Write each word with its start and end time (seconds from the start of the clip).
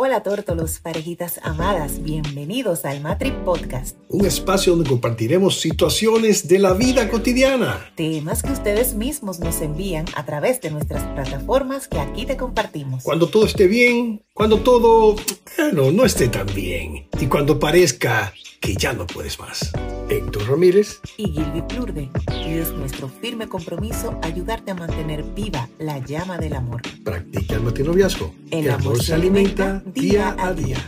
Hola 0.00 0.22
tórtolos, 0.22 0.78
parejitas 0.78 1.40
amadas, 1.42 2.04
bienvenidos 2.04 2.84
al 2.84 3.00
Matri 3.00 3.32
Podcast. 3.44 3.96
Un 4.08 4.26
espacio 4.26 4.76
donde 4.76 4.88
compartiremos 4.88 5.58
situaciones 5.58 6.46
de 6.46 6.60
la 6.60 6.72
vida 6.72 7.10
cotidiana. 7.10 7.90
Temas 7.96 8.44
que 8.44 8.52
ustedes 8.52 8.94
mismos 8.94 9.40
nos 9.40 9.60
envían 9.60 10.06
a 10.14 10.24
través 10.24 10.60
de 10.60 10.70
nuestras 10.70 11.02
plataformas 11.14 11.88
que 11.88 11.98
aquí 11.98 12.26
te 12.26 12.36
compartimos. 12.36 13.02
Cuando 13.02 13.26
todo 13.26 13.44
esté 13.44 13.66
bien, 13.66 14.22
cuando 14.34 14.60
todo, 14.60 15.16
bueno, 15.56 15.90
no 15.90 16.04
esté 16.04 16.28
tan 16.28 16.46
bien. 16.54 17.08
Y 17.20 17.26
cuando 17.26 17.58
parezca 17.58 18.32
que 18.60 18.74
ya 18.74 18.92
no 18.92 19.06
puedes 19.06 19.38
más. 19.38 19.70
Héctor 20.08 20.48
Ramírez 20.48 21.00
y 21.16 21.30
Gilby 21.30 21.62
Plurde. 21.62 22.10
Y 22.46 22.54
es 22.54 22.72
nuestro 22.72 23.08
firme 23.08 23.48
compromiso 23.48 24.18
ayudarte 24.22 24.70
a 24.70 24.74
mantener 24.74 25.22
viva 25.22 25.68
la 25.78 25.98
llama 25.98 26.38
del 26.38 26.54
amor. 26.54 26.82
Practica 27.04 27.54
el 27.54 27.62
matinoviazgo. 27.62 28.34
El, 28.50 28.70
amor, 28.70 29.02
se 29.02 29.14
alimenta 29.14 29.82
día 29.86 30.34
a 30.38 30.52
día. 30.52 30.78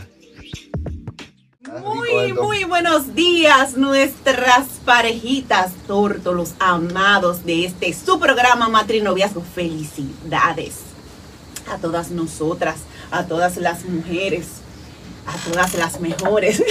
Muy, 1.83 2.33
muy 2.33 2.65
buenos 2.65 3.15
días, 3.15 3.77
nuestras 3.77 4.67
parejitas 4.83 5.71
tórtolos 5.87 6.53
amados 6.59 7.45
de 7.45 7.65
este 7.65 7.93
su 7.93 8.19
programa 8.19 8.67
Matrinoviazgo. 8.67 9.41
Felicidades 9.41 10.91
a 11.71 11.77
todas 11.77 12.11
nosotras, 12.11 12.81
a 13.09 13.25
todas 13.25 13.57
las 13.57 13.85
mujeres, 13.85 14.60
a 15.25 15.37
todas 15.49 15.73
las 15.75 15.99
mejores. 15.99 16.63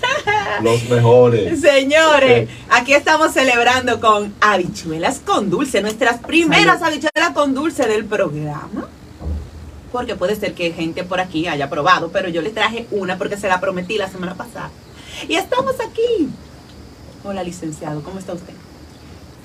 Los 0.62 0.88
mejores. 0.88 1.60
Señores, 1.60 2.48
aquí 2.68 2.92
estamos 2.92 3.32
celebrando 3.32 4.00
con 4.00 4.34
habichuelas 4.40 5.20
con 5.20 5.48
dulce, 5.50 5.80
nuestras 5.80 6.18
primeras 6.18 6.82
habichuelas 6.82 7.30
con 7.34 7.54
dulce 7.54 7.86
del 7.86 8.04
programa. 8.04 8.88
Porque 9.92 10.14
puede 10.14 10.36
ser 10.36 10.54
que 10.54 10.72
gente 10.72 11.02
por 11.02 11.20
aquí 11.20 11.48
haya 11.48 11.68
probado, 11.68 12.10
pero 12.12 12.28
yo 12.28 12.42
le 12.42 12.50
traje 12.50 12.86
una 12.90 13.18
porque 13.18 13.36
se 13.36 13.48
la 13.48 13.60
prometí 13.60 13.96
la 13.96 14.08
semana 14.08 14.34
pasada. 14.34 14.70
Y 15.28 15.34
estamos 15.34 15.74
aquí. 15.80 16.28
Hola, 17.24 17.42
licenciado, 17.42 18.02
¿cómo 18.02 18.18
está 18.18 18.32
usted? 18.32 18.54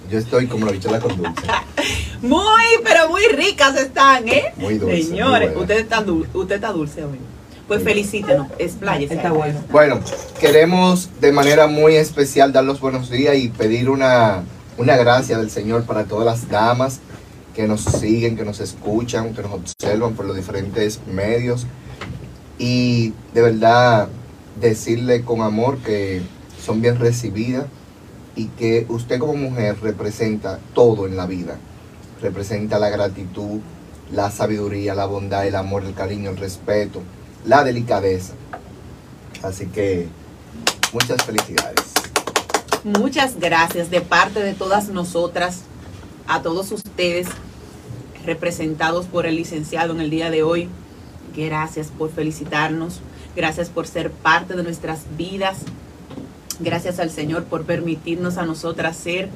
Yo 0.10 0.20
estoy 0.20 0.48
como 0.48 0.66
la 0.66 0.72
habichuela 0.72 1.00
con 1.00 1.18
dulce. 1.18 1.42
muy, 2.22 2.64
pero 2.84 3.10
muy 3.10 3.24
ricas 3.28 3.76
están, 3.76 4.28
¿eh? 4.28 4.54
Muy 4.58 4.78
dulce. 4.78 5.04
Señores, 5.04 5.52
usted, 5.56 5.80
está 5.80 6.02
dulce, 6.02 6.30
usted 6.38 6.56
está 6.56 6.72
dulce 6.72 7.04
hoy. 7.04 7.20
Pues 7.68 7.84
felicítenos, 7.84 8.48
expláyese. 8.60 9.16
Está 9.16 9.32
bueno. 9.32 9.60
Bueno, 9.72 10.00
queremos 10.40 11.10
de 11.20 11.32
manera 11.32 11.66
muy 11.66 11.96
especial 11.96 12.54
dar 12.54 12.64
los 12.64 12.80
buenos 12.80 13.10
días 13.10 13.36
y 13.38 13.50
pedir 13.50 13.90
una, 13.90 14.44
una 14.78 14.96
gracia 14.98 15.40
del 15.40 15.50
Señor 15.50 15.84
para 15.86 16.04
todas 16.04 16.26
las 16.26 16.48
damas 16.48 17.00
que 17.56 17.68
nos 17.68 17.82
siguen, 17.82 18.38
que 18.38 18.46
nos 18.46 18.60
escuchan, 18.60 19.34
que 19.34 19.42
nos 19.42 19.54
observan 19.54 20.14
por 20.14 20.26
los 20.26 20.36
diferentes 20.36 21.00
medios. 21.08 21.66
Y 22.60 23.14
de 23.34 23.42
verdad 23.42 24.10
decirle 24.62 25.24
con 25.24 25.42
amor 25.42 25.80
que 25.80 26.22
son 26.64 26.82
bien 26.82 27.00
recibidas 27.00 27.66
y 28.36 28.46
que 28.48 28.86
usted 28.90 29.18
como 29.18 29.34
mujer 29.34 29.78
representa 29.82 30.60
todo 30.76 31.08
en 31.08 31.18
la 31.18 31.26
vida. 31.26 31.58
Representa 32.22 32.78
la 32.78 32.90
gratitud, 32.90 33.60
la 34.12 34.30
sabiduría, 34.30 34.94
la 34.94 35.08
bondad, 35.08 35.48
el 35.48 35.56
amor, 35.56 35.84
el 35.84 35.96
cariño, 35.96 36.30
el 36.30 36.38
respeto, 36.38 37.02
la 37.46 37.64
delicadeza. 37.64 38.34
Así 39.44 39.68
que 39.68 40.08
muchas 40.94 41.24
felicidades. 41.24 41.94
Muchas 42.84 43.40
gracias 43.40 43.90
de 43.90 44.02
parte 44.02 44.42
de 44.42 44.54
todas 44.54 44.90
nosotras, 44.90 45.62
a 46.28 46.42
todos 46.42 46.72
ustedes 46.72 47.28
representados 48.26 49.06
por 49.06 49.26
el 49.26 49.36
licenciado 49.36 49.94
en 49.94 50.02
el 50.02 50.10
día 50.10 50.30
de 50.30 50.44
hoy. 50.44 50.70
Gracias 51.36 51.88
por 51.88 52.12
felicitarnos, 52.12 53.02
gracias 53.36 53.70
por 53.70 53.88
ser 53.88 54.12
parte 54.12 54.56
de 54.56 54.64
nuestras 54.64 55.02
vidas, 55.18 55.58
gracias 56.60 57.00
al 57.00 57.12
Señor 57.12 57.44
por 57.44 57.66
permitirnos 57.66 58.38
a 58.38 58.46
nosotras 58.46 58.96
ser 58.96 59.30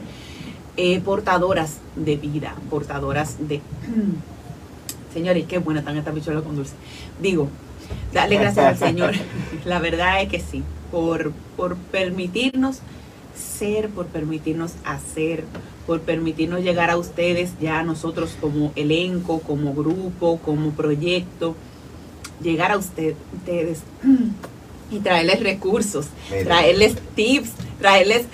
eh, 0.77 1.01
portadoras 1.01 1.77
de 1.95 2.15
vida, 2.15 2.55
portadoras 2.69 3.35
de... 3.47 3.61
Señores, 5.13 5.45
qué 5.47 5.57
buena 5.57 5.79
están 5.79 5.97
estas 5.97 6.13
bichuelas 6.13 6.43
con 6.43 6.55
dulce. 6.55 6.73
Digo, 7.19 7.49
Dale 8.13 8.37
gracias 8.39 8.65
al 8.65 8.77
Señor. 8.77 9.13
La 9.65 9.79
verdad 9.79 10.21
es 10.21 10.29
que 10.29 10.39
sí, 10.39 10.63
por, 10.91 11.31
por 11.55 11.75
permitirnos 11.75 12.79
ser, 13.35 13.89
por 13.89 14.07
permitirnos 14.07 14.73
hacer, 14.83 15.43
por 15.87 16.01
permitirnos 16.01 16.61
llegar 16.61 16.89
a 16.89 16.97
ustedes, 16.97 17.51
ya 17.59 17.83
nosotros 17.83 18.35
como 18.39 18.71
elenco, 18.75 19.39
como 19.39 19.73
grupo, 19.73 20.39
como 20.43 20.71
proyecto, 20.71 21.55
llegar 22.41 22.71
a 22.71 22.77
usted, 22.77 23.15
ustedes 23.33 23.81
y 24.91 24.99
traerles 24.99 25.41
recursos, 25.41 26.07
traerles 26.43 26.95
tips, 27.15 27.51
traerles 27.79 28.25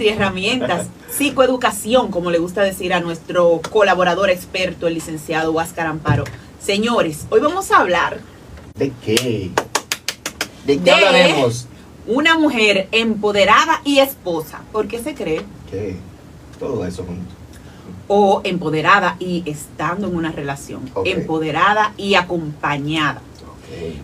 herramientas, 0.00 0.88
psicoeducación, 1.10 2.10
como 2.10 2.30
le 2.30 2.38
gusta 2.38 2.62
decir 2.62 2.92
a 2.92 3.00
nuestro 3.00 3.60
colaborador 3.70 4.30
experto, 4.30 4.86
el 4.86 4.94
licenciado 4.94 5.52
Huáscar 5.52 5.86
Amparo. 5.86 6.24
Señores, 6.60 7.26
hoy 7.30 7.40
vamos 7.40 7.70
a 7.70 7.78
hablar 7.78 8.20
¿De 8.76 8.92
qué? 9.02 9.50
¿De 10.66 10.78
qué 10.78 10.90
hablaremos? 10.90 11.66
Una 12.06 12.38
mujer 12.38 12.88
empoderada 12.92 13.80
y 13.84 13.98
esposa. 14.00 14.60
¿Por 14.70 14.86
qué 14.86 15.02
se 15.02 15.14
cree? 15.14 15.42
¿Qué? 15.70 15.96
Todo 16.60 16.84
eso 16.84 17.04
junto. 17.04 17.34
O 18.06 18.42
empoderada 18.44 19.16
y 19.18 19.42
estando 19.46 20.08
en 20.08 20.14
una 20.14 20.30
relación. 20.30 20.90
Empoderada 21.04 21.94
y 21.96 22.14
acompañada. 22.14 23.22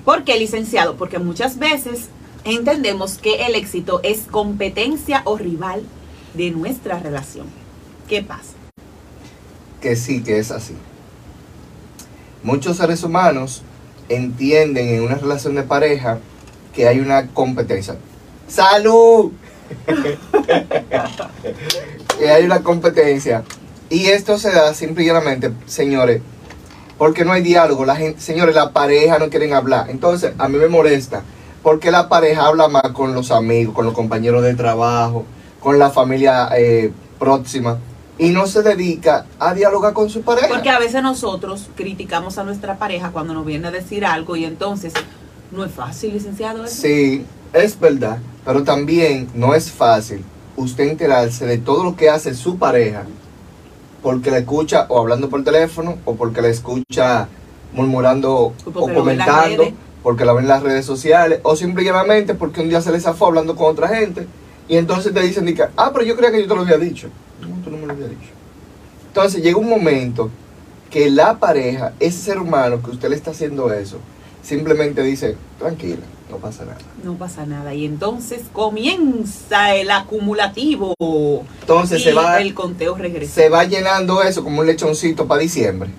¿Por 0.04 0.24
qué, 0.24 0.38
licenciado? 0.38 0.96
Porque 0.96 1.18
muchas 1.18 1.58
veces 1.58 2.08
entendemos 2.44 3.18
que 3.18 3.46
el 3.46 3.54
éxito 3.54 4.00
es 4.02 4.22
competencia 4.22 5.22
o 5.24 5.36
rival 5.36 5.82
de 6.34 6.50
nuestra 6.50 6.98
relación. 6.98 7.46
¿Qué 8.08 8.22
pasa? 8.22 8.54
Que 9.80 9.96
sí, 9.96 10.22
que 10.22 10.38
es 10.38 10.50
así. 10.50 10.74
Muchos 12.42 12.78
seres 12.78 13.04
humanos 13.04 13.62
entienden 14.14 14.88
en 14.88 15.02
una 15.02 15.16
relación 15.16 15.54
de 15.54 15.62
pareja 15.62 16.18
que 16.74 16.88
hay 16.88 17.00
una 17.00 17.28
competencia. 17.28 17.96
¡Salud! 18.48 19.32
que 22.18 22.30
hay 22.30 22.44
una 22.44 22.62
competencia. 22.62 23.44
Y 23.90 24.06
esto 24.06 24.38
se 24.38 24.50
da 24.50 24.72
simplemente, 24.74 25.52
señores, 25.66 26.22
porque 26.98 27.24
no 27.24 27.32
hay 27.32 27.42
diálogo. 27.42 27.84
La 27.84 27.98
señores, 28.18 28.54
la 28.54 28.72
pareja 28.72 29.18
no 29.18 29.28
quieren 29.28 29.52
hablar. 29.52 29.90
Entonces, 29.90 30.32
a 30.38 30.48
mí 30.48 30.56
me 30.56 30.68
molesta. 30.68 31.22
Porque 31.62 31.90
la 31.90 32.08
pareja 32.08 32.46
habla 32.46 32.68
más 32.68 32.88
con 32.92 33.14
los 33.14 33.30
amigos, 33.30 33.74
con 33.74 33.84
los 33.84 33.94
compañeros 33.94 34.42
de 34.42 34.54
trabajo, 34.54 35.24
con 35.60 35.78
la 35.78 35.90
familia 35.90 36.48
eh, 36.56 36.90
próxima 37.18 37.78
y 38.22 38.30
no 38.30 38.46
se 38.46 38.62
dedica 38.62 39.26
a 39.40 39.52
dialogar 39.52 39.92
con 39.92 40.08
su 40.08 40.22
pareja. 40.22 40.46
Porque 40.48 40.70
a 40.70 40.78
veces 40.78 41.02
nosotros 41.02 41.68
criticamos 41.74 42.38
a 42.38 42.44
nuestra 42.44 42.78
pareja 42.78 43.10
cuando 43.10 43.34
nos 43.34 43.44
viene 43.44 43.66
a 43.66 43.70
decir 43.72 44.06
algo 44.06 44.36
y 44.36 44.44
entonces 44.44 44.92
no 45.50 45.64
es 45.64 45.72
fácil, 45.72 46.12
licenciado. 46.12 46.64
Sí, 46.68 47.26
es 47.52 47.78
verdad, 47.80 48.18
pero 48.44 48.62
también 48.62 49.28
no 49.34 49.56
es 49.56 49.72
fácil 49.72 50.24
usted 50.56 50.84
enterarse 50.84 51.46
de 51.46 51.58
todo 51.58 51.82
lo 51.82 51.96
que 51.96 52.10
hace 52.10 52.34
su 52.34 52.58
pareja 52.58 53.04
porque 54.02 54.30
la 54.30 54.38
escucha 54.38 54.86
o 54.88 55.00
hablando 55.00 55.28
por 55.28 55.42
teléfono 55.42 55.98
o 56.04 56.14
porque 56.14 56.42
la 56.42 56.48
escucha 56.48 57.26
murmurando 57.72 58.34
o, 58.34 58.54
comentando, 58.72 59.72
porque 60.02 60.24
la 60.24 60.32
ven 60.32 60.44
en 60.44 60.48
las 60.48 60.62
redes 60.62 60.86
sociales 60.86 61.40
o 61.42 61.56
simplemente 61.56 62.34
porque 62.34 62.60
un 62.60 62.68
día 62.68 62.82
se 62.82 62.92
les 62.92 63.02
zafó 63.02 63.26
hablando 63.26 63.56
con 63.56 63.66
otra 63.66 63.88
gente 63.88 64.28
y 64.68 64.76
entonces 64.76 65.12
te 65.12 65.20
dicen, 65.20 65.52
ah, 65.76 65.90
pero 65.92 66.04
yo 66.04 66.16
creía 66.16 66.30
que 66.30 66.42
yo 66.42 66.48
te 66.48 66.54
lo 66.54 66.60
había 66.60 66.78
dicho. 66.78 67.08
Entonces 69.08 69.42
llega 69.42 69.58
un 69.58 69.68
momento 69.68 70.30
que 70.90 71.10
la 71.10 71.38
pareja, 71.38 71.92
ese 72.00 72.18
ser 72.18 72.38
humano 72.38 72.82
que 72.82 72.90
usted 72.90 73.08
le 73.08 73.16
está 73.16 73.30
haciendo 73.30 73.72
eso, 73.72 73.98
simplemente 74.42 75.02
dice, 75.02 75.36
tranquila, 75.58 76.02
no 76.30 76.38
pasa 76.38 76.64
nada. 76.64 76.78
No 77.04 77.14
pasa 77.14 77.46
nada. 77.46 77.74
Y 77.74 77.84
entonces 77.84 78.42
comienza 78.52 79.74
el 79.74 79.90
acumulativo. 79.90 80.94
Entonces 81.60 82.02
se 82.02 82.12
va. 82.14 82.40
El 82.40 82.54
conteo 82.54 82.94
regresa. 82.94 83.34
Se 83.34 83.48
va 83.48 83.64
llenando 83.64 84.22
eso 84.22 84.42
como 84.42 84.60
un 84.60 84.66
lechoncito 84.66 85.26
para 85.26 85.42
diciembre. 85.42 85.90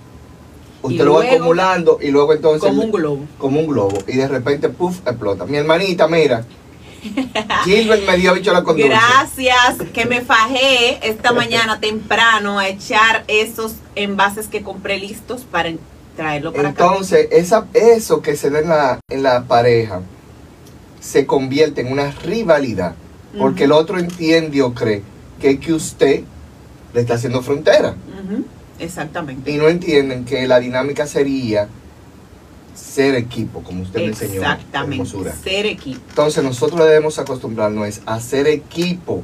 Usted 0.82 1.06
lo 1.06 1.14
va 1.14 1.24
acumulando 1.24 2.00
y 2.02 2.10
luego 2.10 2.34
entonces. 2.34 2.68
Como 2.68 2.84
un 2.84 2.92
globo. 2.92 3.26
Como 3.38 3.60
un 3.60 3.68
globo. 3.68 3.98
Y 4.08 4.18
de 4.18 4.28
repente, 4.28 4.70
puff, 4.70 5.00
explota. 5.06 5.46
Mi 5.46 5.58
hermanita, 5.58 6.08
mira, 6.08 6.46
Gilbert 7.66 8.06
me 8.06 8.18
dio 8.18 8.34
bicho 8.34 8.54
la 8.54 8.64
con 8.64 8.78
Gracias, 8.78 9.78
que 9.94 10.06
me 10.06 10.22
fajé 10.22 11.08
esta 11.08 11.32
mañana 11.34 11.80
temprano 11.80 12.60
a 12.60 12.68
echar 12.68 13.24
esos 13.28 13.76
envases 13.96 14.48
que 14.48 14.62
compré 14.62 14.98
listos 14.98 15.42
para 15.42 15.72
traerlo 16.16 16.54
para 16.54 16.70
Entonces, 16.70 17.28
esa, 17.32 17.68
eso 17.74 18.22
que 18.22 18.36
se 18.36 18.50
da 18.50 18.60
en 18.60 18.70
la, 18.70 19.00
en 19.10 19.24
la 19.24 19.44
pareja 19.44 20.02
se 21.00 21.26
convierte 21.26 21.82
en 21.82 21.92
una 21.92 22.12
rivalidad. 22.12 22.96
Porque 23.38 23.64
el 23.64 23.72
otro 23.72 23.98
entiende 23.98 24.62
o 24.62 24.76
cree 24.76 25.02
que, 25.42 25.60
que 25.60 25.74
usted 25.74 26.22
le 26.94 27.02
está 27.02 27.16
haciendo 27.16 27.42
frontera. 27.42 27.96
Exactamente. 28.80 29.50
Y 29.50 29.58
no 29.58 29.70
entienden 29.70 30.24
que 30.24 30.48
la 30.48 30.60
dinámica 30.60 31.08
sería 31.08 31.68
ser 32.74 33.16
equipo, 33.16 33.62
como 33.62 33.84
usted 33.84 34.00
me 34.02 34.06
enseñó. 34.08 34.42
Exactamente, 34.42 35.06
ser 35.44 35.66
equipo. 35.66 36.00
Entonces 36.10 36.44
nosotros 36.44 36.86
debemos 36.86 37.20
acostumbrarnos 37.20 37.88
es 37.88 38.02
a 38.06 38.20
ser 38.20 38.48
equipo, 38.48 39.24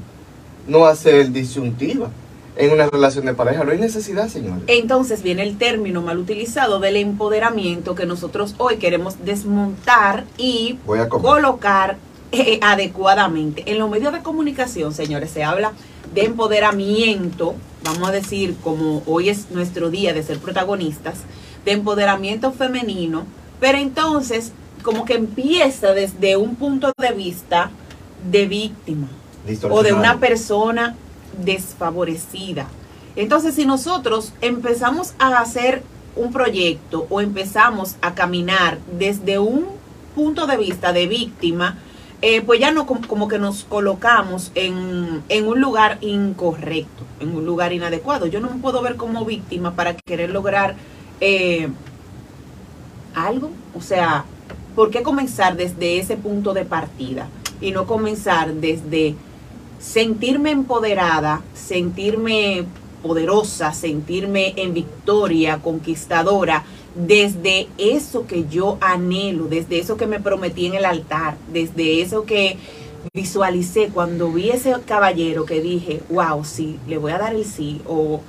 no 0.67 0.85
a 0.85 0.95
ser 0.95 1.31
disyuntiva. 1.31 2.09
En 2.55 2.71
una 2.71 2.87
relación 2.87 3.25
de 3.25 3.33
pareja 3.33 3.63
no 3.63 3.71
hay 3.71 3.77
necesidad, 3.77 4.27
señores. 4.27 4.63
Entonces 4.67 5.23
viene 5.23 5.43
el 5.43 5.57
término 5.57 6.01
mal 6.01 6.17
utilizado 6.17 6.79
del 6.79 6.97
empoderamiento 6.97 7.95
que 7.95 8.05
nosotros 8.05 8.55
hoy 8.57 8.77
queremos 8.77 9.23
desmontar 9.23 10.25
y 10.37 10.77
Voy 10.85 10.99
a 10.99 11.07
comer. 11.07 11.31
colocar 11.31 11.97
eh, 12.33 12.59
adecuadamente. 12.61 13.63
En 13.71 13.79
los 13.79 13.89
medios 13.89 14.11
de 14.13 14.19
comunicación, 14.19 14.93
señores, 14.93 15.31
se 15.31 15.43
habla 15.43 15.71
de 16.13 16.25
empoderamiento, 16.25 17.55
vamos 17.83 18.09
a 18.09 18.11
decir, 18.11 18.55
como 18.63 19.03
hoy 19.05 19.29
es 19.29 19.51
nuestro 19.51 19.89
día 19.89 20.13
de 20.13 20.21
ser 20.21 20.39
protagonistas, 20.39 21.19
de 21.65 21.71
empoderamiento 21.71 22.51
femenino, 22.51 23.25
pero 23.59 23.77
entonces 23.77 24.51
como 24.83 25.05
que 25.05 25.15
empieza 25.15 25.93
desde 25.93 26.37
un 26.37 26.55
punto 26.55 26.91
de 26.97 27.11
vista 27.11 27.69
de 28.31 28.47
víctima 28.47 29.07
o 29.75 29.83
de 29.83 29.89
una 29.99 30.19
persona 30.19 30.95
desfavorecida. 31.43 32.67
Entonces, 33.15 33.55
si 33.55 33.65
nosotros 33.65 34.33
empezamos 34.41 35.13
a 35.19 35.39
hacer 35.39 35.83
un 36.15 36.31
proyecto 36.31 37.07
o 37.09 37.21
empezamos 37.21 37.95
a 38.01 38.13
caminar 38.15 38.77
desde 38.97 39.39
un 39.39 39.65
punto 40.15 40.47
de 40.47 40.57
vista 40.57 40.93
de 40.93 41.07
víctima, 41.07 41.77
eh, 42.21 42.41
pues 42.41 42.59
ya 42.59 42.71
no 42.71 42.85
com- 42.85 43.01
como 43.01 43.27
que 43.27 43.39
nos 43.39 43.63
colocamos 43.63 44.51
en, 44.55 45.21
en 45.29 45.47
un 45.47 45.61
lugar 45.61 45.97
incorrecto, 46.01 47.03
en 47.19 47.35
un 47.35 47.45
lugar 47.45 47.71
inadecuado. 47.73 48.25
Yo 48.27 48.39
no 48.39 48.49
me 48.49 48.61
puedo 48.61 48.81
ver 48.81 48.95
como 48.95 49.23
víctima 49.25 49.75
para 49.75 49.93
querer 49.95 50.29
lograr 50.29 50.75
eh, 51.21 51.69
algo. 53.15 53.49
O 53.75 53.81
sea, 53.81 54.25
¿por 54.75 54.89
qué 54.89 55.03
comenzar 55.03 55.55
desde 55.57 55.99
ese 55.99 56.17
punto 56.17 56.53
de 56.53 56.65
partida 56.65 57.27
y 57.61 57.71
no 57.71 57.85
comenzar 57.85 58.53
desde 58.53 59.15
sentirme 59.79 60.51
empoderada, 60.51 61.41
sentirme 61.53 62.65
poderosa, 63.01 63.73
sentirme 63.73 64.53
en 64.57 64.73
victoria, 64.73 65.59
conquistadora, 65.59 66.63
desde 66.95 67.67
eso 67.77 68.27
que 68.27 68.45
yo 68.49 68.77
anhelo, 68.81 69.45
desde 69.45 69.79
eso 69.79 69.95
que 69.95 70.07
me 70.07 70.19
prometí 70.19 70.65
en 70.65 70.73
el 70.75 70.85
altar, 70.85 71.37
desde 71.51 72.01
eso 72.01 72.25
que 72.25 72.57
visualicé 73.13 73.87
cuando 73.87 74.31
vi 74.31 74.49
ese 74.49 74.75
caballero 74.85 75.45
que 75.45 75.61
dije, 75.61 76.01
wow, 76.09 76.43
sí, 76.43 76.77
le 76.87 76.97
voy 76.97 77.11
a 77.13 77.17
dar 77.17 77.33
el 77.33 77.45
sí 77.45 77.81
o, 77.87 78.21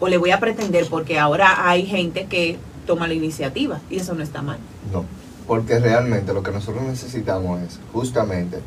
o 0.00 0.08
le 0.08 0.16
voy 0.16 0.30
a 0.30 0.40
pretender 0.40 0.86
porque 0.88 1.18
ahora 1.18 1.68
hay 1.68 1.84
gente 1.84 2.26
que 2.26 2.56
toma 2.86 3.08
la 3.08 3.14
iniciativa 3.14 3.80
y 3.90 3.96
eso 3.96 4.14
no 4.14 4.22
está 4.22 4.42
mal. 4.42 4.58
No, 4.92 5.04
porque 5.46 5.78
realmente 5.78 6.32
lo 6.32 6.42
que 6.42 6.50
nosotros 6.50 6.82
necesitamos 6.84 7.60
es 7.62 7.80
justamente 7.92 8.58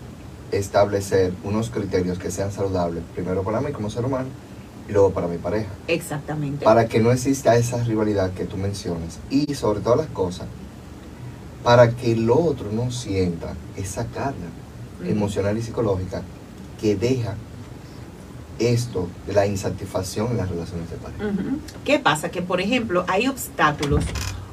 establecer 0.52 1.34
unos 1.44 1.70
criterios 1.70 2.20
que 2.20 2.32
sean 2.32 2.52
saludables, 2.52 3.04
primero 3.14 3.44
para 3.44 3.62
mí 3.62 3.72
como 3.72 3.90
ser 3.90 4.06
humano 4.06 4.28
y 4.88 4.92
luego 4.92 5.12
para 5.12 5.28
mi 5.28 5.38
pareja, 5.38 5.70
Exactamente. 5.88 6.64
para 6.64 6.88
que 6.88 7.00
no 7.00 7.12
exista 7.12 7.56
esa 7.56 7.84
rivalidad 7.84 8.32
que 8.32 8.46
tú 8.46 8.56
mencionas 8.58 9.20
y 9.30 9.56
sobre 9.56 9.80
todas 9.80 9.98
las 9.98 10.08
cosas, 10.08 10.48
para 11.64 11.90
que 11.90 12.12
el 12.12 12.30
otro 12.30 12.72
no 12.72 12.92
sienta 12.92 13.54
esa 13.76 14.06
carga 14.06 14.34
emocional 15.04 15.58
y 15.58 15.62
psicológica 15.62 16.22
que 16.80 16.96
deja 16.96 17.36
esto 18.60 19.07
de 19.28 19.34
la 19.34 19.46
insatisfacción 19.46 20.31
en 20.31 20.38
las 20.38 20.50
relaciones 20.50 20.90
de 20.90 20.98
pareja. 20.98 21.24
¿Qué 21.84 22.00
pasa? 22.00 22.30
Que, 22.30 22.42
por 22.42 22.62
ejemplo, 22.62 23.06
hay 23.07 23.28
obstáculos, 23.28 24.04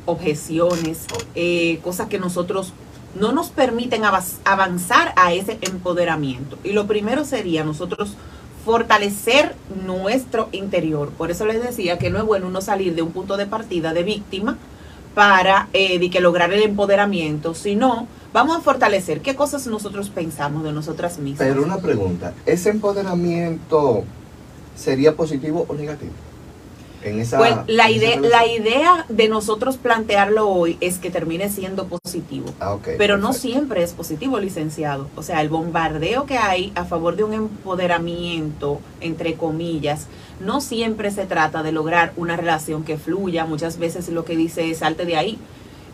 objeciones, 0.06 1.06
eh, 1.34 1.80
cosas 1.82 2.08
que 2.08 2.18
nosotros 2.18 2.72
no 3.18 3.32
nos 3.32 3.50
permiten 3.50 4.02
avanzar 4.04 5.12
a 5.16 5.32
ese 5.32 5.58
empoderamiento. 5.60 6.58
Y 6.64 6.72
lo 6.72 6.86
primero 6.86 7.24
sería 7.24 7.64
nosotros 7.64 8.16
fortalecer 8.64 9.54
nuestro 9.84 10.48
interior. 10.52 11.10
Por 11.10 11.30
eso 11.30 11.44
les 11.46 11.62
decía 11.62 11.98
que 11.98 12.10
no 12.10 12.18
es 12.18 12.24
bueno 12.24 12.46
uno 12.46 12.60
salir 12.60 12.94
de 12.94 13.02
un 13.02 13.12
punto 13.12 13.36
de 13.36 13.46
partida 13.46 13.92
de 13.92 14.02
víctima 14.02 14.56
para 15.14 15.68
eh, 15.72 15.98
de 15.98 16.10
que 16.10 16.20
lograr 16.20 16.52
el 16.52 16.62
empoderamiento, 16.62 17.54
sino 17.54 18.06
vamos 18.32 18.56
a 18.56 18.60
fortalecer 18.60 19.20
qué 19.20 19.34
cosas 19.34 19.66
nosotros 19.66 20.10
pensamos 20.10 20.64
de 20.64 20.72
nosotras 20.72 21.18
mismas. 21.18 21.46
Pero 21.48 21.62
una 21.62 21.78
pregunta, 21.78 22.34
¿ese 22.46 22.70
empoderamiento 22.70 24.04
sería 24.74 25.14
positivo 25.14 25.66
o 25.68 25.74
negativo? 25.74 26.12
En 27.04 27.20
esa, 27.20 27.38
Pues 27.38 27.54
la 27.66 27.88
en 27.88 27.96
idea, 27.96 28.20
la 28.20 28.46
idea 28.46 29.06
de 29.08 29.28
nosotros 29.28 29.76
plantearlo 29.76 30.48
hoy 30.48 30.78
es 30.80 30.98
que 30.98 31.10
termine 31.10 31.48
siendo 31.50 31.86
positivo. 31.86 32.46
Ah, 32.60 32.76
Pero 32.98 33.18
no 33.18 33.32
siempre 33.32 33.82
es 33.82 33.92
positivo, 33.92 34.38
licenciado. 34.38 35.08
O 35.16 35.22
sea, 35.22 35.40
el 35.40 35.48
bombardeo 35.48 36.26
que 36.26 36.38
hay 36.38 36.72
a 36.74 36.84
favor 36.84 37.16
de 37.16 37.24
un 37.24 37.32
empoderamiento, 37.32 38.80
entre 39.00 39.34
comillas, 39.34 40.06
no 40.40 40.60
siempre 40.60 41.10
se 41.10 41.26
trata 41.26 41.62
de 41.62 41.72
lograr 41.72 42.12
una 42.16 42.36
relación 42.36 42.84
que 42.84 42.98
fluya. 42.98 43.46
Muchas 43.46 43.78
veces 43.78 44.08
lo 44.08 44.24
que 44.24 44.36
dice 44.36 44.70
es 44.70 44.78
salte 44.78 45.04
de 45.04 45.16
ahí. 45.16 45.38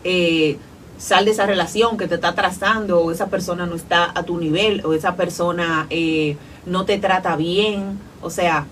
Eh, 0.03 0.57
sal 0.97 1.25
de 1.25 1.31
esa 1.31 1.45
relación 1.45 1.97
que 1.97 2.07
te 2.07 2.15
está 2.15 2.35
trazando, 2.35 3.01
o 3.01 3.11
esa 3.11 3.27
persona 3.27 3.65
no 3.65 3.75
está 3.75 4.11
a 4.13 4.23
tu 4.23 4.37
nivel, 4.37 4.85
o 4.85 4.93
esa 4.93 5.15
persona 5.15 5.87
eh, 5.89 6.37
no 6.65 6.85
te 6.85 6.97
trata 6.97 7.35
bien. 7.35 7.97
O 8.21 8.29
sea, 8.29 8.65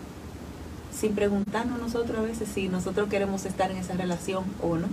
sin 0.98 1.14
preguntarnos 1.14 1.80
nosotros 1.80 2.18
a 2.18 2.22
veces 2.22 2.50
si 2.54 2.68
nosotros 2.68 3.08
queremos 3.10 3.46
estar 3.46 3.72
en 3.72 3.78
esa 3.78 3.94
relación 3.94 4.44
o 4.62 4.78
no. 4.78 4.88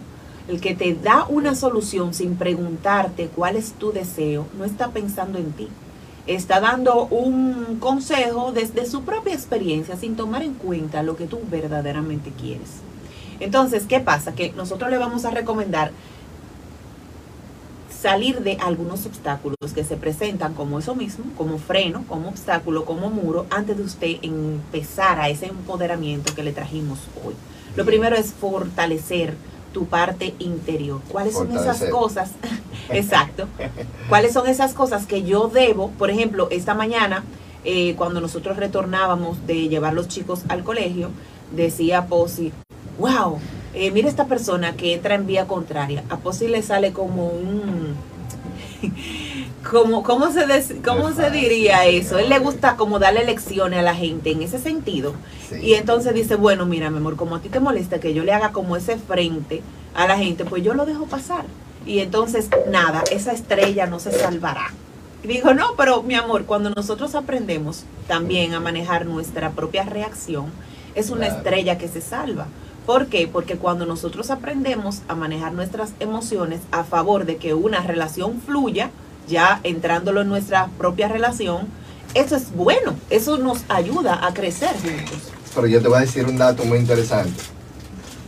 El 0.46 0.60
que 0.60 0.74
te 0.74 0.94
da 0.94 1.26
una 1.28 1.54
solución 1.54 2.12
sin 2.12 2.36
preguntarte 2.36 3.28
cuál 3.34 3.56
es 3.56 3.72
tu 3.72 3.92
deseo, 3.92 4.46
no 4.58 4.64
está 4.64 4.88
pensando 4.88 5.38
en 5.38 5.52
ti. 5.52 5.68
Está 6.26 6.60
dando 6.60 7.06
un 7.06 7.78
consejo 7.80 8.52
desde 8.52 8.86
su 8.86 9.02
propia 9.02 9.34
experiencia 9.34 9.96
sin 9.96 10.16
tomar 10.16 10.42
en 10.42 10.54
cuenta 10.54 11.02
lo 11.02 11.16
que 11.16 11.26
tú 11.26 11.40
verdaderamente 11.50 12.30
quieres. 12.30 12.70
Entonces, 13.40 13.84
¿qué 13.86 14.00
pasa? 14.00 14.34
Que 14.34 14.52
nosotros 14.52 14.90
le 14.90 14.98
vamos 14.98 15.24
a 15.24 15.30
recomendar 15.30 15.90
salir 18.04 18.40
de 18.40 18.58
algunos 18.60 19.06
obstáculos 19.06 19.56
que 19.74 19.82
se 19.82 19.96
presentan 19.96 20.52
como 20.52 20.78
eso 20.78 20.94
mismo, 20.94 21.24
como 21.38 21.56
freno, 21.56 22.04
como 22.06 22.28
obstáculo, 22.28 22.84
como 22.84 23.08
muro, 23.08 23.46
antes 23.48 23.78
de 23.78 23.82
usted 23.82 24.16
empezar 24.20 25.18
a 25.18 25.30
ese 25.30 25.46
empoderamiento 25.46 26.34
que 26.34 26.42
le 26.42 26.52
trajimos 26.52 26.98
hoy. 27.24 27.32
Lo 27.76 27.86
primero 27.86 28.14
es 28.14 28.34
fortalecer 28.34 29.32
tu 29.72 29.86
parte 29.86 30.34
interior. 30.38 31.00
¿Cuáles 31.08 31.32
son 31.32 31.50
esas 31.56 31.82
cosas? 31.84 32.32
Exacto. 32.90 33.46
¿Cuáles 34.10 34.34
son 34.34 34.48
esas 34.48 34.74
cosas 34.74 35.06
que 35.06 35.22
yo 35.22 35.48
debo? 35.48 35.88
Por 35.92 36.10
ejemplo, 36.10 36.48
esta 36.50 36.74
mañana, 36.74 37.24
eh, 37.64 37.94
cuando 37.96 38.20
nosotros 38.20 38.58
retornábamos 38.58 39.46
de 39.46 39.70
llevar 39.70 39.94
los 39.94 40.08
chicos 40.08 40.42
al 40.48 40.62
colegio, 40.62 41.08
decía 41.56 42.06
Posi, 42.06 42.52
wow, 42.98 43.38
eh, 43.74 43.90
mira 43.90 44.08
esta 44.08 44.26
persona 44.26 44.74
que 44.76 44.94
entra 44.94 45.14
en 45.14 45.26
vía 45.26 45.46
contraria. 45.46 46.02
A 46.10 46.16
Posi 46.18 46.48
le 46.48 46.62
sale 46.62 46.92
como 46.92 47.28
un... 47.28 47.94
Como, 49.70 50.02
¿Cómo, 50.02 50.30
se, 50.30 50.42
cómo 50.84 51.10
se 51.12 51.30
diría 51.30 51.86
eso? 51.86 52.18
Él 52.18 52.28
le 52.28 52.38
gusta 52.38 52.76
como 52.76 52.98
darle 52.98 53.24
lecciones 53.24 53.78
a 53.78 53.82
la 53.82 53.94
gente 53.94 54.30
en 54.30 54.42
ese 54.42 54.58
sentido. 54.58 55.14
Sí. 55.48 55.56
Y 55.56 55.74
entonces 55.74 56.12
dice, 56.12 56.34
bueno, 56.36 56.66
mira, 56.66 56.90
mi 56.90 56.98
amor, 56.98 57.16
como 57.16 57.36
a 57.36 57.40
ti 57.40 57.48
te 57.48 57.60
molesta 57.60 57.98
que 57.98 58.12
yo 58.12 58.24
le 58.24 58.32
haga 58.34 58.52
como 58.52 58.76
ese 58.76 58.98
frente 58.98 59.62
a 59.94 60.06
la 60.06 60.18
gente, 60.18 60.44
pues 60.44 60.62
yo 60.62 60.74
lo 60.74 60.84
dejo 60.84 61.06
pasar. 61.06 61.46
Y 61.86 62.00
entonces, 62.00 62.50
nada, 62.70 63.04
esa 63.10 63.32
estrella 63.32 63.86
no 63.86 64.00
se 64.00 64.12
salvará. 64.12 64.66
Y 65.22 65.28
digo, 65.28 65.54
no, 65.54 65.74
pero 65.78 66.02
mi 66.02 66.14
amor, 66.14 66.44
cuando 66.44 66.68
nosotros 66.68 67.14
aprendemos 67.14 67.84
también 68.06 68.52
a 68.52 68.60
manejar 68.60 69.06
nuestra 69.06 69.52
propia 69.52 69.84
reacción, 69.84 70.46
es 70.94 71.08
una 71.08 71.24
Claro. 71.26 71.36
estrella 71.38 71.78
que 71.78 71.88
se 71.88 72.02
salva. 72.02 72.48
¿Por 72.86 73.06
qué? 73.06 73.26
Porque 73.26 73.56
cuando 73.56 73.86
nosotros 73.86 74.30
aprendemos 74.30 75.00
a 75.08 75.14
manejar 75.14 75.52
nuestras 75.52 75.92
emociones 76.00 76.60
a 76.70 76.84
favor 76.84 77.24
de 77.24 77.36
que 77.36 77.54
una 77.54 77.80
relación 77.80 78.42
fluya, 78.42 78.90
ya 79.26 79.60
entrándolo 79.62 80.20
en 80.20 80.28
nuestra 80.28 80.68
propia 80.76 81.08
relación, 81.08 81.66
eso 82.12 82.36
es 82.36 82.54
bueno, 82.54 82.94
eso 83.08 83.38
nos 83.38 83.64
ayuda 83.68 84.26
a 84.26 84.34
crecer 84.34 84.74
juntos. 84.74 85.32
Pero 85.54 85.66
yo 85.66 85.80
te 85.80 85.88
voy 85.88 85.98
a 85.98 86.00
decir 86.02 86.26
un 86.26 86.36
dato 86.36 86.64
muy 86.64 86.78
interesante. 86.78 87.40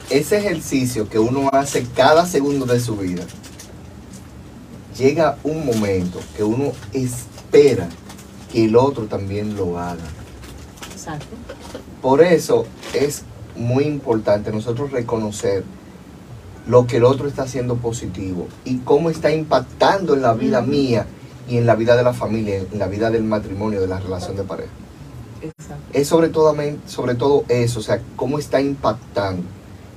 Ese 0.08 0.38
ejercicio 0.38 1.08
que 1.08 1.18
uno 1.18 1.50
hace 1.52 1.84
cada 1.94 2.24
segundo 2.24 2.64
de 2.64 2.80
su 2.80 2.96
vida, 2.96 3.24
llega 4.96 5.36
un 5.44 5.66
momento 5.66 6.20
que 6.36 6.44
uno 6.44 6.72
espera 6.92 7.88
que 8.50 8.64
el 8.64 8.76
otro 8.76 9.04
también 9.04 9.54
lo 9.54 9.78
haga. 9.78 10.04
Exacto. 10.92 11.26
Por 12.00 12.22
eso 12.22 12.66
es 12.94 13.22
muy 13.56 13.84
importante 13.84 14.52
nosotros 14.52 14.90
reconocer 14.90 15.64
lo 16.66 16.86
que 16.86 16.96
el 16.96 17.04
otro 17.04 17.28
está 17.28 17.42
haciendo 17.42 17.76
positivo 17.76 18.48
y 18.64 18.78
cómo 18.78 19.10
está 19.10 19.32
impactando 19.32 20.14
en 20.14 20.22
la 20.22 20.34
vida 20.34 20.62
mía 20.62 21.06
y 21.48 21.58
en 21.58 21.66
la 21.66 21.76
vida 21.76 21.96
de 21.96 22.02
la 22.02 22.12
familia, 22.12 22.58
en 22.58 22.78
la 22.78 22.88
vida 22.88 23.10
del 23.10 23.22
matrimonio, 23.22 23.80
de 23.80 23.86
la 23.86 24.00
relación 24.00 24.36
de 24.36 24.42
pareja. 24.42 24.70
Exacto. 25.42 25.84
Es 25.92 26.08
sobre 26.08 26.28
todo, 26.28 26.54
sobre 26.86 27.14
todo 27.14 27.44
eso, 27.48 27.78
o 27.78 27.82
sea, 27.82 28.00
cómo 28.16 28.38
está 28.38 28.60
impactando. 28.60 29.42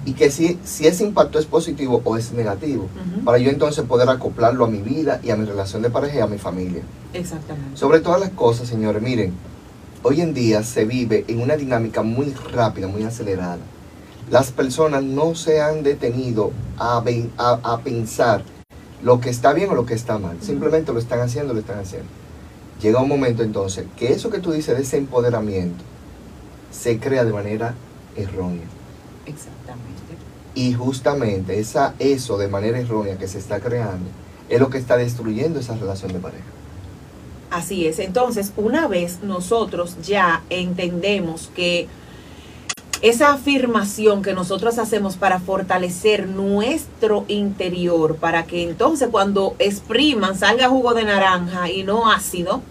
y 0.05 0.13
que 0.13 0.31
si, 0.31 0.59
si 0.63 0.87
ese 0.87 1.03
impacto 1.03 1.39
es 1.39 1.45
positivo 1.45 2.01
o 2.03 2.17
es 2.17 2.31
negativo, 2.31 2.87
para 3.25 3.37
yo 3.37 3.49
entonces 3.49 3.83
poder 3.85 4.07
acoplarlo 4.09 4.65
a 4.65 4.69
mi 4.69 4.81
vida 4.81 5.19
y 5.23 5.31
a 5.31 5.35
mi 5.35 5.45
relación 5.45 5.81
de 5.81 5.89
pareja 5.89 6.17
y 6.17 6.21
a 6.21 6.27
mi 6.27 6.37
familia. 6.37 6.83
Exactamente. 7.13 7.75
Sobre 7.77 7.99
todas 7.99 8.19
las 8.19 8.29
cosas, 8.29 8.67
señores, 8.67 9.01
miren, 9.01 9.33
hoy 10.03 10.21
en 10.21 10.33
día 10.33 10.63
se 10.63 10.85
vive 10.85 11.25
en 11.27 11.41
una 11.41 11.55
dinámica 11.57 12.01
muy 12.03 12.33
rápida, 12.53 12.87
muy 12.87 13.03
acelerada. 13.03 13.57
Las 14.29 14.51
personas 14.51 15.03
no 15.03 15.35
se 15.35 15.61
han 15.61 15.83
detenido 15.83 16.51
a, 16.77 16.99
ven- 17.01 17.31
a- 17.37 17.59
a 17.63 17.79
pensar 17.79 18.43
lo 19.01 19.19
que 19.19 19.29
está 19.29 19.53
bien 19.53 19.69
o 19.71 19.75
lo 19.75 19.85
que 19.85 19.93
está 19.95 20.17
mal. 20.19 20.37
Simplemente 20.41 20.93
lo 20.93 20.99
están 20.99 21.19
haciendo, 21.21 21.53
lo 21.53 21.59
están 21.59 21.79
haciendo. 21.79 22.07
Llega 22.81 23.01
un 23.01 23.09
momento 23.09 23.43
entonces 23.43 23.85
que 23.97 24.13
eso 24.13 24.29
que 24.29 24.39
tú 24.39 24.51
dices 24.51 24.75
de 24.77 24.83
ese 24.83 24.97
empoderamiento 24.97 25.83
se 26.71 26.99
crea 26.99 27.25
de 27.25 27.33
manera 27.33 27.73
errónea. 28.15 28.67
Exactamente. 29.25 29.89
Y 30.55 30.73
justamente 30.73 31.59
esa, 31.59 31.93
eso 31.99 32.37
de 32.37 32.47
manera 32.47 32.79
errónea 32.79 33.17
que 33.17 33.27
se 33.27 33.39
está 33.39 33.59
creando 33.59 34.09
es 34.49 34.59
lo 34.59 34.69
que 34.69 34.77
está 34.77 34.97
destruyendo 34.97 35.59
esa 35.59 35.75
relación 35.75 36.13
de 36.13 36.19
pareja. 36.19 36.43
Así 37.51 37.87
es. 37.87 37.99
Entonces, 37.99 38.53
una 38.57 38.87
vez 38.87 39.19
nosotros 39.23 39.97
ya 40.03 40.43
entendemos 40.49 41.49
que 41.55 41.87
esa 43.01 43.31
afirmación 43.33 44.21
que 44.21 44.33
nosotros 44.33 44.77
hacemos 44.77 45.15
para 45.15 45.39
fortalecer 45.39 46.27
nuestro 46.27 47.23
interior, 47.29 48.17
para 48.17 48.43
que 48.43 48.63
entonces 48.63 49.07
cuando 49.09 49.55
expriman 49.57 50.37
salga 50.37 50.67
jugo 50.69 50.93
de 50.93 51.05
naranja 51.05 51.69
y 51.69 51.83
no 51.83 52.11
ácido, 52.11 52.61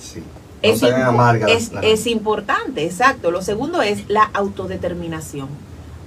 Sí. 0.00 0.20
No 0.20 0.68
es, 0.68 0.80
impo- 0.82 1.80
es, 1.82 2.06
importante, 2.06 2.84
exacto. 2.84 3.30
Lo 3.32 3.42
segundo 3.42 3.82
es 3.82 4.08
la 4.08 4.22
autodeterminación. 4.32 5.48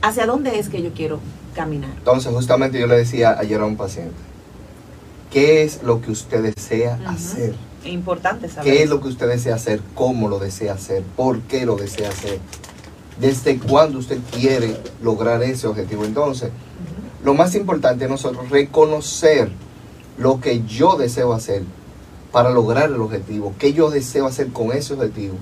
¿Hacia 0.01 0.25
dónde 0.25 0.59
es 0.59 0.69
que 0.69 0.81
yo 0.81 0.91
quiero 0.93 1.19
caminar? 1.53 1.91
Entonces, 1.97 2.31
justamente 2.33 2.79
yo 2.79 2.87
le 2.87 2.95
decía 2.95 3.37
ayer 3.37 3.59
a 3.59 3.65
un 3.65 3.75
paciente, 3.75 4.15
¿qué 5.31 5.63
es 5.63 5.83
lo 5.83 6.01
que 6.01 6.11
usted 6.11 6.53
desea 6.53 6.97
hacer? 7.07 7.55
Importante 7.85 8.49
saber. 8.49 8.73
¿Qué 8.73 8.83
es 8.83 8.89
lo 8.89 9.01
que 9.01 9.07
usted 9.07 9.27
desea 9.27 9.55
hacer? 9.55 9.81
¿Cómo 9.93 10.27
lo 10.27 10.39
desea 10.39 10.73
hacer? 10.73 11.03
¿Por 11.15 11.41
qué 11.41 11.65
lo 11.65 11.75
desea 11.75 12.09
hacer? 12.09 12.39
¿Desde 13.19 13.57
cuándo 13.59 13.99
usted 13.99 14.19
quiere 14.31 14.75
lograr 15.01 15.41
ese 15.43 15.67
objetivo? 15.67 16.03
Entonces, 16.03 16.49
lo 17.23 17.33
más 17.33 17.55
importante 17.55 18.05
es 18.05 18.09
nosotros 18.09 18.49
reconocer 18.49 19.49
lo 20.17 20.39
que 20.41 20.63
yo 20.63 20.97
deseo 20.97 21.33
hacer 21.33 21.63
para 22.31 22.49
lograr 22.49 22.89
el 22.89 22.99
objetivo, 22.99 23.53
qué 23.57 23.73
yo 23.73 23.89
deseo 23.89 24.27
hacer 24.27 24.49
con 24.49 24.71
ese 24.71 24.93
objetivo 24.93 25.35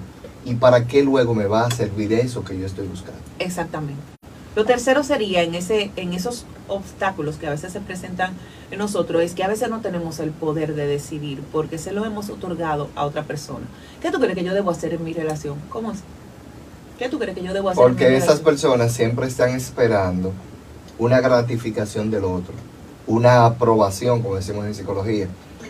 y 0.45 0.55
para 0.55 0.85
qué 0.85 1.03
luego 1.03 1.33
me 1.33 1.47
va 1.47 1.65
a 1.65 1.71
servir 1.71 2.13
eso 2.13 2.43
que 2.43 2.57
yo 2.57 2.65
estoy 2.65 2.87
buscando. 2.87 3.19
Exactamente. 3.39 4.12
Lo 4.55 4.65
tercero 4.65 5.03
sería 5.03 5.41
en 5.41 5.55
ese, 5.55 5.91
en 5.95 6.13
esos 6.13 6.45
obstáculos 6.67 7.37
que 7.37 7.47
a 7.47 7.49
veces 7.49 7.73
se 7.73 7.79
presentan 7.79 8.33
en 8.69 8.79
nosotros, 8.79 9.21
es 9.23 9.33
que 9.33 9.43
a 9.43 9.47
veces 9.47 9.69
no 9.69 9.81
tenemos 9.81 10.19
el 10.19 10.31
poder 10.31 10.75
de 10.75 10.85
decidir 10.85 11.41
porque 11.51 11.77
se 11.77 11.91
lo 11.91 12.05
hemos 12.05 12.29
otorgado 12.29 12.89
a 12.95 13.05
otra 13.05 13.23
persona. 13.23 13.65
¿Qué 14.01 14.11
tú 14.11 14.19
crees 14.19 14.35
que 14.35 14.43
yo 14.43 14.53
debo 14.53 14.69
hacer 14.71 14.93
en 14.93 15.03
mi 15.03 15.13
relación? 15.13 15.57
¿Cómo 15.69 15.91
así? 15.91 16.03
¿Qué 16.99 17.09
tú 17.09 17.17
crees 17.17 17.35
que 17.35 17.43
yo 17.43 17.53
debo 17.53 17.69
hacer 17.69 17.83
en 17.83 17.89
mi 17.89 17.93
Porque 17.95 18.15
esas 18.15 18.27
relación? 18.27 18.45
personas 18.45 18.91
siempre 18.93 19.27
están 19.27 19.49
esperando 19.49 20.31
una 20.99 21.19
gratificación 21.19 22.11
del 22.11 22.23
otro, 22.23 22.53
una 23.07 23.45
aprobación, 23.45 24.21
como 24.21 24.35
decimos 24.35 24.65
en 24.65 24.75
psicología. 24.75 25.27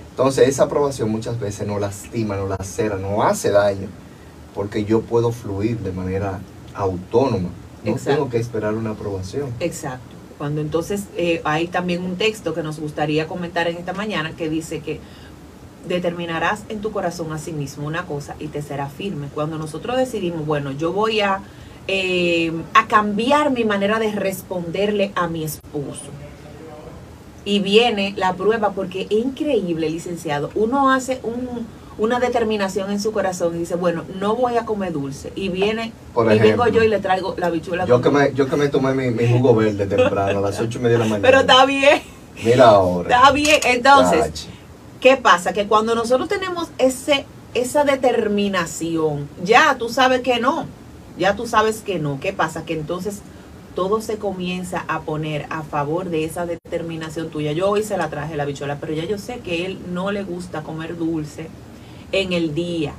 Entonces 0.10 0.48
esa 0.48 0.64
aprobación 0.66 1.10
muchas 1.10 1.40
veces 1.40 1.66
no 1.66 1.80
lastima, 1.80 2.36
no 2.36 2.48
lacera, 2.48 2.98
no 2.98 3.24
hace 3.24 3.50
daño, 3.50 3.88
porque 4.54 4.84
yo 4.84 5.02
puedo 5.02 5.32
fluir 5.32 5.80
de 5.80 5.94
manera 5.94 6.40
autónoma. 6.76 7.50
No 7.84 7.92
Exacto. 7.92 8.12
tengo 8.12 8.30
que 8.30 8.38
esperar 8.38 8.74
una 8.76 8.92
aprobación. 8.92 9.52
Exacto. 9.60 10.16
Cuando 10.38 10.62
entonces 10.62 11.04
eh, 11.16 11.42
hay 11.44 11.68
también 11.68 12.04
un 12.04 12.16
texto 12.16 12.54
que 12.54 12.64
nos 12.64 12.80
gustaría 12.80 13.28
comentar 13.28 13.68
en 13.68 13.78
esta 13.78 13.94
mañana 13.94 14.32
que 14.32 14.50
dice 14.50 14.80
que 14.80 15.00
determinarás 15.88 16.64
en 16.70 16.80
tu 16.82 16.92
corazón 16.92 17.32
a 17.34 17.38
sí 17.38 17.52
mismo 17.52 17.86
una 17.86 18.06
cosa 18.06 18.36
y 18.40 18.48
te 18.48 18.62
será 18.62 18.88
firme. 18.88 19.28
Cuando 19.34 19.58
nosotros 19.58 19.98
decidimos, 19.98 20.46
bueno, 20.46 20.72
yo 20.72 20.94
voy 20.94 21.22
a, 21.22 21.42
eh, 21.88 22.52
a 22.74 22.88
cambiar 22.88 23.52
mi 23.52 23.66
manera 23.66 24.00
de 24.00 24.12
responderle 24.12 25.12
a 25.16 25.28
mi 25.28 25.44
esposo. 25.44 26.12
Y 27.46 27.60
viene 27.60 28.14
la 28.16 28.34
prueba 28.34 28.72
porque 28.72 29.02
es 29.02 29.12
increíble, 29.12 29.90
licenciado. 29.90 30.50
Uno 30.56 30.92
hace 30.92 31.20
un, 31.24 31.68
una 31.98 32.20
determinación 32.20 32.92
en 32.92 33.00
su 33.00 33.12
corazón 33.12 33.56
y 33.56 33.60
dice, 33.60 33.76
bueno, 33.76 34.04
no 34.20 34.36
voy 34.36 34.58
a 34.58 34.66
comer 34.66 34.92
dulce. 34.94 35.32
Y 35.36 35.50
viene, 35.50 35.92
Por 36.14 36.32
y 36.32 36.40
vengo 36.40 36.68
yo 36.68 36.84
y 36.84 36.88
le 36.88 37.00
traigo 37.00 37.36
la 37.38 37.50
bichuela. 37.50 37.86
Yo 37.86 38.02
que 38.02 38.10
me, 38.10 38.34
yo 38.34 38.48
que 38.50 38.56
me 38.56 38.70
tomé 38.70 38.94
mi, 38.94 39.12
mi 39.12 39.28
jugo 39.32 39.56
verde 39.56 39.86
temprano, 39.86 40.40
a 40.40 40.42
las 40.42 40.60
ocho 40.60 40.80
y 40.80 40.82
media 40.82 40.98
de 40.98 41.04
la 41.04 41.10
mañana. 41.10 41.28
Pero 41.28 41.40
está 41.42 41.66
bien, 41.66 42.02
Mira 42.44 42.70
ahora. 42.70 43.16
está 43.16 43.32
bien. 43.32 43.60
Entonces, 43.66 44.20
Tache. 44.26 44.48
¿qué 45.00 45.18
pasa? 45.18 45.54
Que 45.54 45.68
cuando 45.68 45.96
nosotros 45.96 46.28
tenemos 46.28 46.70
ese, 46.78 47.26
esa 47.54 47.84
determinación, 47.84 49.28
ya 49.44 49.76
tú 49.78 49.90
sabes 49.90 50.22
que 50.22 50.40
no, 50.40 50.66
ya 51.18 51.36
tú 51.36 51.46
sabes 51.48 51.82
que 51.82 52.00
no. 52.00 52.20
¿Qué 52.20 52.34
pasa? 52.34 52.66
Que 52.66 52.74
entonces 52.74 53.22
todo 53.76 54.02
se 54.02 54.18
comienza 54.18 54.86
a 54.88 55.02
poner 55.02 55.46
a 55.50 55.64
favor 55.64 56.10
de 56.10 56.26
esa 56.26 56.46
determinación 56.46 57.30
tuya. 57.30 57.52
Yo 57.54 57.70
hoy 57.70 57.84
se 57.84 57.98
la 57.98 58.10
traje 58.10 58.36
la 58.36 58.46
bichola, 58.46 58.78
pero 58.80 58.94
ya 58.94 59.06
yo 59.06 59.18
sé 59.18 59.40
que 59.40 59.66
él 59.66 59.80
no 59.92 60.12
le 60.12 60.24
gusta 60.24 60.62
comer 60.64 60.96
dulce 60.98 61.50
en 62.14 62.32
el 62.32 62.56
día 62.56 62.94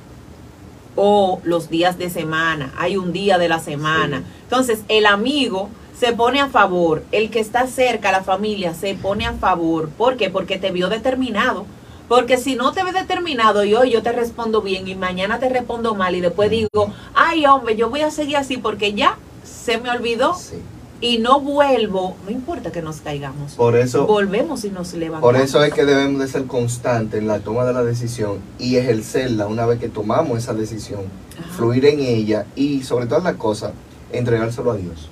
o 0.96 1.40
los 1.44 1.70
días 1.70 1.96
de 1.98 2.10
semana. 2.10 2.72
Hay 2.76 2.96
un 2.98 3.12
día 3.12 3.38
de 3.38 3.48
la 3.48 3.58
semana. 3.58 4.18
Sí. 4.18 4.24
Entonces, 4.42 4.80
el 4.88 5.06
amigo 5.06 5.70
se 5.98 6.12
pone 6.12 6.40
a 6.40 6.48
favor, 6.48 7.02
el 7.12 7.30
que 7.30 7.40
está 7.40 7.66
cerca, 7.66 8.12
la 8.12 8.22
familia, 8.22 8.74
se 8.74 8.94
pone 8.94 9.26
a 9.26 9.32
favor. 9.32 9.88
¿Por 9.88 10.16
qué? 10.16 10.28
Porque 10.28 10.58
te 10.58 10.70
vio 10.70 10.88
determinado. 10.88 11.66
Porque 12.08 12.36
si 12.36 12.54
no 12.54 12.72
te 12.72 12.84
ves 12.84 12.92
determinado 12.92 13.64
y 13.64 13.74
hoy 13.74 13.90
yo 13.90 14.02
te 14.02 14.12
respondo 14.12 14.60
bien 14.60 14.86
y 14.86 14.94
mañana 14.94 15.38
te 15.38 15.48
respondo 15.48 15.94
mal 15.94 16.14
y 16.14 16.20
después 16.20 16.50
digo, 16.50 16.92
ay 17.14 17.46
hombre, 17.46 17.76
yo 17.76 17.88
voy 17.88 18.02
a 18.02 18.10
seguir 18.10 18.36
así 18.36 18.58
porque 18.58 18.92
ya 18.92 19.16
se 19.42 19.78
me 19.78 19.88
olvidó 19.88 20.34
Sí. 20.34 20.56
Y 21.04 21.18
no 21.18 21.38
vuelvo, 21.40 22.16
no 22.24 22.30
importa 22.30 22.72
que 22.72 22.80
nos 22.80 23.02
caigamos. 23.02 23.52
Por 23.52 23.76
eso, 23.76 24.06
Volvemos 24.06 24.64
y 24.64 24.70
nos 24.70 24.94
levantamos. 24.94 25.20
Por 25.34 25.36
eso 25.36 25.62
es 25.62 25.72
que 25.74 25.84
debemos 25.84 26.18
de 26.22 26.28
ser 26.28 26.46
constantes 26.46 27.20
en 27.20 27.26
la 27.26 27.40
toma 27.40 27.64
de 27.66 27.74
la 27.74 27.82
decisión 27.84 28.38
y 28.58 28.76
ejercerla 28.76 29.46
una 29.46 29.66
vez 29.66 29.78
que 29.78 29.90
tomamos 29.90 30.38
esa 30.38 30.54
decisión, 30.54 31.02
Ajá. 31.38 31.52
fluir 31.56 31.84
en 31.84 32.00
ella 32.00 32.46
y 32.56 32.82
sobre 32.84 33.04
todas 33.04 33.22
las 33.22 33.34
cosas, 33.34 33.72
entregárselo 34.12 34.70
a 34.70 34.76
Dios. 34.76 35.10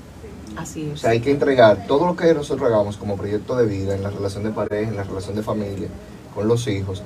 Así 0.56 0.88
O 0.90 0.94
es. 0.94 1.00
sea, 1.00 1.10
hay 1.10 1.20
que 1.20 1.30
entregar 1.30 1.86
todo 1.86 2.06
lo 2.06 2.16
que 2.16 2.32
nosotros 2.32 2.66
hagamos 2.66 2.96
como 2.96 3.16
proyecto 3.18 3.54
de 3.56 3.66
vida, 3.66 3.94
en 3.94 4.02
la 4.02 4.08
relación 4.08 4.44
de 4.44 4.50
pareja, 4.50 4.88
en 4.90 4.96
la 4.96 5.04
relación 5.04 5.36
de 5.36 5.42
familia, 5.42 5.88
con 6.34 6.48
los 6.48 6.66
hijos, 6.68 7.02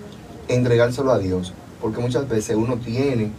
entregárselo 0.46 1.10
a 1.10 1.18
Dios. 1.18 1.52
Porque 1.82 2.00
muchas 2.00 2.28
veces 2.28 2.56
uno 2.56 2.76
tiene 2.76 3.32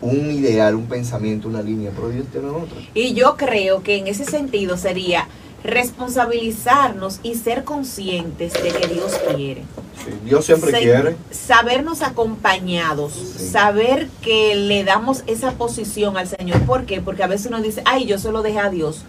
un 0.00 0.30
ideal, 0.30 0.74
un 0.74 0.86
pensamiento, 0.86 1.48
una 1.48 1.62
línea, 1.62 1.90
pero 1.94 2.10
Dios 2.10 2.26
tiene 2.30 2.48
otra. 2.48 2.76
Y 2.94 3.14
yo 3.14 3.36
creo 3.36 3.82
que 3.82 3.96
en 3.96 4.06
ese 4.06 4.24
sentido 4.24 4.76
sería 4.76 5.26
responsabilizarnos 5.64 7.20
y 7.22 7.34
ser 7.34 7.64
conscientes 7.64 8.52
de 8.52 8.68
que 8.70 8.86
Dios 8.88 9.18
quiere. 9.34 9.62
Sí, 10.04 10.12
Dios 10.24 10.44
siempre 10.44 10.70
Se- 10.70 10.78
quiere. 10.78 11.16
Sabernos 11.30 12.02
acompañados, 12.02 13.12
Sí. 13.14 13.48
saber 13.48 14.08
que 14.22 14.54
le 14.54 14.84
damos 14.84 15.24
esa 15.26 15.52
posición 15.52 16.16
al 16.16 16.28
Señor. 16.28 16.60
¿Por 16.62 16.84
qué? 16.84 17.00
Porque 17.00 17.22
a 17.24 17.26
veces 17.26 17.46
uno 17.48 17.60
dice, 17.62 17.82
ay, 17.84 18.06
yo 18.06 18.18
se 18.18 18.30
lo 18.30 18.42
dejé 18.42 18.58
a 18.60 18.70
Dios 18.70 19.02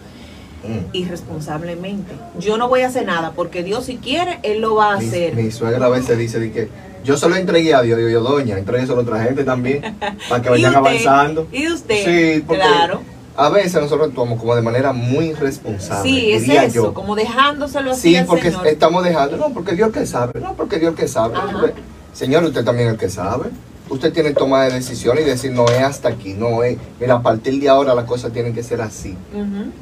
Mm. 0.64 0.88
irresponsablemente. 0.94 2.12
Yo 2.40 2.56
no 2.58 2.68
voy 2.68 2.80
a 2.80 2.88
hacer 2.88 3.06
nada 3.06 3.32
porque 3.36 3.62
Dios 3.62 3.84
si 3.84 3.96
quiere, 3.98 4.40
Él 4.42 4.60
lo 4.60 4.74
va 4.74 4.94
a 4.94 4.98
Mi, 4.98 5.06
hacer. 5.06 5.34
mi 5.36 5.50
suegra 5.52 5.86
a 5.86 5.90
veces 5.90 6.18
dice 6.18 6.40
de 6.40 6.50
que 6.50 6.68
yo 7.08 7.16
se 7.16 7.26
lo 7.28 7.36
entregué 7.36 7.72
a 7.74 7.80
Dios, 7.80 7.96
digo 7.96 8.10
yo, 8.10 8.20
doña, 8.20 8.58
entrégueselo 8.58 8.98
a 8.98 9.02
otra 9.02 9.22
gente 9.24 9.42
también, 9.42 9.82
para 10.28 10.42
que 10.42 10.48
¿Y 10.48 10.50
vayan 10.50 10.76
usted? 10.76 10.78
avanzando. 11.06 11.48
¿Y 11.50 11.66
usted? 11.72 12.04
Sí, 12.36 12.44
porque 12.46 12.62
claro. 12.62 13.00
a 13.34 13.48
veces 13.48 13.80
nosotros 13.80 14.08
actuamos 14.08 14.38
como 14.38 14.54
de 14.54 14.60
manera 14.60 14.92
muy 14.92 15.30
irresponsable. 15.30 16.02
Sí, 16.10 16.32
es 16.32 16.42
diría 16.42 16.64
eso, 16.64 16.74
yo. 16.74 16.94
como 16.94 17.16
dejándoselo 17.16 17.92
así 17.92 18.10
Sí, 18.10 18.16
al 18.16 18.26
porque 18.26 18.50
Señor. 18.50 18.66
estamos 18.66 19.02
dejando, 19.04 19.38
no, 19.38 19.48
porque 19.54 19.72
Dios 19.74 19.90
que 19.90 20.04
sabe, 20.04 20.38
no, 20.38 20.52
porque 20.54 20.78
Dios 20.78 20.94
que 20.94 21.08
sabe. 21.08 21.34
Porque, 21.50 21.72
Señor, 22.12 22.44
usted 22.44 22.62
también 22.64 22.88
es 22.88 22.92
el 22.94 23.00
que 23.00 23.08
sabe. 23.08 23.46
Usted 23.90 24.12
tiene 24.12 24.32
toma 24.34 24.64
de 24.64 24.72
decisión 24.74 25.16
y 25.18 25.22
decir, 25.24 25.50
no 25.52 25.64
es 25.66 25.80
hasta 25.82 26.10
aquí, 26.10 26.34
no 26.34 26.62
es, 26.62 26.76
mira, 27.00 27.14
a 27.14 27.22
partir 27.22 27.58
de 27.58 27.70
ahora 27.70 27.94
las 27.94 28.04
cosas 28.04 28.34
tienen 28.34 28.52
que 28.52 28.62
ser 28.62 28.82
así. 28.82 29.16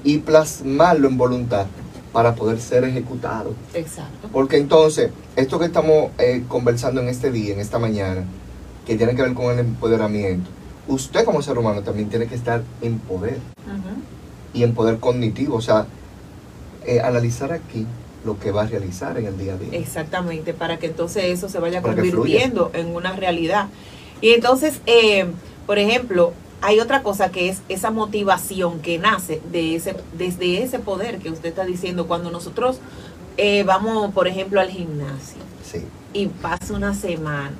Y 0.04 0.18
plasmarlo 0.18 1.09
en 1.09 1.16
voluntad 1.16 1.66
para 2.13 2.35
poder 2.35 2.61
ser 2.61 2.85
ejecutado. 2.85 3.55
Exacto. 3.75 4.29
Porque 4.33 4.57
entonces, 4.57 5.11
esto 5.37 5.59
que 5.59 5.67
estamos 5.67 6.11
eh, 6.19 6.45
conversando 6.49 7.01
en 7.01 7.09
este 7.09 7.31
día, 7.31 7.53
en 7.53 7.61
esta 7.61 7.79
mañana, 7.79 8.25
que 8.87 8.97
tiene 8.97 9.15
que 9.15 9.23
ver 9.23 9.35
con 9.35 9.53
el 9.53 9.59
empoderamiento, 9.59 10.49
usted 10.89 11.25
como 11.25 11.43
ser 11.43 11.59
humano 11.59 11.83
también 11.83 12.09
tiene 12.09 12.27
que 12.27 12.35
estar 12.35 12.63
en 12.81 12.99
poder 12.99 13.39
y 14.55 14.63
en 14.63 14.75
poder 14.75 14.99
cognitivo, 14.99 15.57
o 15.57 15.61
sea, 15.61 15.87
eh, 16.87 17.01
analizar 17.01 17.53
aquí 17.53 17.87
lo 18.25 18.39
que 18.39 18.51
va 18.51 18.63
a 18.63 18.67
realizar 18.67 19.19
en 19.19 19.27
el 19.27 19.39
día 19.39 19.55
a 19.55 19.57
día. 19.57 19.79
Exactamente, 19.79 20.55
para 20.55 20.79
que 20.79 20.87
entonces 20.87 21.25
eso 21.25 21.49
se 21.49 21.59
vaya 21.59 21.83
Para 21.83 21.95
convirtiendo 21.95 22.71
en 22.75 22.95
una 22.95 23.13
realidad. 23.13 23.69
Y 24.21 24.31
entonces, 24.31 24.81
eh, 24.87 25.27
por 25.67 25.79
ejemplo, 25.79 26.33
hay 26.63 26.81
otra 26.81 27.03
cosa 27.03 27.31
que 27.31 27.49
es 27.49 27.61
esa 27.69 27.91
motivación 27.91 28.81
que 28.81 28.99
nace 28.99 29.41
de 29.53 29.77
ese, 29.77 29.97
desde 30.17 30.63
ese 30.63 30.79
poder 30.79 31.19
que 31.19 31.31
usted 31.31 31.51
está 31.51 31.65
diciendo 31.65 32.07
cuando 32.07 32.31
nosotros 32.31 32.79
eh, 33.37 33.63
vamos, 33.65 34.13
por 34.15 34.27
ejemplo, 34.29 34.61
al 34.61 34.71
gimnasio 34.71 35.39
Sí. 35.63 35.83
y 36.13 36.27
pasa 36.27 36.73
una 36.75 36.95
semana 36.95 37.53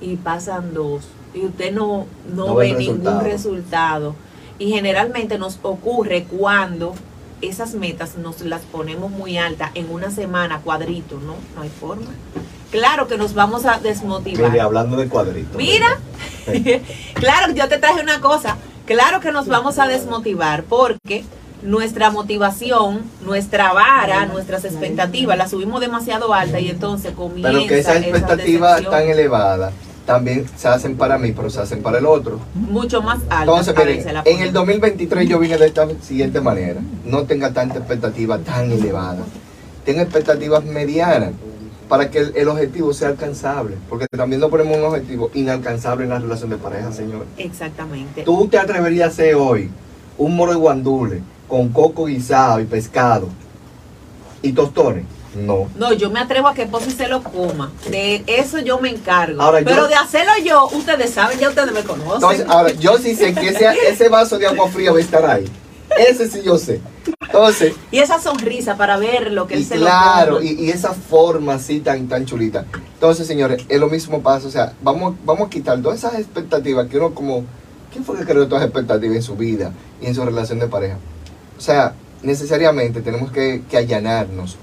y 0.00 0.16
pasan 0.16 0.72
dos 0.74 1.04
y 1.34 1.46
usted 1.46 1.72
no, 1.72 2.06
no, 2.34 2.46
No 2.48 2.54
ve 2.56 2.72
ningún 2.74 2.98
resultado. 3.04 3.20
resultado. 3.22 4.14
Y 4.58 4.70
generalmente 4.70 5.38
nos 5.38 5.58
ocurre 5.62 6.24
cuando 6.24 6.94
esas 7.40 7.74
metas 7.74 8.16
nos 8.16 8.40
las 8.42 8.62
ponemos 8.62 9.10
muy 9.10 9.36
altas 9.38 9.70
en 9.74 9.90
una 9.90 10.10
semana, 10.10 10.60
cuadrito, 10.60 11.16
¿no? 11.18 11.34
No 11.56 11.62
hay 11.62 11.68
forma. 11.70 12.10
Claro 12.72 13.06
que 13.06 13.18
nos 13.18 13.34
vamos 13.34 13.66
a 13.66 13.78
desmotivar. 13.78 14.50
Mire, 14.50 14.62
hablando 14.62 14.96
de 14.96 15.06
cuadritos. 15.06 15.54
Mira, 15.56 15.98
claro, 17.14 17.52
yo 17.52 17.68
te 17.68 17.76
traje 17.76 18.00
una 18.00 18.20
cosa. 18.22 18.56
Claro 18.86 19.20
que 19.20 19.30
nos 19.30 19.46
vamos 19.46 19.78
a 19.78 19.86
desmotivar 19.86 20.64
porque 20.64 21.22
nuestra 21.62 22.10
motivación, 22.10 23.02
nuestra 23.20 23.74
vara, 23.74 24.24
nuestras 24.24 24.64
expectativas 24.64 25.36
las 25.36 25.50
subimos 25.50 25.82
demasiado 25.82 26.32
alta 26.32 26.60
y 26.60 26.70
entonces 26.70 27.12
comienza 27.12 27.50
Pero 27.52 27.66
que 27.66 27.78
esa 27.78 27.92
esa 27.96 28.00
expectativa 28.00 28.68
decepción 28.70 28.90
tan 28.90 29.08
elevada 29.08 29.70
también 30.06 30.46
se 30.56 30.66
hacen 30.66 30.96
para 30.96 31.18
mí, 31.18 31.32
pero 31.32 31.50
se 31.50 31.60
hacen 31.60 31.82
para 31.82 31.98
el 31.98 32.06
otro. 32.06 32.40
mucho 32.54 33.02
más 33.02 33.20
alta. 33.28 33.42
Entonces, 33.42 33.74
miren, 33.76 34.14
la 34.14 34.22
en 34.24 34.40
el 34.40 34.52
2023 34.52 35.28
yo 35.28 35.38
vine 35.38 35.58
de 35.58 35.66
esta 35.66 35.86
siguiente 36.00 36.40
manera. 36.40 36.80
No 37.04 37.24
tenga 37.24 37.52
tanta 37.52 37.78
expectativa 37.78 38.38
tan 38.38 38.72
elevada. 38.72 39.22
Tenga 39.84 40.02
expectativas 40.02 40.64
medianas 40.64 41.32
para 41.88 42.10
que 42.10 42.18
el, 42.18 42.32
el 42.36 42.48
objetivo 42.48 42.92
sea 42.94 43.08
alcanzable. 43.08 43.76
Porque 43.88 44.06
también 44.08 44.40
no 44.40 44.48
ponemos 44.48 44.76
un 44.78 44.84
objetivo 44.84 45.30
inalcanzable 45.34 46.04
en 46.04 46.10
la 46.10 46.18
relación 46.18 46.50
de 46.50 46.56
pareja, 46.56 46.92
señor. 46.92 47.26
Exactamente. 47.38 48.22
¿Tú 48.22 48.48
te 48.48 48.58
atreverías 48.58 49.08
a 49.08 49.12
hacer 49.12 49.34
hoy 49.34 49.70
un 50.18 50.36
moro 50.36 50.52
de 50.52 50.58
guandule 50.58 51.22
con 51.48 51.68
coco 51.70 52.06
guisado 52.06 52.60
y 52.60 52.64
pescado 52.64 53.28
y 54.42 54.52
tostones? 54.52 55.04
No. 55.34 55.66
No, 55.76 55.94
yo 55.94 56.10
me 56.10 56.20
atrevo 56.20 56.48
a 56.48 56.52
que 56.54 56.66
Posi 56.66 56.90
se 56.90 57.08
lo 57.08 57.22
coma. 57.22 57.72
De 57.90 58.22
eso 58.26 58.58
yo 58.58 58.78
me 58.80 58.90
encargo. 58.90 59.40
Ahora, 59.40 59.60
yo- 59.60 59.64
Pero 59.66 59.88
de 59.88 59.94
hacerlo 59.94 60.32
yo, 60.44 60.68
ustedes 60.72 61.10
saben, 61.14 61.38
ya 61.38 61.48
ustedes 61.48 61.72
me 61.72 61.82
conocen. 61.82 62.14
Entonces, 62.16 62.46
ahora, 62.48 62.70
yo 62.72 62.98
sí 62.98 63.14
sé 63.14 63.32
que 63.32 63.48
ese, 63.48 63.66
ese 63.88 64.08
vaso 64.10 64.38
de 64.38 64.46
agua 64.46 64.68
fría 64.68 64.92
va 64.92 64.98
a 64.98 65.00
estar 65.00 65.24
ahí. 65.24 65.46
Ese 65.98 66.28
sí 66.28 66.42
yo 66.44 66.58
sé. 66.58 66.80
Entonces, 67.20 67.74
y 67.90 67.98
esa 67.98 68.20
sonrisa 68.20 68.76
para 68.76 68.98
ver 68.98 69.32
lo 69.32 69.46
que 69.46 69.54
él 69.54 69.64
se 69.64 69.76
claro, 69.76 70.34
lo 70.34 70.42
y, 70.42 70.52
y 70.52 70.70
esa 70.70 70.92
forma 70.92 71.54
así 71.54 71.80
tan, 71.80 72.08
tan 72.08 72.26
chulita. 72.26 72.66
Entonces, 72.94 73.26
señores, 73.26 73.64
es 73.68 73.80
lo 73.80 73.88
mismo 73.88 74.22
pasa. 74.22 74.46
O 74.46 74.50
sea, 74.50 74.74
vamos, 74.82 75.14
vamos 75.24 75.46
a 75.46 75.50
quitar 75.50 75.80
todas 75.80 75.98
esas 75.98 76.14
expectativas 76.18 76.86
que 76.88 76.98
uno 76.98 77.14
como... 77.14 77.44
¿Quién 77.90 78.04
fue 78.04 78.16
que 78.18 78.24
creó 78.24 78.46
todas 78.46 78.62
esas 78.62 78.68
expectativas 78.68 79.16
en 79.16 79.22
su 79.22 79.36
vida 79.36 79.72
y 80.00 80.06
en 80.06 80.14
su 80.14 80.24
relación 80.24 80.58
de 80.58 80.66
pareja? 80.66 80.96
O 81.58 81.60
sea, 81.60 81.94
necesariamente 82.22 83.02
tenemos 83.02 83.30
que, 83.30 83.62
que 83.70 83.76
allanarnos 83.76 84.56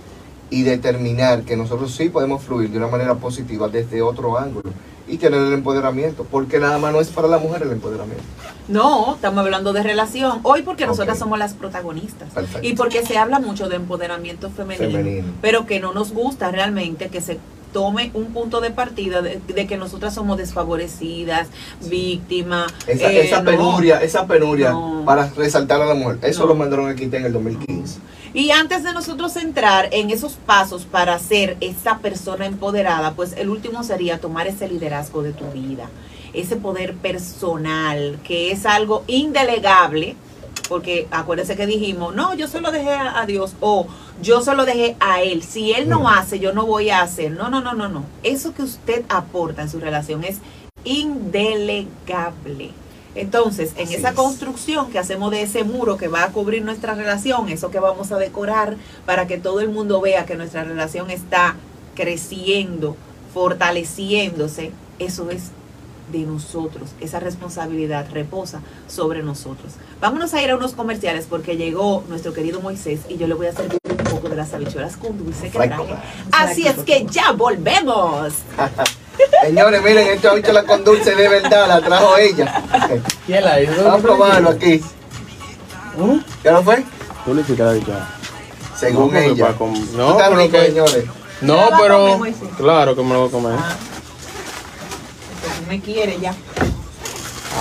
y 0.49 0.63
determinar 0.63 1.43
que 1.43 1.55
nosotros 1.55 1.93
sí 1.95 2.09
podemos 2.09 2.41
fluir 2.43 2.71
de 2.71 2.77
una 2.77 2.87
manera 2.87 3.15
positiva 3.15 3.67
desde 3.67 4.01
otro 4.01 4.37
ángulo 4.37 4.71
y 5.09 5.17
tener 5.17 5.41
el 5.41 5.53
empoderamiento, 5.53 6.23
porque 6.23 6.59
nada 6.59 6.77
más 6.77 6.93
no 6.93 7.01
es 7.01 7.09
para 7.09 7.27
la 7.27 7.37
mujer 7.37 7.63
el 7.63 7.71
empoderamiento. 7.71 8.23
No, 8.67 9.15
estamos 9.15 9.43
hablando 9.43 9.73
de 9.73 9.81
relación. 9.83 10.39
Hoy 10.43 10.61
porque 10.61 10.85
nosotras 10.85 11.17
somos 11.17 11.39
las 11.39 11.53
protagonistas. 11.53 12.29
Perfecto. 12.29 12.67
Y 12.67 12.73
porque 12.73 13.05
se 13.05 13.17
habla 13.17 13.39
mucho 13.39 13.67
de 13.67 13.77
empoderamiento 13.77 14.49
femenino, 14.51 14.91
Femenino. 14.97 15.27
pero 15.41 15.65
que 15.65 15.79
no 15.79 15.93
nos 15.93 16.13
gusta 16.13 16.51
realmente 16.51 17.09
que 17.09 17.19
se 17.21 17.39
tome 17.73 18.11
un 18.13 18.33
punto 18.33 18.61
de 18.61 18.71
partida 18.71 19.21
de, 19.21 19.39
de 19.47 19.67
que 19.67 19.77
nosotras 19.77 20.13
somos 20.13 20.37
desfavorecidas, 20.37 21.47
víctimas. 21.81 22.73
Esa, 22.87 23.11
eh, 23.11 23.25
esa 23.27 23.41
no. 23.41 23.51
penuria, 23.51 24.01
esa 24.01 24.25
penuria 24.27 24.71
No. 24.71 25.03
para 25.05 25.27
resaltar 25.29 25.81
a 25.81 25.85
la 25.85 25.93
mujer, 25.93 26.19
eso 26.23 26.41
No. 26.41 26.47
lo 26.47 26.55
mandaron 26.55 26.89
a 26.89 26.95
quitar 26.95 27.19
en 27.21 27.27
el 27.27 27.33
2015. 27.33 27.99
Y 28.33 28.51
antes 28.51 28.83
de 28.83 28.93
nosotros 28.93 29.35
entrar 29.37 29.89
en 29.91 30.11
esos 30.11 30.33
pasos 30.33 30.85
para 30.85 31.17
ser 31.19 31.57
esa 31.61 31.97
persona 31.97 32.45
empoderada, 32.45 33.13
pues 33.13 33.33
el 33.33 33.49
último 33.49 33.83
sería 33.83 34.19
tomar 34.19 34.47
ese 34.47 34.67
liderazgo 34.67 35.23
de 35.23 35.33
tu 35.33 35.45
vida, 35.51 35.89
ese 36.33 36.55
poder 36.55 36.93
personal, 36.95 38.19
que 38.23 38.51
es 38.51 38.65
algo 38.67 39.03
indelegable, 39.07 40.15
porque 40.69 41.07
acuérdense 41.11 41.57
que 41.57 41.65
dijimos, 41.65 42.15
no, 42.15 42.35
yo 42.35 42.47
se 42.47 42.61
lo 42.61 42.71
dejé 42.71 42.91
a, 42.91 43.19
a 43.19 43.25
Dios 43.25 43.55
o 43.59 43.87
yo 44.21 44.41
se 44.41 44.53
lo 44.55 44.65
dejé 44.65 44.95
a 44.99 45.21
Él. 45.21 45.43
Si 45.43 45.73
Él 45.73 45.89
no 45.89 46.07
hace, 46.09 46.39
yo 46.39 46.53
no 46.53 46.65
voy 46.67 46.91
a 46.91 47.01
hacer. 47.01 47.31
No, 47.31 47.49
no, 47.49 47.59
no, 47.59 47.73
no, 47.73 47.89
no. 47.89 48.05
Eso 48.23 48.53
que 48.53 48.61
usted 48.61 49.03
aporta 49.09 49.63
en 49.63 49.69
su 49.69 49.79
relación 49.79 50.23
es 50.23 50.37
indelegable. 50.83 52.71
Entonces, 53.15 53.73
en 53.77 53.85
Así 53.85 53.95
esa 53.95 54.09
es. 54.09 54.15
construcción 54.15 54.91
que 54.91 54.99
hacemos 54.99 55.31
de 55.31 55.41
ese 55.41 55.63
muro 55.63 55.97
que 55.97 56.07
va 56.07 56.23
a 56.23 56.31
cubrir 56.31 56.63
nuestra 56.63 56.93
relación, 56.93 57.49
eso 57.49 57.71
que 57.71 57.79
vamos 57.79 58.11
a 58.11 58.17
decorar 58.17 58.77
para 59.05 59.25
que 59.27 59.37
todo 59.39 59.61
el 59.61 59.69
mundo 59.69 59.99
vea 59.99 60.25
que 60.25 60.35
nuestra 60.35 60.63
relación 60.63 61.09
está 61.09 61.55
creciendo, 61.95 62.95
fortaleciéndose, 63.33 64.71
eso 64.99 65.31
es 65.31 65.51
de 66.11 66.19
nosotros. 66.19 66.89
Esa 66.99 67.19
responsabilidad 67.19 68.07
reposa 68.11 68.61
sobre 68.87 69.23
nosotros. 69.23 69.73
Vámonos 70.01 70.33
a 70.33 70.41
ir 70.41 70.51
a 70.51 70.55
unos 70.55 70.73
comerciales 70.73 71.25
porque 71.29 71.57
llegó 71.57 72.03
nuestro 72.09 72.33
querido 72.33 72.61
Moisés 72.61 73.01
y 73.09 73.17
yo 73.17 73.27
le 73.27 73.33
voy 73.33 73.47
a 73.47 73.53
servir 73.53 73.77
un 73.89 73.97
poco 73.97 74.29
de 74.29 74.35
las 74.35 74.53
habichuelas 74.53 74.97
con 74.97 75.17
dulce 75.17 75.49
que 75.49 75.57
traje. 75.57 75.95
Así 76.31 76.67
es 76.67 76.77
que 76.79 77.05
ya 77.09 77.31
volvemos. 77.31 78.33
Señores, 79.43 79.81
miren, 79.83 80.07
esta 80.07 80.53
la 80.53 80.63
con 80.63 80.83
dulce 80.83 81.15
de 81.15 81.27
verdad, 81.27 81.67
la 81.67 81.81
trajo 81.81 82.17
ella. 82.17 82.63
¿Quién 83.25 83.43
la 83.43 83.61
hizo? 83.61 83.83
Vamos 83.83 83.99
a 83.99 84.01
probarlo 84.01 84.49
aquí. 84.49 84.81
¿Qué 86.43 86.51
no 86.51 86.63
fue? 86.63 86.83
Tú 87.25 87.33
le 87.33 87.41
hiciste 87.41 87.63
la 87.63 87.73
bicha. 87.73 88.07
Según 88.75 89.15
ella. 89.15 89.55
no, 89.95 90.11
está 90.11 90.29
pero 90.29 90.65
señores. 90.65 91.05
No, 91.41 91.55
¿Te 91.55 91.59
la 91.59 91.69
vas 91.69 91.81
a 91.81 92.17
comer, 92.17 92.33
pero. 92.39 92.55
Claro 92.57 92.95
que 92.95 93.03
me 93.03 93.13
lo 93.13 93.19
voy 93.19 93.29
a 93.29 93.31
comer. 93.31 93.59
Me 95.69 95.79
quiere 95.79 96.19
ya. 96.19 96.33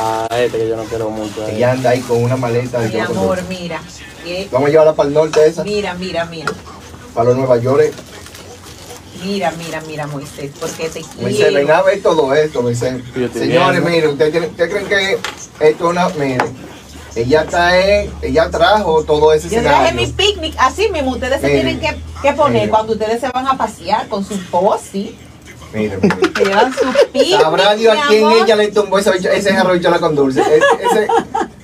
Ah, 0.00 0.26
este 0.30 0.58
que 0.58 0.68
yo 0.68 0.76
no 0.76 0.84
quiero 0.84 1.10
mucho. 1.10 1.46
eh. 1.46 1.56
Ella 1.56 1.72
anda 1.72 1.90
ahí 1.90 2.00
con 2.00 2.22
una 2.24 2.36
maleta 2.36 2.80
de 2.80 2.86
Mi 2.88 2.92
chocolate. 2.92 3.18
amor, 3.18 3.42
mira. 3.48 3.80
Eh, 4.26 4.48
Vamos 4.50 4.68
a 4.68 4.70
llevarla 4.70 4.94
para 4.94 5.08
el 5.08 5.14
norte 5.14 5.46
esa, 5.46 5.62
Mira, 5.64 5.94
mira, 5.94 6.24
mira. 6.24 6.50
para 7.14 7.28
los 7.30 7.36
Nueva 7.38 7.58
York. 7.58 7.92
Mira, 9.24 9.52
mira, 9.58 9.80
mira, 9.86 10.06
Moisés, 10.06 10.52
porque 10.60 10.88
te 10.88 11.00
Me 11.20 11.28
dice, 11.30 11.44
ven 11.50 11.54
quiero. 11.64 11.74
a 11.74 11.82
ver 11.82 12.02
todo 12.02 12.32
esto, 12.34 12.62
me 12.62 12.70
dice. 12.70 13.02
Yo 13.16 13.26
estoy 13.26 13.40
Señores, 13.42 13.70
viendo. 13.82 13.90
miren, 13.90 14.10
¿ustedes, 14.10 14.30
tienen- 14.32 14.50
ustedes 14.50 14.70
creen 14.70 14.86
que 14.88 15.12
esto 15.68 15.84
es 15.84 15.90
una... 15.90 16.08
Miren, 16.10 16.56
ella 17.16 17.42
está 17.42 17.78
en... 17.78 18.12
Ella 18.22 18.48
trajo 18.50 19.02
todo 19.04 19.32
ese 19.32 19.48
Yo 19.48 19.60
traje 19.62 19.86
escenario. 19.88 20.06
mi 20.06 20.12
picnic, 20.12 20.54
así 20.58 20.88
mismo 20.90 21.10
ustedes 21.12 21.40
se 21.40 21.48
tienen 21.48 21.80
que, 21.80 21.96
que 22.22 22.32
poner 22.34 22.70
cuando 22.70 22.92
ustedes 22.92 23.20
se 23.20 23.28
van 23.30 23.46
a 23.48 23.56
pasear 23.58 24.06
con 24.08 24.24
su 24.24 24.38
posi, 24.50 25.18
Miren, 25.72 26.00
miren. 26.02 26.32
que 26.32 26.44
llevan 26.44 26.72
su 26.72 26.86
picnic. 27.12 27.40
Sabrá 27.40 27.74
Dios 27.74 27.96
a 27.96 28.08
quién 28.08 28.30
ella 28.30 28.56
le 28.56 28.68
tumbó 28.68 28.98
ese, 28.98 29.10
ese 29.16 29.52
jarro 29.52 29.72
de 29.72 29.78
bichola 29.78 29.98
con 29.98 30.14
dulce. 30.14 30.40
Ese, 30.40 30.56
ese- 30.86 31.08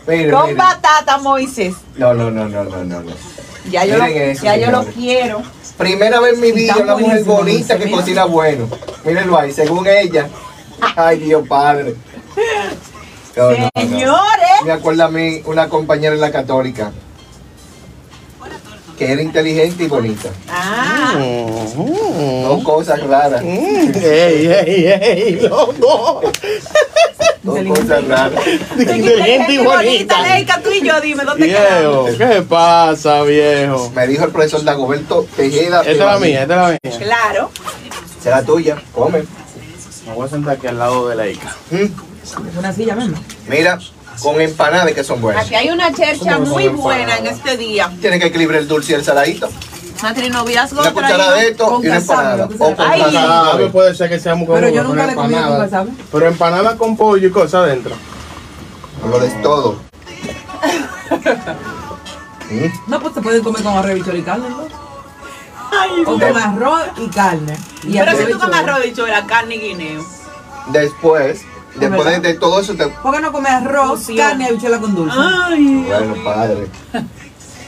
miren, 0.07 0.31
Con 0.31 0.43
miren. 0.43 0.57
batata, 0.59 1.19
Moisés. 1.19 1.75
No, 1.97 2.13
no, 2.15 2.31
no, 2.31 2.49
no, 2.49 2.65
no, 2.65 2.85
no. 2.85 3.03
Ya 3.71 3.85
yo, 3.87 3.97
lo, 3.97 4.05
Miren 4.05 4.31
eso, 4.31 4.45
ya 4.45 4.57
yo 4.57 4.71
lo 4.71 4.85
quiero. 4.85 5.43
Primera 5.79 6.21
vez 6.21 6.35
en 6.35 6.41
mi 6.41 6.53
vida 6.53 6.77
una 6.77 6.97
mujer 6.97 7.25
bonita 7.25 7.79
que 7.79 7.87
mira. 7.87 7.97
cocina 7.99 8.25
bueno. 8.27 8.69
Mírenlo 9.05 9.39
ahí, 9.39 9.53
según 9.53 9.87
ella. 9.87 10.29
Ay, 10.97 11.19
Dios 11.21 11.49
padre. 11.49 11.95
No, 13.37 13.51
no, 13.51 13.59
no. 13.59 13.71
Señores. 13.81 14.51
Me 14.65 14.73
acuerda 14.73 15.07
a 15.07 15.09
mí 15.09 15.41
una 15.47 15.69
compañera 15.69 16.15
en 16.15 16.21
la 16.21 16.31
católica 16.31 16.93
que 18.99 19.13
era 19.13 19.23
inteligente 19.23 19.85
y 19.85 19.87
bonita. 19.89 20.29
Ah, 20.49 21.15
Mm, 21.17 22.43
Dos 22.45 22.63
cosas 22.65 23.01
raras. 23.03 23.43
mm. 23.43 23.93
Ey, 23.95 24.47
ey, 24.47 24.87
ey, 25.03 25.41
loco. 25.49 26.23
Dos 27.43 27.59
cosas 27.67 28.07
raras. 28.09 28.41
Inteligente 28.79 29.53
y 29.53 29.59
bonita. 29.59 30.23
Leica, 30.23 30.61
tú 30.63 30.71
y 30.71 30.87
yo, 30.87 31.01
dime 31.01 31.25
dónde 31.25 31.47
Viejo, 31.47 31.61
quedamos. 32.07 32.11
¿qué 32.17 32.43
pasa, 32.43 33.23
viejo? 33.23 33.91
Me 33.95 34.07
dijo 34.07 34.25
el 34.25 34.31
profesor 34.31 34.65
Dagoberto 34.65 35.27
Tejeda. 35.37 35.81
Esta 35.81 35.91
es 35.93 35.99
la 35.99 36.19
mía, 36.19 36.43
esta 36.43 36.55
es 36.55 36.61
la 36.61 36.69
mía. 36.99 36.99
Claro. 37.07 37.51
Será 38.23 38.43
tuya. 38.43 38.77
Come. 38.93 39.25
Me 40.07 40.13
voy 40.15 40.27
a 40.27 40.31
sentar 40.31 40.57
aquí 40.57 40.67
al 40.67 40.79
lado 40.79 41.09
de 41.09 41.17
la 41.17 41.27
Ica. 41.29 41.55
Mm. 41.71 42.59
Una 42.59 42.73
silla 42.73 42.95
mismo. 42.95 43.19
Mira, 43.49 43.79
con 44.23 44.41
empanadas 44.41 44.93
que 44.93 45.05
son 45.05 45.21
buenas. 45.21 45.45
Aquí 45.47 45.55
hay 45.55 45.71
una 45.71 45.93
chercha 45.93 46.35
¿Cómo 46.35 46.47
muy 46.47 46.67
con 46.67 46.77
buena 46.79 47.17
en 47.19 47.27
este 47.27 47.57
día. 47.57 47.91
Tiene 48.01 48.19
que 48.19 48.27
equilibrar 48.27 48.61
el 48.61 48.69
dulce 48.69 48.93
y 48.93 48.95
el 48.97 49.05
saladito. 49.05 49.49
Matrinoviazgo 50.03 50.81
Una 50.81 50.93
cuchara 50.93 51.33
de 51.33 51.49
esto 51.49 51.81
y 51.83 51.87
una 51.87 51.97
empanada. 51.97 52.49
O 52.59 52.75
con 52.77 52.91
Ay. 52.91 53.01
casabe. 53.01 53.67
Puede 53.71 53.95
ser 53.95 54.11
que 54.11 54.21
sea 54.21 54.35
muy 54.35 54.47
Pero 54.47 54.69
yo 54.69 54.83
con 54.85 54.91
nunca 54.97 55.07
le 55.07 55.15
comido 55.15 55.39
con 55.41 55.43
empanada. 55.53 55.65
casabe. 55.65 55.91
Pero 56.13 56.27
empanada 56.29 56.77
con 56.77 56.97
pollo 56.97 57.29
y 57.29 57.31
cosas 57.31 57.55
adentro. 57.55 57.95
Lo 59.09 59.19
des 59.19 59.41
todo. 59.43 59.79
Mm. 62.51 62.91
No, 62.91 63.01
pues 63.01 63.15
se 63.15 63.23
pueden 63.23 63.43
comer 63.43 63.63
con 63.63 63.75
arroz, 63.75 63.97
y 63.97 64.23
carne, 64.23 64.49
¿no? 64.51 64.65
Ay, 65.73 66.03
O 66.07 66.19
con 66.19 66.37
arroz 66.37 66.83
y 66.99 67.09
carne. 67.09 67.57
Y 67.83 67.99
Pero 67.99 68.13
si 68.13 68.23
y 68.23 68.27
tú 68.27 68.39
comes 68.39 68.47
bichuela. 68.49 68.59
arroz, 68.59 68.85
bichuela, 68.85 69.27
carne 69.27 69.57
y 69.57 69.61
guineo. 69.61 70.05
Después 70.69 71.41
Después 71.77 72.23
de, 72.23 72.35
todo 72.35 72.61
eso 72.61 72.75
te... 72.75 72.87
¿Por 72.87 73.15
qué 73.15 73.21
no 73.21 73.33
comes 73.33 73.51
arroz, 73.51 74.07
carne 74.17 74.45
y 74.45 74.49
habichuela 74.49 74.79
con 74.79 74.95
dulce? 74.95 75.17
Ay, 75.19 75.85
Bueno, 75.87 76.15
padre. 76.25 76.69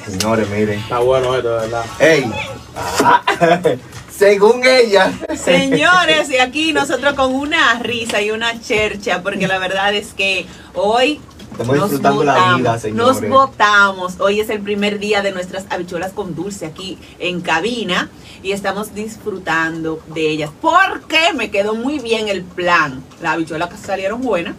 Señores, 0.07 0.49
miren. 0.51 0.79
Está 0.79 1.01
bueno 1.01 1.35
esto, 1.35 1.49
de 1.49 1.61
verdad. 1.63 1.85
¡Ey! 1.99 2.33
Ah, 2.77 3.23
según 4.17 4.63
ella. 4.65 5.13
Señores, 5.37 6.31
y 6.31 6.39
aquí 6.39 6.73
nosotros 6.73 7.15
con 7.15 7.35
una 7.35 7.79
risa 7.81 8.21
y 8.23 8.31
una 8.31 8.61
chercha, 8.61 9.23
porque 9.23 9.49
la 9.49 9.59
verdad 9.59 9.95
es 9.95 10.15
que 10.15 10.47
hoy 10.75 11.21
Estamos 11.59 11.75
disfrutando 11.91 12.25
la 12.25 12.33
botamos, 12.35 12.59
vida, 12.59 12.79
señores. 12.79 13.23
Nos 13.23 13.29
votamos. 13.31 14.15
Hoy 14.21 14.41
es 14.41 14.51
el 14.51 14.61
primer 14.61 14.99
día 14.99 15.23
de 15.23 15.33
nuestras 15.33 15.65
habichuelas 15.71 16.13
con 16.13 16.35
dulce 16.35 16.67
aquí 16.67 16.99
en 17.19 17.41
cabina 17.41 18.11
y 18.43 18.53
estamos 18.53 18.95
disfrutando 18.95 20.03
de 20.15 20.29
ellas. 20.29 20.51
Porque 20.61 21.33
me 21.35 21.51
quedó 21.51 21.75
muy 21.75 21.99
bien 21.99 22.29
el 22.29 22.43
plan. 22.45 23.03
Las 23.23 23.35
habichuelas 23.35 23.71
que 23.71 23.77
salieron 23.79 24.21
buenas. 24.21 24.55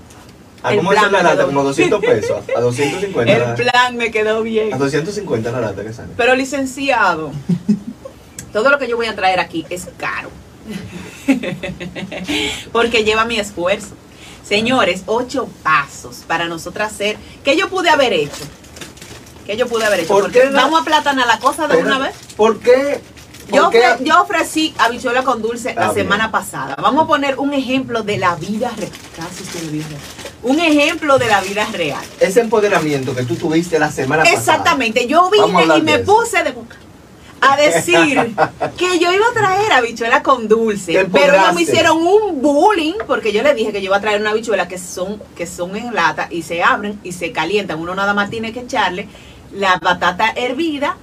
¿A 0.64 0.72
El 0.74 0.80
cómo 0.80 0.92
es 0.92 1.02
la 1.02 1.22
lata? 1.24 1.46
Como 1.46 1.64
200 1.64 2.02
pesos. 2.04 2.44
A 2.56 2.60
250. 2.62 3.32
El 3.32 3.40
la- 3.42 3.56
plan 3.56 3.96
me 3.96 4.10
quedó 4.10 4.42
bien. 4.42 4.74
A 4.74 4.78
250 4.78 5.52
la 5.52 5.62
lata 5.62 5.84
que 5.84 5.94
sale. 5.94 6.10
Pero 6.18 6.36
licenciado, 6.36 7.32
todo 8.54 8.70
lo 8.72 8.80
que 8.80 8.88
yo 8.88 8.98
voy 8.98 9.06
a 9.06 9.16
traer 9.16 9.40
aquí 9.40 9.66
es 9.70 9.88
caro. 9.98 10.32
Porque 12.72 13.04
lleva 13.04 13.26
mi 13.26 13.38
esfuerzo. 13.40 13.90
Señores, 14.48 15.02
ocho 15.08 15.50
pasos 15.64 16.18
para 16.28 16.46
nosotros 16.48 16.88
hacer. 16.88 17.18
¿Qué 17.44 17.58
yo 17.58 17.70
pude 17.70 17.90
haber 17.90 18.14
hecho? 18.14 18.46
¿Qué 19.46 19.58
yo 19.58 19.68
pude 19.68 19.86
haber 19.86 20.02
hecho? 20.02 20.10
¿Por 20.14 20.24
Porque 20.24 20.40
qué 20.42 20.46
no? 20.48 20.54
vamos 20.54 20.82
a 20.82 20.86
platanar 20.86 21.28
la 21.28 21.40
cosa 21.40 21.68
de 21.68 21.76
Pero, 21.76 21.88
una 21.88 22.00
vez. 22.00 22.16
¿Por 22.36 22.60
qué? 22.60 23.02
Yo, 23.52 23.64
¿Por 23.64 23.72
qué? 23.72 23.80
ofre- 23.82 24.04
yo 24.04 24.22
ofrecí 24.22 24.74
habichuela 24.78 25.24
con 25.24 25.42
dulce 25.42 25.74
la 25.74 25.92
bien. 25.92 26.06
semana 26.06 26.32
pasada. 26.32 26.76
Vamos 26.82 27.06
a 27.06 27.08
poner 27.08 27.40
un 27.40 27.54
ejemplo 27.54 28.04
de 28.04 28.18
la 28.18 28.36
vida 28.36 28.72
real. 28.78 28.92
Un 30.44 30.60
ejemplo 30.60 31.18
de 31.18 31.28
la 31.28 31.42
vida 31.42 31.66
real. 31.74 32.04
Ese 32.20 32.42
empoderamiento 32.42 33.16
que 33.16 33.24
tú 33.24 33.36
tuviste 33.36 33.80
la 33.80 33.92
semana 33.92 34.24
pasada. 34.24 34.40
Exactamente, 34.40 35.08
yo 35.08 35.30
vine 35.30 35.78
y 35.78 35.82
me 35.82 36.00
puse 36.00 36.44
de 36.44 36.54
a 37.42 37.58
decir 37.58 38.36
que 38.78 39.00
yo 39.00 39.12
iba 39.12 39.26
a 39.28 39.34
traer 39.34 39.72
habichuela 39.72 40.24
con 40.24 40.48
dulce, 40.48 41.08
pero 41.12 41.36
ellos 41.36 41.54
me 41.54 41.62
hicieron 41.62 41.98
un 41.98 42.42
bullying 42.42 42.94
porque 43.06 43.32
yo 43.32 43.44
les 43.44 43.56
dije 43.56 43.72
que 43.72 43.82
yo 43.82 43.86
iba 43.86 43.98
a 43.98 44.02
traer 44.02 44.22
una 44.22 44.32
habichuela 44.32 44.68
que 44.68 44.78
son 44.78 45.22
que 45.36 45.46
son 45.46 45.76
en 45.76 45.94
lata 45.94 46.28
y 46.30 46.42
se 46.42 46.64
abren 46.64 47.00
y 47.04 47.12
se 47.12 47.32
calientan. 47.32 47.80
Uno 47.80 47.96
nada 47.96 48.14
más 48.14 48.30
tiene 48.30 48.54
que 48.54 48.62
echarle 48.62 49.08
la 49.54 49.78
batata 49.78 50.32
hervida 50.36 50.98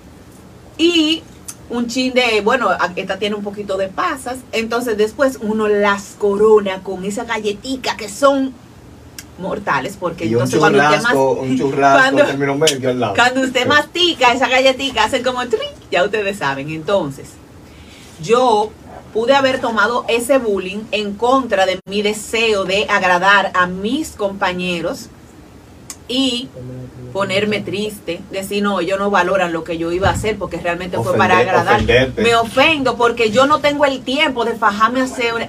y 0.77 1.23
un 1.71 1.87
chin 1.87 2.13
de, 2.13 2.41
bueno, 2.43 2.69
esta 2.97 3.19
tiene 3.19 3.37
un 3.37 3.43
poquito 3.43 3.77
de 3.77 3.89
pasas, 3.89 4.39
entonces 4.53 4.97
después 4.99 5.39
uno 5.41 5.67
las 5.69 6.15
corona 6.19 6.83
con 6.83 7.05
esa 7.05 7.25
galletica 7.25 7.97
que 7.97 8.09
son 8.09 8.55
mortales 9.39 9.97
porque 9.99 10.25
Y 10.27 10.29
un 10.35 10.43
entonces 10.43 10.59
cuando 10.61 10.79
usted 10.79 10.97
churrasco, 10.99 11.31
un 11.33 11.59
churrasco 11.59 11.99
cuando- 12.01 12.25
término 12.27 12.55
medio 12.57 12.91
al 12.91 13.01
lado. 13.01 13.15
cuando 13.15 13.41
usted 13.43 13.67
mastica 13.67 14.33
esa 14.33 14.49
galletita, 14.49 15.05
hacen 15.05 15.23
como 15.25 15.47
trin, 15.49 15.61
ya 15.91 16.05
ustedes 16.05 16.39
saben. 16.39 16.71
Entonces, 16.71 17.31
yo 18.23 18.71
pude 19.13 19.35
haber 19.35 19.61
tomado 19.61 20.05
ese 20.09 20.39
bullying 20.39 20.81
en 20.93 21.15
contra 21.15 21.67
de 21.67 21.79
mi 21.89 22.03
deseo 22.03 22.65
de 22.65 22.87
agradar 22.89 23.51
a 23.55 23.67
mis 23.67 24.11
compañeros 24.11 25.07
y 26.09 26.49
ponerme 27.13 27.61
triste, 27.61 28.21
decir, 28.31 28.63
no, 28.63 28.81
ellos 28.81 28.99
no 28.99 29.11
valoran 29.11 29.53
lo 29.53 29.63
que 29.65 29.79
yo 29.79 29.91
iba 29.93 30.09
a 30.09 30.13
hacer 30.13 30.37
porque 30.37 30.57
realmente 30.59 30.99
fue 30.99 31.17
para 31.17 31.39
agradar. 31.39 31.77
ofenderte. 31.77 32.23
Me 32.23 32.35
ofendo 32.35 32.97
porque 32.97 33.31
yo 33.31 33.47
no 33.47 33.61
tengo 33.61 33.85
el 33.85 34.01
tiempo 34.03 34.45
de 34.45 34.55
fajarme 34.55 35.01
a 35.01 35.05
hacer, 35.05 35.47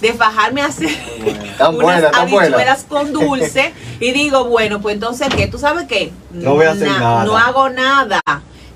de 0.00 0.12
fajarme 0.12 0.60
a 0.62 0.66
hacer 0.66 0.90
Tan 1.58 1.74
unas 1.76 1.82
buena, 1.82 2.08
habichuelas 2.10 2.84
con 2.84 3.12
dulce 3.14 3.72
y 4.00 4.12
digo, 4.12 4.44
bueno, 4.44 4.80
pues 4.80 4.94
entonces, 4.94 5.28
¿qué? 5.34 5.46
¿Tú 5.46 5.58
sabes 5.58 5.86
qué? 5.86 6.12
No 6.32 6.54
voy 6.54 6.66
a 6.66 6.72
hacer 6.72 6.88
nada. 6.88 7.24
No 7.24 7.36
hago 7.36 7.68
nada. 7.70 8.20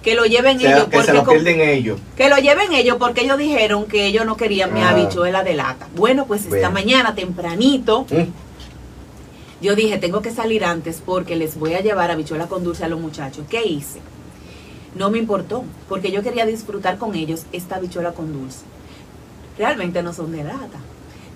Que 0.02 0.14
lo 0.14 0.24
lleven 0.24 0.56
O 0.56 0.60
sea, 0.60 0.76
ellos. 0.76 0.84
que 0.88 0.90
se 0.90 0.96
porque 0.96 1.12
lo 1.12 1.24
con- 1.24 1.34
pierden 1.34 1.60
ellos. 1.60 2.00
que 2.16 2.30
lo 2.30 2.38
lleven 2.38 2.72
ellos 2.72 2.96
porque 2.98 3.20
ellos 3.20 3.36
dijeron 3.36 3.84
que 3.84 4.06
ellos 4.06 4.24
no 4.24 4.36
querían 4.38 4.72
mi 4.72 4.80
Ah. 4.80 4.90
habichuela 4.90 5.44
de 5.44 5.52
lata. 5.54 5.88
Bueno, 5.94 6.24
pues 6.26 6.46
esta 6.46 6.70
mañana 6.70 7.14
tempranito 7.14 8.06
Mm. 8.08 8.24
yo 9.62 9.74
dije, 9.76 9.98
tengo 9.98 10.22
que 10.22 10.30
salir 10.30 10.64
antes 10.64 11.02
porque 11.04 11.36
les 11.36 11.58
voy 11.58 11.74
a 11.74 11.80
llevar 11.82 12.10
habichuela 12.10 12.46
con 12.46 12.64
dulce 12.64 12.84
a 12.84 12.88
los 12.88 12.98
muchachos. 12.98 13.44
¿Qué 13.50 13.62
hice? 13.66 14.00
No 14.94 15.10
me 15.10 15.18
importó, 15.18 15.64
porque 15.86 16.10
yo 16.10 16.22
quería 16.22 16.46
disfrutar 16.46 16.96
con 16.96 17.14
ellos 17.14 17.42
esta 17.52 17.76
habichuela 17.76 18.12
con 18.12 18.32
dulce. 18.32 18.60
Realmente 19.58 20.02
no 20.02 20.14
son 20.14 20.32
de 20.32 20.44
lata. 20.44 20.78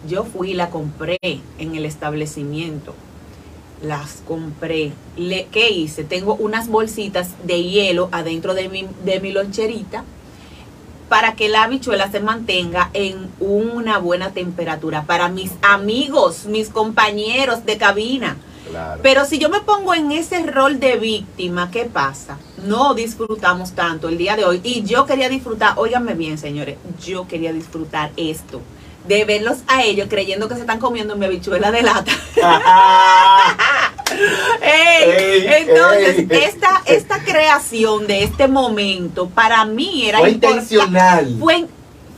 Yo 0.08 0.24
fui 0.24 0.50
y 0.50 0.54
la 0.54 0.70
compré 0.70 1.18
en 1.22 1.74
el 1.74 1.84
establecimiento. 1.84 2.94
Las 3.82 4.22
compré. 4.26 4.92
Le, 5.16 5.46
¿Qué 5.46 5.70
hice? 5.70 6.04
Tengo 6.04 6.34
unas 6.34 6.68
bolsitas 6.68 7.30
de 7.44 7.62
hielo 7.62 8.08
adentro 8.12 8.54
de 8.54 8.68
mi, 8.68 8.86
de 9.04 9.20
mi 9.20 9.32
loncherita 9.32 10.04
para 11.08 11.34
que 11.34 11.48
la 11.48 11.64
habichuela 11.64 12.10
se 12.10 12.20
mantenga 12.20 12.90
en 12.92 13.30
una 13.40 13.98
buena 13.98 14.32
temperatura 14.32 15.04
para 15.04 15.28
mis 15.28 15.52
amigos, 15.62 16.46
mis 16.46 16.70
compañeros 16.70 17.64
de 17.66 17.76
cabina. 17.78 18.36
Claro. 18.70 19.00
Pero 19.02 19.24
si 19.24 19.38
yo 19.38 19.50
me 19.50 19.60
pongo 19.60 19.94
en 19.94 20.10
ese 20.10 20.42
rol 20.44 20.80
de 20.80 20.96
víctima, 20.96 21.70
¿qué 21.70 21.84
pasa? 21.84 22.38
No 22.66 22.94
disfrutamos 22.94 23.72
tanto 23.72 24.08
el 24.08 24.16
día 24.16 24.36
de 24.36 24.44
hoy. 24.44 24.60
Y 24.64 24.82
yo 24.82 25.04
quería 25.04 25.28
disfrutar, 25.28 25.74
óiganme 25.76 26.14
bien, 26.14 26.38
señores, 26.38 26.78
yo 27.04 27.28
quería 27.28 27.52
disfrutar 27.52 28.10
esto. 28.16 28.62
De 29.06 29.24
verlos 29.24 29.58
a 29.66 29.84
ellos 29.84 30.06
creyendo 30.08 30.48
que 30.48 30.54
se 30.54 30.62
están 30.62 30.78
comiendo 30.78 31.16
mi 31.16 31.26
habichuela 31.26 31.70
de 31.70 31.82
lata. 31.82 32.12
Ey, 34.62 35.10
Ey, 35.10 35.46
entonces, 35.68 36.18
ey. 36.18 36.28
Esta, 36.30 36.82
esta 36.86 37.24
creación 37.24 38.06
de 38.06 38.22
este 38.22 38.48
momento 38.48 39.28
para 39.28 39.64
mí 39.64 40.06
era 40.06 40.20
Fue 40.20 40.30
intencional. 40.30 41.36
Fue, 41.38 41.66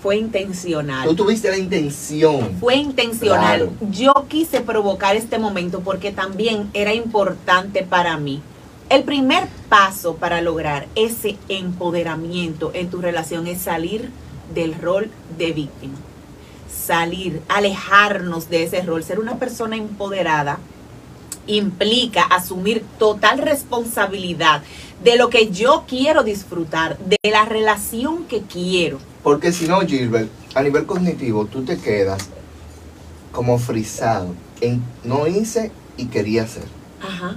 fue 0.03 0.17
intencional. 0.17 1.09
Tú 1.09 1.15
tuviste 1.15 1.49
la 1.49 1.57
intención. 1.57 2.57
Fue 2.61 2.77
intencional. 2.77 3.71
Claro. 3.71 3.73
Yo 3.91 4.27
quise 4.29 4.61
provocar 4.61 5.17
este 5.17 5.39
momento 5.39 5.81
porque 5.81 6.13
también 6.13 6.71
era 6.75 6.93
importante 6.93 7.83
para 7.83 8.17
mí. 8.17 8.43
El 8.89 9.03
primer 9.03 9.49
paso 9.69 10.15
para 10.15 10.41
lograr 10.41 10.87
ese 10.95 11.37
empoderamiento 11.49 12.71
en 12.73 12.89
tu 12.89 13.01
relación 13.01 13.49
es 13.49 13.63
salir 13.63 14.11
del 14.55 14.75
rol 14.75 15.11
de 15.37 15.53
víctima. 15.53 15.95
Salir, 16.85 17.43
alejarnos 17.49 18.49
de 18.49 18.65
ese 18.65 18.83
rol, 18.83 19.03
ser 19.03 19.19
una 19.19 19.39
persona 19.39 19.77
empoderada 19.77 20.59
implica 21.47 22.23
asumir 22.23 22.85
total 22.99 23.39
responsabilidad 23.39 24.63
de 25.03 25.17
lo 25.17 25.31
que 25.31 25.51
yo 25.51 25.85
quiero 25.87 26.23
disfrutar, 26.23 26.99
de 26.99 27.19
la 27.31 27.45
relación 27.45 28.25
que 28.25 28.43
quiero. 28.43 28.99
Porque 29.23 29.53
si 29.53 29.67
no, 29.67 29.81
Gilbert, 29.81 30.31
a 30.55 30.63
nivel 30.63 30.87
cognitivo, 30.87 31.47
tú 31.47 31.65
te 31.65 31.79
quedas 31.79 32.29
como 33.33 33.59
frisado 33.59 34.35
en 34.61 34.83
no 35.05 35.27
hice 35.27 35.71
y 35.97 36.07
quería 36.07 36.45
hacer. 36.45 36.65
Ajá. 37.03 37.37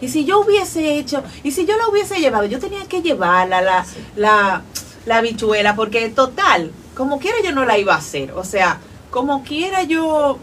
Y 0.00 0.08
si 0.08 0.24
yo 0.24 0.40
hubiese 0.40 0.98
hecho, 0.98 1.22
y 1.42 1.50
si 1.50 1.66
yo 1.66 1.76
la 1.76 1.88
hubiese 1.88 2.20
llevado, 2.20 2.46
yo 2.46 2.58
tenía 2.58 2.84
que 2.86 3.02
llevarla, 3.02 3.60
la, 3.60 3.86
la, 4.16 4.62
la 5.06 5.16
habichuela, 5.18 5.74
porque 5.74 6.08
total, 6.08 6.72
como 6.98 7.18
quiera 7.18 7.38
yo 7.42 7.52
no 7.52 7.64
la 7.64 7.78
iba 7.78 7.94
a 7.94 7.98
hacer. 7.98 8.32
O 8.32 8.44
sea, 8.44 8.80
como 9.10 9.42
quiera 9.44 9.84
yo, 9.84 10.36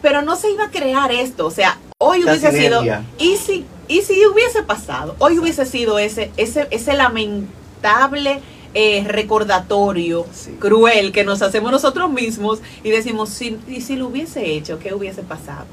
pero 0.00 0.22
no 0.22 0.36
se 0.36 0.50
iba 0.50 0.64
a 0.64 0.70
crear 0.70 1.12
esto. 1.12 1.44
O 1.46 1.50
sea, 1.50 1.78
hoy 1.98 2.22
La 2.22 2.30
hubiese 2.32 2.52
sido, 2.52 2.82
y 3.18 3.36
si, 3.36 3.66
y 3.88 4.00
si 4.02 4.24
hubiese 4.26 4.62
pasado, 4.62 5.16
hoy 5.18 5.38
hubiese 5.38 5.66
sido 5.66 5.98
ese, 5.98 6.30
ese, 6.38 6.68
ese 6.70 6.94
lamentable 6.94 8.40
eh, 8.74 9.04
recordatorio 9.08 10.26
Sí. 10.32 10.52
cruel 10.60 11.10
que 11.12 11.24
nos 11.24 11.42
hacemos 11.42 11.72
nosotros 11.72 12.10
mismos 12.10 12.60
y 12.84 12.90
decimos, 12.90 13.30
si, 13.30 13.58
y 13.68 13.80
si 13.80 13.96
lo 13.96 14.06
hubiese 14.06 14.52
hecho, 14.52 14.78
¿qué 14.78 14.94
hubiese 14.94 15.22
pasado? 15.22 15.66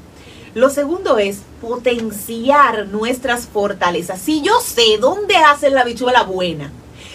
Lo 0.54 0.70
segundo 0.70 1.18
es 1.18 1.38
potenciar 1.60 2.86
nuestras 2.88 3.46
fortalezas. 3.46 4.20
Si 4.20 4.40
yo 4.42 4.60
sé 4.60 4.98
dónde 5.00 5.36
hacen 5.36 5.74
la 5.74 5.80
habichuela 5.82 6.22
buena, 6.22 6.72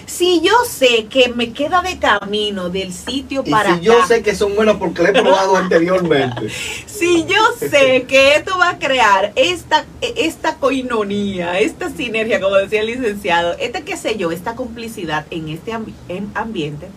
si 0.10 0.42
yo 0.42 0.52
sé 0.68 1.06
que 1.06 1.30
me 1.30 1.54
queda 1.54 1.82
de 1.82 2.00
camino 2.00 2.70
del 2.70 2.92
sitio 2.94 3.44
Y 3.46 3.52
para 3.52 3.76
si 3.76 3.82
yo 3.82 4.06
sé 4.08 4.24
que 4.24 4.34
son 4.36 4.56
buenos 4.56 4.78
porque 4.78 5.04
le 5.04 5.10
he 5.10 5.14
probado 5.22 5.56
anteriormente. 5.56 6.50
si 6.88 7.26
yo 7.26 7.38
sé 7.60 8.06
que 8.08 8.36
esto 8.36 8.58
va 8.58 8.70
a 8.72 8.80
crear 8.80 9.32
esta, 9.36 9.86
esta 10.02 10.56
coinonía, 10.56 11.60
esta 11.60 11.90
sinergia, 11.90 12.40
como 12.42 12.56
decía 12.56 12.82
el 12.82 12.88
licenciado, 12.88 13.54
esta 13.60 13.82
qué 13.82 13.96
sé 13.98 14.18
yo, 14.18 14.32
esta 14.32 14.56
complicidad 14.56 15.26
en 15.32 15.50
este 15.50 15.74
ambi- 15.74 15.94
en 16.08 16.32
ambiente, 16.36 16.88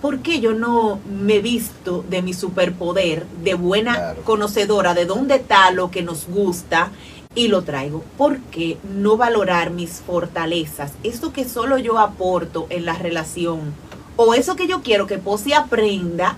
¿por 0.00 0.18
qué 0.20 0.40
yo 0.40 0.52
no 0.52 1.00
me 1.10 1.40
visto 1.40 2.04
de 2.08 2.22
mi 2.22 2.34
superpoder, 2.34 3.26
de 3.42 3.54
buena 3.54 3.94
Claro. 3.94 4.22
conocedora 4.24 4.94
de 4.94 5.06
dónde 5.06 5.36
está 5.36 5.70
lo 5.70 5.90
que 5.90 6.02
nos 6.02 6.26
gusta 6.28 6.90
y 7.34 7.48
lo 7.48 7.62
traigo? 7.62 8.04
¿Por 8.16 8.38
qué 8.38 8.78
no 8.94 9.16
valorar 9.16 9.70
mis 9.70 10.00
fortalezas? 10.00 10.92
Esto 11.02 11.32
que 11.32 11.48
solo 11.48 11.78
yo 11.78 11.98
aporto 11.98 12.66
en 12.70 12.84
la 12.84 12.94
relación 12.94 13.74
o 14.16 14.34
eso 14.34 14.56
que 14.56 14.66
yo 14.66 14.82
quiero 14.82 15.06
que 15.06 15.18
Posi 15.18 15.52
aprenda 15.52 16.36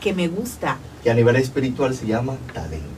que 0.00 0.14
me 0.14 0.28
gusta. 0.28 0.78
Que 1.02 1.10
a 1.10 1.14
nivel 1.14 1.36
espiritual 1.36 1.94
se 1.94 2.06
llama 2.06 2.36
talento. 2.52 2.88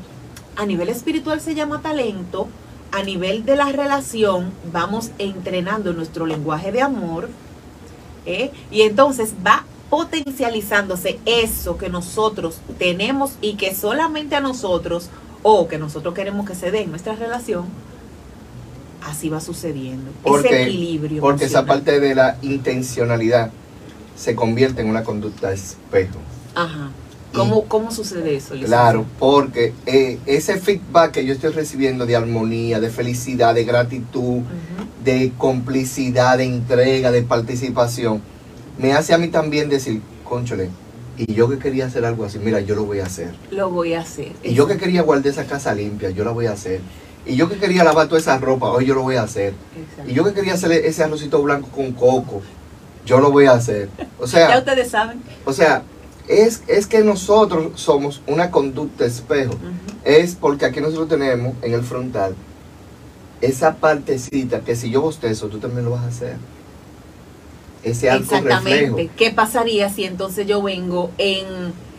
A 0.56 0.64
nivel 0.64 0.88
espiritual 0.88 1.40
se 1.40 1.54
llama 1.54 1.82
talento. 1.82 2.48
A 2.92 3.02
nivel 3.02 3.44
de 3.44 3.56
la 3.56 3.72
relación 3.72 4.52
vamos 4.72 5.10
entrenando 5.18 5.92
nuestro 5.92 6.26
lenguaje 6.26 6.70
de 6.70 6.82
amor. 6.82 7.28
¿eh? 8.26 8.52
Y 8.70 8.82
entonces 8.82 9.34
va 9.44 9.64
potencializándose 9.90 11.18
eso 11.26 11.78
que 11.78 11.88
nosotros 11.88 12.58
tenemos 12.78 13.32
y 13.40 13.54
que 13.54 13.74
solamente 13.74 14.34
a 14.34 14.40
nosotros 14.40 15.10
o 15.48 15.68
que 15.68 15.78
nosotros 15.78 16.12
queremos 16.12 16.44
que 16.44 16.56
se 16.56 16.72
dé 16.72 16.80
en 16.80 16.90
nuestra 16.90 17.14
relación, 17.14 17.66
así 19.08 19.28
va 19.28 19.40
sucediendo. 19.40 20.10
Ese 20.10 20.18
Porque, 20.24 20.62
equilibrio. 20.64 21.20
porque 21.22 21.44
esa 21.44 21.64
parte 21.64 22.00
de 22.00 22.16
la 22.16 22.36
intencionalidad 22.42 23.52
se 24.16 24.34
convierte 24.34 24.80
en 24.80 24.88
una 24.88 25.04
conducta 25.04 25.52
espejo. 25.52 26.18
Ajá. 26.56 26.90
¿Cómo, 27.32 27.66
cómo 27.66 27.92
sucede 27.92 28.34
eso? 28.34 28.56
Claro, 28.64 29.06
porque 29.20 29.72
eh, 29.86 30.18
ese 30.26 30.58
feedback 30.58 31.12
que 31.12 31.24
yo 31.24 31.34
estoy 31.34 31.50
recibiendo 31.52 32.06
de 32.06 32.16
armonía, 32.16 32.80
de 32.80 32.90
felicidad, 32.90 33.54
de 33.54 33.62
gratitud, 33.62 34.40
de 35.04 35.32
complicidad, 35.38 36.38
de 36.38 36.44
entrega, 36.44 37.12
de 37.12 37.22
participación, 37.22 38.20
me 38.78 38.94
hace 38.94 39.14
a 39.14 39.18
mí 39.18 39.28
también 39.28 39.68
decir, 39.68 40.02
conchole, 40.24 40.70
y 41.16 41.34
yo 41.34 41.48
que 41.48 41.58
quería 41.58 41.86
hacer 41.86 42.04
algo 42.04 42.24
así, 42.24 42.38
mira, 42.38 42.60
yo 42.60 42.74
lo 42.74 42.84
voy 42.84 43.00
a 43.00 43.06
hacer. 43.06 43.34
Lo 43.50 43.70
voy 43.70 43.94
a 43.94 44.00
hacer. 44.00 44.32
Y 44.42 44.54
yo 44.54 44.66
que 44.66 44.76
quería 44.76 45.02
guardar 45.02 45.28
esa 45.28 45.46
casa 45.46 45.74
limpia, 45.74 46.10
yo 46.10 46.24
la 46.24 46.30
voy 46.30 46.46
a 46.46 46.52
hacer. 46.52 46.80
Y 47.24 47.36
yo 47.36 47.48
que 47.48 47.56
quería 47.56 47.82
lavar 47.82 48.06
toda 48.06 48.20
esa 48.20 48.38
ropa, 48.38 48.70
hoy 48.70 48.86
yo 48.86 48.94
lo 48.94 49.02
voy 49.02 49.16
a 49.16 49.22
hacer. 49.22 49.54
Exacto. 49.76 50.10
Y 50.10 50.14
yo 50.14 50.24
que 50.24 50.32
quería 50.32 50.54
hacer 50.54 50.70
ese 50.72 51.02
arrocito 51.02 51.42
blanco 51.42 51.68
con 51.74 51.92
coco, 51.92 52.42
yo 53.04 53.20
lo 53.20 53.30
voy 53.32 53.46
a 53.46 53.52
hacer. 53.52 53.88
O 54.18 54.26
Ya 54.26 54.46
sea, 54.48 54.58
ustedes 54.58 54.90
saben. 54.90 55.20
o 55.44 55.52
sea, 55.52 55.82
es, 56.28 56.62
es 56.66 56.86
que 56.86 57.00
nosotros 57.02 57.72
somos 57.80 58.22
una 58.26 58.50
conducta 58.50 59.04
espejo. 59.04 59.54
Es 60.04 60.34
porque 60.36 60.64
aquí 60.66 60.80
nosotros 60.80 61.08
tenemos 61.08 61.54
en 61.62 61.72
el 61.72 61.82
frontal 61.82 62.34
esa 63.40 63.74
partecita 63.76 64.60
que 64.60 64.76
si 64.76 64.90
yo 64.90 65.02
bostezo, 65.02 65.48
tú 65.48 65.58
también 65.58 65.84
lo 65.84 65.90
vas 65.92 66.04
a 66.04 66.08
hacer. 66.08 66.36
Ese 67.86 68.10
arco 68.10 68.34
reflejo. 68.34 68.48
Exactamente. 68.48 69.10
¿Qué 69.16 69.30
pasaría 69.30 69.88
si 69.90 70.04
entonces 70.04 70.44
yo 70.46 70.60
vengo 70.60 71.10
en, 71.18 71.46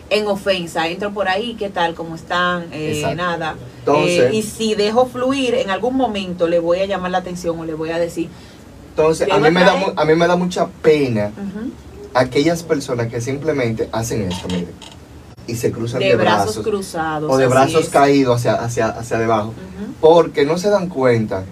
en 0.10 0.28
ofensa? 0.28 0.88
Entro 0.90 1.14
por 1.14 1.30
ahí, 1.30 1.56
¿qué 1.58 1.70
tal? 1.70 1.96
¿Cómo 1.96 2.16
están? 2.16 2.66
Eh, 2.74 3.14
nada. 3.16 3.56
Entonces- 3.80 4.32
Eh, 4.34 4.36
y 4.36 4.42
si 4.44 4.76
dejo 4.76 5.06
fluir, 5.06 5.56
en 5.56 5.70
algún 5.70 5.96
momento 5.96 6.46
le 6.48 6.60
voy 6.60 6.80
a 6.80 6.86
llamar 6.86 7.12
la 7.12 7.20
atención 7.20 7.58
o 7.58 7.64
le 7.64 7.74
voy 7.74 7.92
a 7.92 8.00
decir, 8.00 8.28
Entonces, 8.90 9.32
a 9.32 9.38
mí, 9.38 9.50
me 9.50 9.62
da, 9.62 9.76
a 9.96 10.06
mí 10.06 10.16
me 10.16 10.28
da 10.28 10.36
mucha 10.36 10.68
pena 10.82 11.32
aquellas 12.14 12.64
personas 12.64 13.08
que 13.08 13.22
simplemente 13.22 13.88
hacen 13.94 14.24
esto, 14.30 14.48
mire, 14.50 14.68
y 15.46 15.56
se 15.56 15.72
cruzan 15.72 16.00
de, 16.00 16.08
de, 16.08 16.16
brazos, 16.18 16.56
brazos, 16.56 16.64
cruzados. 16.68 17.32
o 17.32 17.38
de 17.38 17.48
brazos 17.48 17.84
es. 17.86 17.90
caídos 17.90 18.38
hacia, 18.38 18.56
hacia, 18.56 18.88
hacia 18.88 19.20
debajo, 19.20 19.54
porque 20.02 20.46
no 20.46 20.58
se 20.58 20.70
dan 20.70 20.90
cuenta 20.90 21.46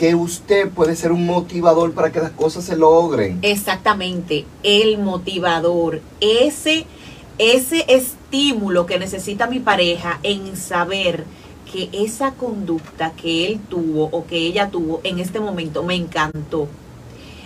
que 0.00 0.14
usted 0.14 0.70
puede 0.70 0.96
ser 0.96 1.12
un 1.12 1.26
motivador 1.26 1.92
para 1.92 2.10
que 2.10 2.20
las 2.20 2.30
cosas 2.30 2.64
se 2.64 2.74
logren. 2.74 3.38
Exactamente, 3.42 4.46
el 4.62 4.96
motivador, 4.96 6.00
ese, 6.22 6.86
ese 7.36 7.84
estímulo 7.86 8.86
que 8.86 8.98
necesita 8.98 9.46
mi 9.46 9.60
pareja 9.60 10.18
en 10.22 10.56
saber 10.56 11.26
que 11.70 11.90
esa 11.92 12.32
conducta 12.32 13.12
que 13.12 13.46
él 13.46 13.60
tuvo 13.68 14.04
o 14.04 14.24
que 14.24 14.38
ella 14.38 14.70
tuvo 14.70 15.02
en 15.04 15.18
este 15.18 15.38
momento 15.38 15.82
me 15.82 15.96
encantó. 15.96 16.66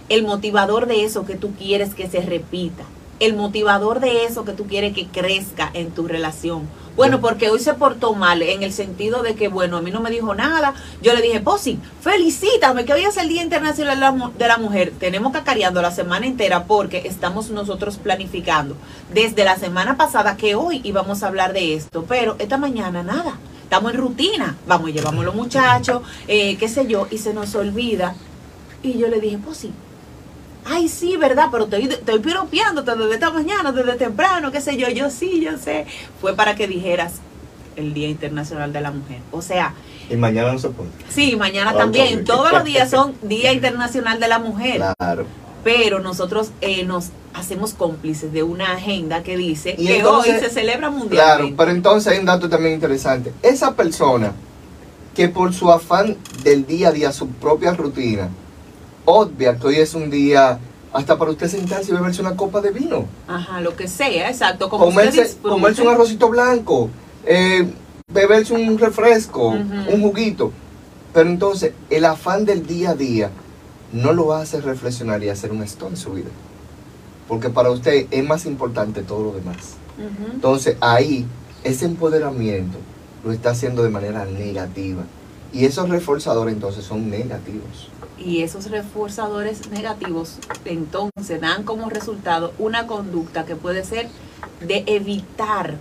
El 0.08 0.22
motivador 0.22 0.86
de 0.86 1.02
eso 1.02 1.26
que 1.26 1.34
tú 1.34 1.54
quieres 1.58 1.92
que 1.92 2.08
se 2.08 2.20
repita. 2.20 2.84
El 3.20 3.36
motivador 3.36 4.00
de 4.00 4.24
eso 4.24 4.44
que 4.44 4.52
tú 4.52 4.66
quieres 4.66 4.94
que 4.94 5.06
crezca 5.06 5.70
en 5.72 5.90
tu 5.90 6.08
relación. 6.08 6.68
Bueno, 6.96 7.20
porque 7.20 7.50
hoy 7.50 7.58
se 7.58 7.74
portó 7.74 8.14
mal 8.14 8.40
en 8.42 8.62
el 8.62 8.72
sentido 8.72 9.24
de 9.24 9.34
que, 9.34 9.48
bueno, 9.48 9.78
a 9.78 9.82
mí 9.82 9.90
no 9.90 10.00
me 10.00 10.10
dijo 10.10 10.32
nada. 10.34 10.74
Yo 11.02 11.12
le 11.12 11.22
dije, 11.22 11.40
Posi, 11.40 11.78
felicítame 12.00 12.84
que 12.84 12.92
hoy 12.92 13.02
es 13.02 13.16
el 13.16 13.28
Día 13.28 13.42
Internacional 13.42 14.32
de 14.38 14.48
la, 14.48 14.58
Mujer. 14.58 14.92
Tenemos 15.00 15.32
cacareando 15.32 15.82
la 15.82 15.90
semana 15.90 16.26
entera 16.26 16.64
porque 16.64 17.02
estamos 17.04 17.50
nosotros 17.50 17.96
planificando 17.96 18.76
desde 19.12 19.44
la 19.44 19.56
semana 19.56 19.96
pasada 19.96 20.36
que 20.36 20.54
hoy 20.54 20.80
íbamos 20.84 21.22
a 21.22 21.26
hablar 21.26 21.52
de 21.52 21.74
esto, 21.74 22.04
pero 22.08 22.36
esta 22.38 22.58
mañana 22.58 23.02
nada. 23.02 23.38
Estamos 23.64 23.92
en 23.92 23.98
rutina. 23.98 24.56
Vamos, 24.68 24.92
llevamos 24.92 25.24
los 25.24 25.34
muchachos, 25.34 26.02
eh, 26.28 26.56
qué 26.58 26.68
sé 26.68 26.86
yo, 26.86 27.08
y 27.10 27.18
se 27.18 27.34
nos 27.34 27.56
olvida. 27.56 28.14
Y 28.84 28.98
yo 28.98 29.08
le 29.08 29.18
dije, 29.18 29.38
Posi, 29.38 29.72
Ay, 30.66 30.88
sí, 30.88 31.16
¿verdad? 31.16 31.48
Pero 31.50 31.64
estoy, 31.64 31.84
estoy 31.84 32.18
piropeándote 32.20 32.94
desde 32.96 33.14
esta 33.14 33.30
mañana, 33.30 33.70
desde 33.72 33.92
temprano, 33.94 34.50
qué 34.50 34.60
sé 34.60 34.76
yo. 34.76 34.88
Yo 34.88 35.10
sí, 35.10 35.40
yo 35.40 35.58
sé. 35.58 35.86
Fue 36.20 36.34
para 36.34 36.54
que 36.54 36.66
dijeras 36.66 37.14
el 37.76 37.92
Día 37.92 38.08
Internacional 38.08 38.72
de 38.72 38.80
la 38.80 38.90
Mujer. 38.90 39.18
O 39.32 39.42
sea, 39.42 39.74
Y 40.08 40.16
mañana 40.16 40.52
no 40.52 40.58
se 40.58 40.68
puede. 40.70 40.88
sí, 41.10 41.36
mañana 41.36 41.74
también. 41.74 42.24
Todos 42.24 42.52
los 42.52 42.64
días 42.64 42.90
son 42.90 43.14
Día 43.22 43.52
Internacional 43.52 44.20
de 44.20 44.28
la 44.28 44.38
Mujer. 44.38 44.82
Claro. 44.98 45.26
Pero 45.64 45.98
nosotros 46.00 46.50
eh, 46.60 46.84
nos 46.84 47.06
hacemos 47.32 47.74
cómplices 47.74 48.32
de 48.32 48.42
una 48.42 48.72
agenda 48.72 49.22
que 49.22 49.36
dice 49.36 49.74
Y 49.76 49.86
que 49.86 49.96
entonces- 49.98 50.34
hoy 50.34 50.40
se 50.40 50.50
celebra 50.50 50.88
Claro, 50.88 50.92
mundialmente. 50.98 51.54
pero 51.56 51.70
entonces 51.72 52.12
hay 52.12 52.18
un 52.20 52.26
dato 52.26 52.48
también 52.48 52.74
interesante. 52.74 53.32
Esa 53.42 53.74
persona 53.74 54.32
que 55.14 55.28
por 55.28 55.52
su 55.54 55.70
afán 55.70 56.16
del 56.42 56.66
día 56.66 56.88
a 56.88 56.92
día, 56.92 57.12
su 57.12 57.28
propia 57.28 57.72
rutina, 57.72 58.28
obvia 59.04 59.58
que 59.58 59.66
hoy 59.66 59.76
es 59.76 59.94
un 59.94 60.10
día 60.10 60.58
hasta 60.92 61.18
para 61.18 61.32
usted 61.32 61.48
sentarse 61.48 61.90
y 61.90 61.94
beberse 61.94 62.20
una 62.20 62.36
copa 62.36 62.60
de 62.60 62.70
vino. 62.70 63.06
Ajá, 63.26 63.60
lo 63.60 63.74
que 63.74 63.88
sea, 63.88 64.30
exacto. 64.30 64.68
Como 64.68 64.86
Comerse, 64.86 65.36
comerse 65.42 65.82
un 65.82 65.88
arrocito 65.88 66.28
blanco, 66.28 66.88
eh, 67.26 67.68
beberse 68.12 68.54
un 68.54 68.78
refresco, 68.78 69.48
un 69.48 70.00
juguito. 70.00 70.52
Pero 71.12 71.28
entonces 71.28 71.72
el 71.90 72.04
afán 72.04 72.44
del 72.44 72.66
día 72.66 72.90
a 72.90 72.94
día 72.94 73.30
no 73.92 74.12
lo 74.12 74.32
hace 74.34 74.60
reflexionar 74.60 75.22
y 75.22 75.28
hacer 75.28 75.52
un 75.52 75.62
stop 75.62 75.90
en 75.90 75.96
su 75.96 76.12
vida. 76.12 76.30
Porque 77.28 77.50
para 77.50 77.70
usted 77.70 78.06
es 78.10 78.24
más 78.24 78.46
importante 78.46 79.02
todo 79.02 79.24
lo 79.24 79.32
demás. 79.32 79.74
Entonces 80.32 80.76
ahí 80.80 81.26
ese 81.62 81.86
empoderamiento 81.86 82.78
lo 83.24 83.32
está 83.32 83.50
haciendo 83.50 83.82
de 83.82 83.90
manera 83.90 84.24
negativa. 84.26 85.02
Y 85.54 85.64
esos 85.66 85.88
reforzadores 85.88 86.52
entonces 86.52 86.84
son 86.84 87.08
negativos. 87.08 87.88
Y 88.18 88.42
esos 88.42 88.70
reforzadores 88.70 89.70
negativos 89.70 90.38
entonces 90.64 91.40
dan 91.40 91.62
como 91.62 91.88
resultado 91.88 92.52
una 92.58 92.86
conducta 92.88 93.44
que 93.44 93.54
puede 93.54 93.84
ser 93.84 94.08
de 94.60 94.82
evitar 94.86 95.74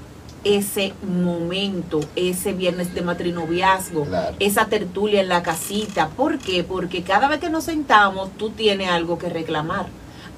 ese 0.44 0.94
momento, 1.08 2.02
ese 2.16 2.54
viernes 2.54 2.94
de 2.94 3.02
matrinoviazgo, 3.02 4.04
Claro. 4.06 4.36
esa 4.40 4.66
tertulia 4.68 5.22
en 5.22 5.30
la 5.30 5.42
casita. 5.42 6.10
¿Por 6.10 6.38
qué? 6.38 6.64
Porque 6.64 7.02
cada 7.02 7.28
vez 7.28 7.40
que 7.40 7.50
nos 7.50 7.64
sentamos 7.64 8.30
tú 8.38 8.52
tienes 8.52 8.90
algo 8.90 9.18
que 9.18 9.30
reclamar, 9.30 9.88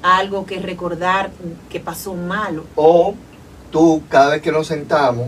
algo 0.01 0.45
que 0.45 0.59
recordar 0.59 1.31
que 1.69 1.79
pasó 1.81 2.13
malo. 2.13 2.63
O 2.75 3.15
tú 3.71 4.01
cada 4.09 4.29
vez 4.31 4.41
que 4.41 4.51
nos 4.51 4.67
sentamos 4.67 5.27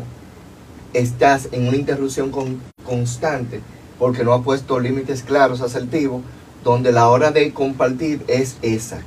estás 0.94 1.50
en 1.52 1.68
una 1.68 1.76
interrupción 1.78 2.32
con- 2.32 2.62
constante 2.86 3.62
porque 4.00 4.24
no 4.24 4.34
has 4.34 4.44
puesto 4.44 4.80
límites 4.80 5.24
claros, 5.24 5.62
asertivos, 5.62 6.22
donde 6.64 6.92
la 6.92 7.10
hora 7.10 7.32
de 7.32 7.54
compartir 7.54 8.24
es 8.28 8.58
esa. 8.62 9.02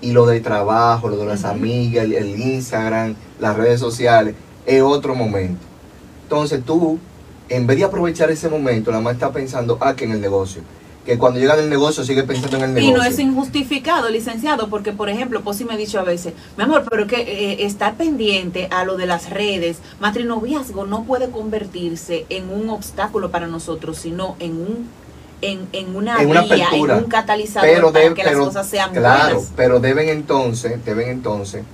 Y 0.00 0.12
lo 0.12 0.26
de 0.26 0.40
trabajo, 0.40 1.08
lo 1.08 1.16
de 1.16 1.26
las 1.26 1.44
amigas, 1.44 2.04
el, 2.04 2.12
el 2.12 2.40
Instagram, 2.40 3.14
las 3.38 3.56
redes 3.56 3.80
sociales, 3.80 4.34
es 4.66 4.82
otro 4.82 5.14
momento. 5.14 5.60
Entonces 6.24 6.64
tú, 6.64 6.98
en 7.48 7.66
vez 7.66 7.78
de 7.78 7.84
aprovechar 7.84 8.30
ese 8.30 8.48
momento, 8.48 8.90
la 8.90 9.00
más 9.00 9.14
está 9.14 9.32
pensando, 9.32 9.78
ah, 9.80 9.94
que 9.94 10.04
en 10.04 10.12
el 10.12 10.20
negocio. 10.20 10.62
Que 11.04 11.18
cuando 11.18 11.38
llega 11.38 11.54
del 11.56 11.68
negocio 11.68 12.02
sigue 12.02 12.22
pensando 12.22 12.56
en 12.56 12.62
el 12.62 12.70
Y 12.70 12.86
negocio. 12.86 12.96
no 12.96 13.04
es 13.04 13.18
injustificado, 13.18 14.08
licenciado, 14.08 14.68
porque 14.70 14.92
por 14.92 15.10
ejemplo, 15.10 15.42
Posi 15.42 15.64
me 15.66 15.74
ha 15.74 15.76
dicho 15.76 15.98
a 16.00 16.02
veces, 16.02 16.32
mi 16.56 16.64
amor, 16.64 16.84
pero 16.88 17.06
que 17.06 17.16
eh, 17.20 17.66
estar 17.66 17.94
pendiente 17.96 18.68
a 18.70 18.84
lo 18.84 18.96
de 18.96 19.04
las 19.06 19.28
redes, 19.28 19.78
matrinoviazgo 20.00 20.86
no 20.86 21.04
puede 21.04 21.28
convertirse 21.30 22.24
en 22.30 22.48
un 22.50 22.70
obstáculo 22.70 23.30
para 23.30 23.46
nosotros, 23.46 23.98
sino 23.98 24.36
en 24.38 24.52
un 24.52 24.88
en, 25.42 25.68
en 25.72 25.94
una 25.94 26.22
En 26.22 26.30
una 26.30 26.40
vía, 26.42 26.68
apertura. 26.68 26.96
en 26.96 27.04
un 27.04 27.10
catalizador 27.10 27.68
pero 27.68 27.92
para 27.92 28.04
de- 28.08 28.14
que 28.14 28.22
pero- 28.22 28.38
las 28.38 28.46
cosas 28.48 28.66
sean 28.66 28.92
claro, 28.94 29.34
buenas. 29.34 29.52
pero 29.54 29.78
deben 29.80 30.08
entonces, 30.08 30.82
deben 30.86 31.08
entonces 31.10 31.64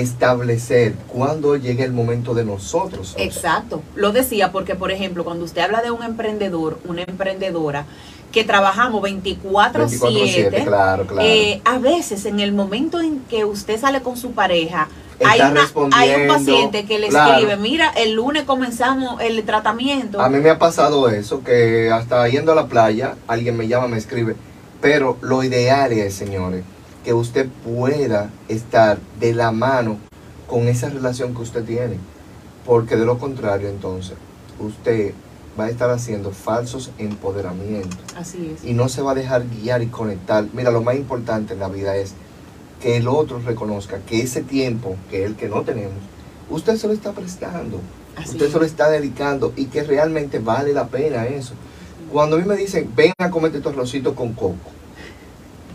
establecer 0.00 0.94
cuándo 1.08 1.56
llegue 1.56 1.84
el 1.84 1.92
momento 1.92 2.34
de 2.34 2.44
nosotros. 2.44 3.14
Exacto, 3.18 3.82
lo 3.94 4.12
decía 4.12 4.52
porque, 4.52 4.74
por 4.74 4.90
ejemplo, 4.90 5.24
cuando 5.24 5.44
usted 5.44 5.62
habla 5.62 5.82
de 5.82 5.90
un 5.90 6.02
emprendedor, 6.02 6.78
una 6.86 7.02
emprendedora, 7.02 7.86
que 8.32 8.44
trabajamos 8.44 9.02
24/7, 9.02 9.88
24/7, 9.88 10.64
claro, 10.64 11.06
claro. 11.06 11.26
eh, 11.26 11.60
a 11.64 11.78
veces 11.78 12.26
en 12.26 12.40
el 12.40 12.52
momento 12.52 13.00
en 13.00 13.20
que 13.20 13.44
usted 13.44 13.80
sale 13.80 14.02
con 14.02 14.16
su 14.16 14.32
pareja, 14.32 14.88
hay, 15.24 15.40
una- 15.40 15.70
hay 15.92 16.20
un 16.22 16.28
paciente 16.28 16.84
que 16.84 16.98
le 16.98 17.08
claro. 17.08 17.32
escribe, 17.34 17.56
mira, 17.56 17.90
el 17.96 18.12
lunes 18.12 18.42
comenzamos 18.44 19.20
el 19.22 19.42
tratamiento. 19.44 20.20
A 20.20 20.28
mí 20.28 20.38
me 20.40 20.50
ha 20.50 20.58
pasado 20.58 21.08
eso, 21.08 21.42
que 21.42 21.90
hasta 21.90 22.28
yendo 22.28 22.52
a 22.52 22.54
la 22.54 22.66
playa, 22.66 23.14
alguien 23.26 23.56
me 23.56 23.66
llama, 23.68 23.88
me 23.88 23.96
escribe. 23.96 24.36
Pero 24.82 25.16
lo 25.22 25.42
ideal 25.42 25.90
es, 25.92 26.12
señores, 26.14 26.62
que 27.06 27.14
usted 27.14 27.46
pueda 27.64 28.30
estar 28.48 28.98
de 29.20 29.32
la 29.32 29.52
mano 29.52 29.96
con 30.48 30.66
esa 30.66 30.88
relación 30.88 31.36
que 31.36 31.42
usted 31.42 31.64
tiene. 31.64 31.98
Porque 32.66 32.96
de 32.96 33.06
lo 33.06 33.16
contrario, 33.20 33.68
entonces, 33.68 34.16
usted 34.58 35.14
va 35.58 35.66
a 35.66 35.70
estar 35.70 35.88
haciendo 35.88 36.32
falsos 36.32 36.90
empoderamientos 36.98 37.96
Así 38.16 38.54
es. 38.56 38.64
y 38.64 38.72
no 38.74 38.88
se 38.88 39.02
va 39.02 39.12
a 39.12 39.14
dejar 39.14 39.44
guiar 39.48 39.82
y 39.82 39.86
conectar. 39.86 40.46
Mira, 40.52 40.72
lo 40.72 40.82
más 40.82 40.96
importante 40.96 41.54
en 41.54 41.60
la 41.60 41.68
vida 41.68 41.96
es 41.96 42.14
que 42.82 42.96
el 42.96 43.06
otro 43.06 43.38
reconozca 43.38 43.98
que 44.00 44.20
ese 44.22 44.42
tiempo, 44.42 44.96
que 45.08 45.20
es 45.20 45.26
el 45.26 45.36
que 45.36 45.48
no 45.48 45.62
tenemos, 45.62 45.94
usted 46.50 46.76
se 46.76 46.88
lo 46.88 46.92
está 46.92 47.12
prestando, 47.12 47.78
Así 48.16 48.30
usted 48.32 48.46
es. 48.46 48.52
se 48.52 48.58
lo 48.58 48.64
está 48.64 48.90
dedicando 48.90 49.52
y 49.54 49.66
que 49.66 49.84
realmente 49.84 50.40
vale 50.40 50.72
la 50.72 50.88
pena 50.88 51.24
eso. 51.26 51.54
Cuando 52.12 52.34
a 52.34 52.40
mí 52.40 52.44
me 52.46 52.56
dicen, 52.56 52.90
ven 52.96 53.12
a 53.18 53.30
comerte 53.30 53.60
tu 53.60 53.68
arrocito 53.68 54.16
con 54.16 54.32
coco, 54.32 54.56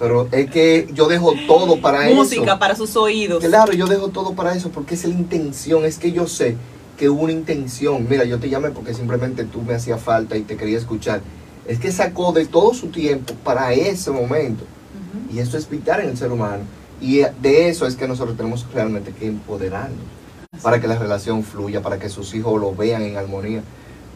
pero 0.01 0.27
es 0.31 0.49
que 0.49 0.89
yo 0.95 1.07
dejo 1.07 1.35
todo 1.45 1.79
para 1.79 2.09
Música 2.09 2.43
eso. 2.43 2.59
para 2.59 2.75
sus 2.75 2.95
oídos. 2.95 3.43
Claro, 3.45 3.71
yo 3.71 3.85
dejo 3.85 4.07
todo 4.07 4.33
para 4.33 4.55
eso 4.55 4.71
porque 4.71 4.95
es 4.95 5.05
la 5.05 5.13
intención, 5.13 5.85
es 5.85 5.99
que 5.99 6.11
yo 6.11 6.25
sé 6.25 6.57
que 6.97 7.07
hubo 7.07 7.21
una 7.21 7.33
intención. 7.33 8.07
Mira, 8.09 8.23
yo 8.23 8.39
te 8.39 8.49
llamé 8.49 8.71
porque 8.71 8.95
simplemente 8.95 9.43
tú 9.43 9.61
me 9.61 9.75
hacía 9.75 9.99
falta 9.99 10.35
y 10.37 10.41
te 10.41 10.57
quería 10.57 10.79
escuchar. 10.79 11.21
Es 11.67 11.77
que 11.77 11.91
sacó 11.91 12.31
de 12.31 12.47
todo 12.47 12.73
su 12.73 12.87
tiempo 12.87 13.35
para 13.43 13.73
ese 13.73 14.09
momento. 14.09 14.63
Y 15.31 15.37
eso 15.37 15.55
es 15.55 15.69
vital 15.69 15.99
en 16.01 16.09
el 16.09 16.17
ser 16.17 16.31
humano. 16.31 16.63
Y 16.99 17.19
de 17.39 17.69
eso 17.69 17.85
es 17.85 17.95
que 17.95 18.07
nosotros 18.07 18.35
tenemos 18.35 18.65
realmente 18.73 19.13
que 19.13 19.27
empoderarnos 19.27 19.99
para 20.63 20.81
que 20.81 20.87
la 20.87 20.97
relación 20.97 21.43
fluya, 21.43 21.83
para 21.83 21.99
que 21.99 22.09
sus 22.09 22.33
hijos 22.33 22.59
lo 22.59 22.73
vean 22.73 23.03
en 23.03 23.17
armonía. 23.17 23.61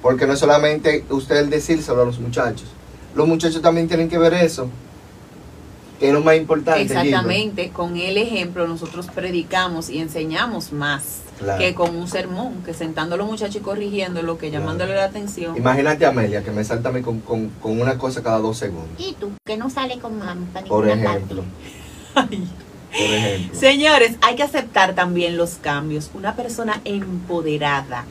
Porque 0.01 0.25
no 0.25 0.33
es 0.33 0.39
solamente 0.39 1.05
usted 1.11 1.37
el 1.37 1.51
decírselo 1.51 2.01
a 2.01 2.05
los 2.05 2.19
muchachos. 2.19 2.65
Los 3.13 3.27
muchachos 3.27 3.61
también 3.61 3.87
tienen 3.87 4.09
que 4.09 4.17
ver 4.17 4.33
eso. 4.33 4.67
Que 5.99 6.07
es 6.07 6.13
lo 6.13 6.21
más 6.21 6.35
importante. 6.35 6.81
Gilbert. 6.85 7.05
Exactamente, 7.05 7.69
con 7.69 7.95
el 7.97 8.17
ejemplo 8.17 8.67
nosotros 8.67 9.07
predicamos 9.13 9.89
y 9.89 9.99
enseñamos 9.99 10.71
más 10.73 11.21
Claro. 11.39 11.59
que 11.59 11.73
con 11.75 11.95
un 11.95 12.07
sermón, 12.07 12.63
que 12.63 12.73
sentando 12.73 13.15
a 13.15 13.17
los 13.17 13.27
muchachos 13.27 13.57
y 13.57 13.59
corrigiéndolo, 13.59 14.37
que 14.37 14.49
Claro. 14.49 14.63
llamándole 14.63 14.95
la 14.95 15.03
atención. 15.05 15.55
Imagínate 15.57 16.05
a 16.05 16.09
Amelia 16.09 16.43
que 16.43 16.51
me 16.51 16.63
salta 16.63 16.89
a 16.89 16.91
mí 16.93 17.01
con, 17.01 17.19
con- 17.21 17.49
con 17.61 17.79
una 17.81 17.97
cosa 17.97 18.23
cada 18.23 18.39
dos 18.39 18.57
segundos. 18.57 18.89
Y 18.97 19.13
tú, 19.19 19.31
que 19.45 19.57
no 19.57 19.69
sale 19.69 19.99
con 19.99 20.17
mami 20.17 20.45
para 20.53 20.65
Por 20.65 20.87
ejemplo. 20.87 21.43
Ay. 22.15 22.47
Por 22.91 23.01
ejemplo. 23.13 23.59
Señores, 23.59 24.15
hay 24.21 24.35
que 24.37 24.43
aceptar 24.43 24.95
también 24.95 25.35
los 25.35 25.55
cambios. 25.55 26.09
Una 26.13 26.35
persona 26.37 26.79
empoderada, 26.85 28.05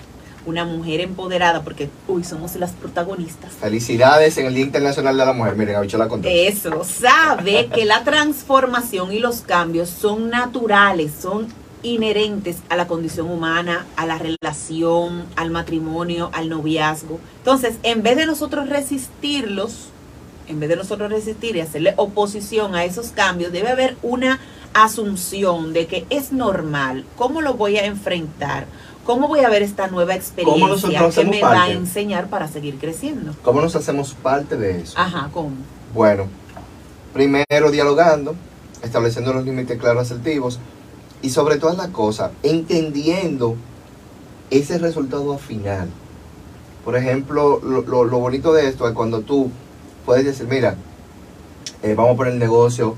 una 0.46 0.64
mujer 0.64 1.00
empoderada, 1.00 1.62
porque 1.62 1.88
hoy 2.08 2.24
somos 2.24 2.54
las 2.56 2.72
protagonistas. 2.72 3.52
Felicidades 3.52 4.36
en 4.38 4.46
el 4.46 4.54
Día 4.54 4.64
Internacional 4.64 5.16
de 5.16 5.26
la 5.26 5.32
Mujer. 5.32 5.56
Miren, 5.56 5.76
a 5.76 5.98
la 5.98 6.08
contesta. 6.08 6.70
Eso, 6.70 6.84
sabe 6.84 7.68
que 7.74 7.84
la 7.84 8.04
transformación 8.04 9.12
y 9.12 9.18
los 9.18 9.40
cambios 9.40 9.88
son 9.88 10.30
naturales, 10.30 11.12
son 11.20 11.48
inherentes 11.82 12.58
a 12.68 12.76
la 12.76 12.86
condición 12.86 13.30
humana, 13.30 13.86
a 13.96 14.06
la 14.06 14.18
relación, 14.18 15.26
al 15.36 15.50
matrimonio, 15.50 16.30
al 16.32 16.48
noviazgo. 16.48 17.20
Entonces, 17.38 17.76
en 17.82 18.02
vez 18.02 18.16
de 18.16 18.26
nosotros 18.26 18.68
resistirlos, 18.68 19.88
en 20.48 20.60
vez 20.60 20.68
de 20.68 20.76
nosotros 20.76 21.10
resistir 21.10 21.56
y 21.56 21.60
hacerle 21.60 21.94
oposición 21.96 22.74
a 22.74 22.84
esos 22.84 23.08
cambios, 23.08 23.52
debe 23.52 23.70
haber 23.70 23.96
una 24.02 24.40
asunción 24.74 25.72
de 25.72 25.86
que 25.86 26.06
es 26.10 26.32
normal. 26.32 27.04
¿Cómo 27.16 27.40
lo 27.40 27.54
voy 27.54 27.76
a 27.76 27.84
enfrentar? 27.84 28.66
¿Cómo 29.04 29.28
voy 29.28 29.40
a 29.40 29.48
ver 29.50 29.62
esta 29.62 29.86
nueva 29.88 30.14
experiencia 30.14 31.10
que 31.10 31.24
me 31.24 31.42
va 31.42 31.62
a 31.62 31.70
enseñar 31.70 32.28
para 32.28 32.48
seguir 32.48 32.78
creciendo? 32.78 33.34
¿Cómo 33.42 33.60
nos 33.60 33.76
hacemos 33.76 34.14
parte 34.14 34.56
de 34.56 34.80
eso? 34.80 34.94
Ajá, 34.98 35.28
¿cómo? 35.32 35.50
Bueno, 35.94 36.24
primero 37.12 37.70
dialogando, 37.70 38.34
estableciendo 38.82 39.32
los 39.32 39.44
límites 39.44 39.78
claros 39.78 40.04
asertivos 40.10 40.58
y 41.22 41.30
sobre 41.30 41.56
todas 41.56 41.76
las 41.76 41.88
cosas, 41.88 42.30
entendiendo 42.42 43.56
ese 44.50 44.78
resultado 44.78 45.36
final. 45.38 45.88
Por 46.84 46.96
ejemplo, 46.96 47.60
lo, 47.62 47.82
lo- 47.82 48.04
lo 48.04 48.18
bonito 48.18 48.52
de 48.52 48.68
esto 48.68 48.86
es 48.88 48.94
cuando 48.94 49.20
tú 49.20 49.50
puedes 50.04 50.24
decir, 50.24 50.46
mira, 50.48 50.76
eh, 51.82 51.94
vamos 51.94 52.14
a 52.14 52.16
poner 52.16 52.32
el 52.34 52.38
negocio 52.38 52.96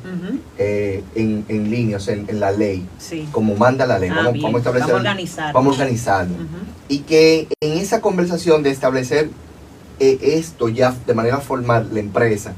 eh, 0.58 1.02
en, 1.14 1.44
en 1.48 1.70
línea, 1.70 1.96
o 1.96 2.00
sea, 2.00 2.14
en, 2.14 2.24
en 2.28 2.40
la 2.40 2.50
ley, 2.52 2.86
Sí. 2.98 3.28
como 3.32 3.54
manda 3.56 3.86
la 3.86 3.98
ley. 3.98 4.10
Ah, 4.12 4.22
vamos, 4.24 4.42
vamos 4.42 4.54
a 4.54 4.58
establecer, 4.58 4.88
Vamos 4.92 5.06
a 5.06 5.10
organizar. 5.10 5.52
vamos 5.54 5.76
a 5.78 5.80
organizarlo. 5.82 6.34
Y 6.88 6.98
que 7.00 7.48
en 7.60 7.72
esa 7.78 8.00
conversación 8.00 8.62
de 8.62 8.70
establecer 8.70 9.30
eh, 9.98 10.18
esto 10.22 10.68
ya 10.68 10.94
de 11.06 11.14
manera 11.14 11.38
formal, 11.40 11.88
la 11.92 12.00
empresa, 12.00 12.52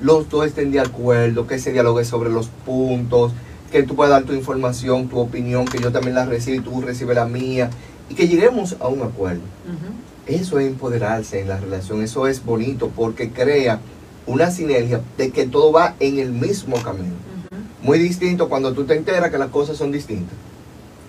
los 0.00 0.28
dos 0.30 0.46
estén 0.46 0.70
de 0.70 0.80
acuerdo, 0.80 1.46
que 1.46 1.58
se 1.58 1.72
dialogue 1.72 2.04
sobre 2.04 2.30
los 2.30 2.48
puntos, 2.64 3.32
que 3.72 3.82
tú 3.82 3.96
puedas 3.96 4.12
dar 4.12 4.22
tu 4.22 4.32
información, 4.32 5.08
tu 5.08 5.18
opinión, 5.18 5.64
que 5.66 5.78
yo 5.78 5.90
también 5.92 6.14
la 6.14 6.24
reciba 6.24 6.56
y 6.56 6.60
tú 6.60 6.80
recibes 6.80 7.16
la 7.16 7.26
mía, 7.26 7.68
y 8.08 8.14
que 8.14 8.28
lleguemos 8.28 8.76
a 8.80 8.88
un 8.88 9.02
acuerdo. 9.02 9.42
Eso 10.26 10.58
es 10.60 10.66
empoderarse 10.68 11.40
en 11.40 11.48
la 11.48 11.58
relación, 11.58 12.02
eso 12.02 12.26
es 12.28 12.44
bonito 12.44 12.90
porque 12.94 13.30
crea 13.30 13.80
una 14.28 14.50
sinergia 14.50 15.00
de 15.16 15.30
que 15.30 15.46
todo 15.46 15.72
va 15.72 15.94
en 16.00 16.18
el 16.18 16.30
mismo 16.32 16.76
camino. 16.82 17.14
Muy 17.82 17.98
distinto 17.98 18.48
cuando 18.48 18.72
tú 18.72 18.84
te 18.84 18.94
enteras 18.94 19.30
que 19.30 19.38
las 19.38 19.48
cosas 19.48 19.76
son 19.76 19.90
distintas. 19.90 20.34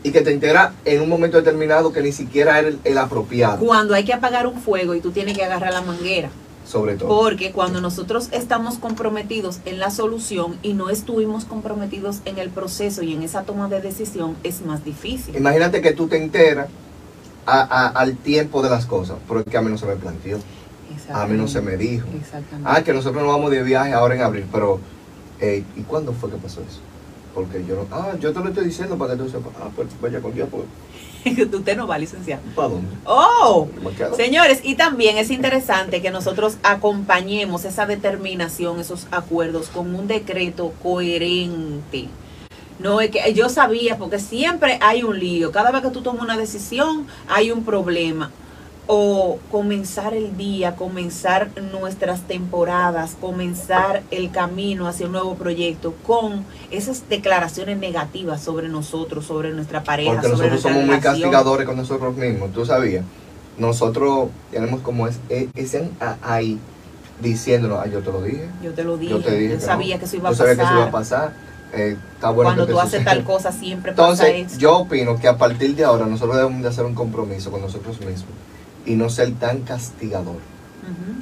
Y 0.03 0.11
que 0.11 0.21
te 0.21 0.31
enteras 0.31 0.71
en 0.85 1.01
un 1.01 1.09
momento 1.09 1.37
determinado 1.37 1.91
que 1.91 2.01
ni 2.01 2.11
siquiera 2.13 2.57
era 2.57 2.69
el, 2.69 2.79
el 2.85 2.97
apropiado, 2.97 3.57
Cuando 3.65 3.93
hay 3.93 4.05
que 4.05 4.13
apagar 4.13 4.47
un 4.47 4.59
fuego 4.61 4.95
y 4.95 5.01
tú 5.01 5.11
tienes 5.11 5.37
que 5.37 5.43
agarrar 5.43 5.73
la 5.73 5.81
manguera. 5.81 6.29
sobre 6.65 6.95
todo. 6.95 7.09
Porque 7.09 7.51
cuando 7.51 7.81
nosotros 7.81 8.29
estamos 8.31 8.77
comprometidos 8.77 9.59
en 9.65 9.79
la 9.79 9.89
solución 9.91 10.55
y 10.61 10.73
no 10.73 10.89
estuvimos 10.89 11.43
comprometidos 11.43 12.19
en 12.25 12.37
el 12.37 12.49
proceso 12.49 13.01
y 13.01 13.13
en 13.13 13.23
esa 13.23 13.41
toma 13.43 13.67
de 13.67 13.81
decisión, 13.81 14.37
es 14.43 14.61
más 14.65 14.85
difícil. 14.85 15.35
Imagínate 15.35 15.81
que 15.81 15.91
tú 15.93 16.07
te 16.07 16.15
enteras 16.17 16.67
a- 17.45 17.61
a- 17.63 17.87
al 17.87 18.15
tiempo 18.15 18.61
de 18.61 18.69
las 18.69 18.85
cosas, 18.85 19.17
pero 19.27 19.39
es 19.41 19.47
que 19.47 19.57
a 19.57 19.61
mí 19.61 19.69
no 19.71 19.77
se 19.77 19.87
me 19.87 19.95
planteó, 19.95 20.37
a 21.11 21.27
mí 21.27 21.37
no 21.37 21.47
se 21.47 21.61
me 21.61 21.77
dijo. 21.77 22.07
Exactamente. 22.19 22.69
Ah, 22.69 22.83
que 22.83 22.93
nosotros 22.93 23.23
nos 23.23 23.33
vamos 23.33 23.51
de 23.51 23.63
viaje 23.63 23.93
ahora 23.93 24.15
en 24.15 24.21
abril, 24.21 24.45
pero 24.51 24.79
eh, 25.39 25.63
¿y 25.75 25.81
cuándo 25.81 26.13
fue 26.13 26.29
que 26.29 26.37
pasó 26.37 26.61
eso? 26.61 26.79
Porque 27.33 27.63
yo 27.65 27.75
no, 27.75 27.87
ah, 27.91 28.13
yo 28.19 28.33
te 28.33 28.39
lo 28.39 28.49
estoy 28.49 28.65
diciendo 28.65 28.97
para 28.97 29.13
que 29.13 29.23
tú 29.23 29.29
sepas, 29.29 29.53
ah, 29.61 29.69
pues 29.75 29.87
vaya 30.01 30.19
con 30.21 30.33
Dios, 30.33 30.49
pues, 30.51 30.65
Usted 31.53 31.77
no 31.77 31.87
va, 31.87 31.97
licenciado. 31.97 32.41
¿para 32.55 32.69
dónde? 32.69 32.95
¡Oh! 33.05 33.67
Señores, 34.15 34.61
y 34.63 34.75
también 34.75 35.17
es 35.17 35.31
interesante 35.31 36.01
que 36.01 36.11
nosotros 36.11 36.57
acompañemos 36.63 37.65
esa 37.65 37.85
determinación, 37.85 38.79
esos 38.79 39.07
acuerdos 39.11 39.67
con 39.67 39.93
un 39.95 40.07
decreto 40.07 40.73
coherente. 40.81 42.07
No 42.79 43.01
es 43.01 43.11
que 43.11 43.33
yo 43.33 43.49
sabía, 43.49 43.97
porque 43.97 44.19
siempre 44.19 44.79
hay 44.81 45.03
un 45.03 45.19
lío. 45.19 45.51
Cada 45.51 45.71
vez 45.71 45.81
que 45.81 45.89
tú 45.89 46.01
tomas 46.01 46.23
una 46.23 46.37
decisión, 46.37 47.07
hay 47.27 47.51
un 47.51 47.65
problema. 47.65 48.31
O 48.91 49.37
comenzar 49.51 50.15
el 50.15 50.35
día, 50.35 50.75
comenzar 50.75 51.51
nuestras 51.71 52.21
temporadas, 52.21 53.15
comenzar 53.21 54.01
el 54.09 54.31
camino 54.31 54.87
hacia 54.87 55.05
un 55.05 55.11
nuevo 55.11 55.35
proyecto 55.35 55.93
con 56.07 56.43
esas 56.71 57.07
declaraciones 57.07 57.77
negativas 57.77 58.41
sobre 58.41 58.67
nosotros, 58.67 59.25
sobre 59.25 59.51
nuestra 59.51 59.83
pareja, 59.83 60.13
Porque 60.13 60.29
sobre 60.29 60.49
nosotros 60.49 60.61
somos 60.73 60.87
muy 60.87 60.99
castigadores 60.99 61.67
con 61.67 61.77
nosotros 61.77 62.15
mismos, 62.17 62.51
tú 62.51 62.65
sabías. 62.65 63.05
Nosotros 63.59 64.29
tenemos 64.49 64.81
como 64.81 65.05
es, 65.07 65.19
ese 65.53 65.87
ahí 66.23 66.57
diciéndonos, 67.21 67.81
ah, 67.83 67.85
yo 67.85 67.99
te 67.99 68.11
lo 68.11 68.23
dije, 68.23 68.49
Yo 68.63 68.71
te 68.73 68.83
lo 68.83 68.97
dije, 68.97 69.11
yo 69.11 69.19
te 69.21 69.35
dije. 69.37 69.53
yo 69.53 69.59
que 69.59 69.65
sabía 69.65 69.95
no. 69.95 69.99
que 69.99 70.05
eso 70.07 70.15
iba 70.15 70.29
a 70.29 70.31
Yo 70.31 70.37
sabía 70.37 70.55
pasar. 70.55 70.57
que 70.57 70.63
eso 70.63 70.73
iba 70.79 70.85
a 70.87 70.91
pasar. 70.91 71.33
Eh, 71.73 71.97
está 72.15 72.31
bueno 72.31 72.47
Cuando 72.47 72.65
que 72.65 72.71
tú 72.73 72.79
haces 72.79 73.05
tal 73.05 73.23
cosa 73.23 73.51
siempre 73.51 73.91
pasa 73.93 74.27
Entonces, 74.27 74.57
yo 74.57 74.79
opino 74.79 75.19
que 75.19 75.27
a 75.27 75.37
partir 75.37 75.75
de 75.75 75.83
ahora 75.83 76.07
nosotros 76.07 76.37
debemos 76.37 76.63
de 76.63 76.69
hacer 76.69 76.83
un 76.85 76.95
compromiso 76.95 77.51
con 77.51 77.61
nosotros 77.61 77.99
mismos 77.99 78.25
y 78.89 78.95
no 78.95 79.09
ser 79.09 79.31
tan 79.35 79.59
castigador 79.61 80.35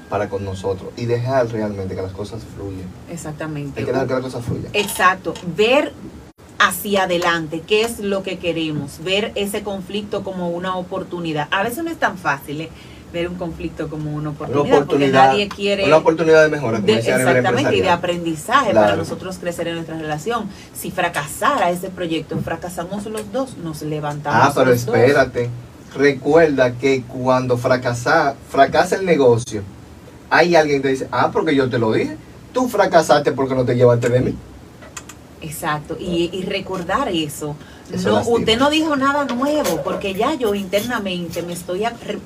para 0.09 0.29
con 0.29 0.45
nosotros 0.45 0.91
y 0.95 1.05
dejar 1.05 1.49
realmente 1.49 1.93
que 1.93 2.01
las 2.01 2.13
cosas 2.13 2.41
fluyan. 2.55 2.87
Exactamente. 3.11 3.81
Hay 3.81 3.85
que 3.85 3.91
dejar 3.91 4.07
que 4.07 4.13
las 4.13 4.23
cosas 4.23 4.45
fluyan. 4.45 4.69
Exacto. 4.73 5.33
Ver 5.57 5.91
hacia 6.59 7.03
adelante 7.03 7.61
qué 7.67 7.81
es 7.81 7.99
lo 7.99 8.23
que 8.23 8.39
queremos. 8.39 9.03
Ver 9.03 9.33
ese 9.35 9.63
conflicto 9.63 10.23
como 10.23 10.49
una 10.49 10.77
oportunidad. 10.77 11.49
A 11.51 11.63
veces 11.63 11.83
no 11.83 11.91
es 11.91 11.97
tan 11.97 12.17
fácil 12.17 12.61
¿eh? 12.61 12.69
ver 13.11 13.27
un 13.27 13.35
conflicto 13.35 13.89
como 13.89 14.09
una 14.11 14.29
Una 14.29 14.29
oportunidad, 14.29 14.77
oportunidad, 14.83 15.21
porque 15.23 15.37
nadie 15.37 15.47
quiere... 15.49 15.85
una 15.85 15.97
oportunidad 15.97 16.43
de 16.43 16.49
mejora, 16.49 16.77
como 16.77 16.87
de- 16.87 16.95
decía 16.95 17.15
a 17.15 17.17
nivel 17.19 17.37
exactamente, 17.37 17.77
y 17.77 17.81
de 17.81 17.89
aprendizaje 17.89 18.73
para 18.73 18.95
nosotros 18.95 19.37
crecer 19.37 19.67
en 19.67 19.75
nuestra 19.75 19.97
relación. 19.97 20.49
Si 20.73 20.91
fracasara 20.91 21.71
ese 21.71 21.89
proyecto, 21.89 22.37
fracasamos 22.39 23.05
los 23.07 23.31
dos, 23.33 23.57
nos 23.57 23.81
levantamos. 23.81 24.39
Ah, 24.49 24.51
pero 24.55 24.71
los 24.71 24.85
dos. 24.85 24.95
Recuerda 25.97 26.73
que 26.77 27.01
cuando 27.03 27.57
fracasa, 27.57 28.35
fracasa 28.49 28.95
el 28.97 29.05
negocio, 29.05 29.63
hay 30.29 30.55
alguien 30.55 30.77
que 30.81 30.83
te 30.83 30.93
dice, 30.93 31.07
ah, 31.11 31.31
porque 31.31 31.55
yo 31.55 31.69
te 31.69 31.79
lo 31.79 31.91
dije. 31.91 32.17
Tú 32.53 32.67
fracasaste 32.69 33.31
porque 33.31 33.55
no 33.55 33.65
te 33.65 33.75
llevaste 33.75 34.09
de 34.09 34.19
mí. 34.19 34.35
Exacto, 35.41 35.95
y, 35.99 36.29
y 36.33 36.43
recordar 36.43 37.09
eso. 37.09 37.55
Eso 37.91 38.09
no, 38.09 38.29
usted 38.29 38.57
no 38.57 38.69
dijo 38.69 38.95
nada 38.97 39.23
nuevo, 39.25 39.81
porque 39.83 40.13
ya 40.13 40.33
yo 40.33 40.53
internamente 40.55 41.41
me 41.41 41.53
estoy, 41.53 41.83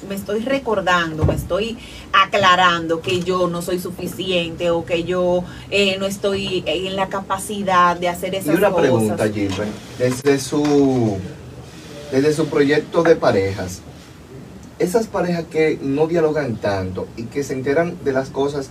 me 0.09 0.15
estoy 0.15 0.39
recordando, 0.39 1.23
me 1.25 1.35
estoy 1.35 1.77
aclarando 2.13 3.01
que 3.01 3.19
yo 3.19 3.47
no 3.47 3.61
soy 3.61 3.79
suficiente 3.79 4.71
o 4.71 4.85
que 4.85 5.03
yo 5.03 5.43
eh, 5.69 5.97
no 5.99 6.07
estoy 6.07 6.63
en 6.65 6.95
la 6.95 7.09
capacidad 7.09 7.95
de 7.95 8.09
hacer 8.09 8.33
Y 8.33 8.37
esas 8.37 8.55
una 8.55 8.69
cosas. 8.69 8.81
pregunta, 8.81 9.29
Gilbert. 9.29 9.69
Desde 9.99 10.39
su 10.39 11.17
desde 12.11 12.33
su 12.33 12.47
proyecto 12.47 13.03
de 13.03 13.15
parejas, 13.15 13.81
esas 14.79 15.07
parejas 15.07 15.45
que 15.45 15.79
no 15.81 16.07
dialogan 16.07 16.55
tanto 16.57 17.07
y 17.15 17.23
que 17.23 17.43
se 17.43 17.53
enteran 17.53 17.97
de 18.03 18.11
las 18.11 18.29
cosas 18.29 18.69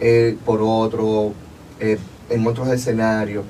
eh, 0.00 0.36
por 0.44 0.62
otro, 0.62 1.32
eh, 1.80 1.98
en 2.30 2.46
otros 2.46 2.68
escenarios, 2.68 3.44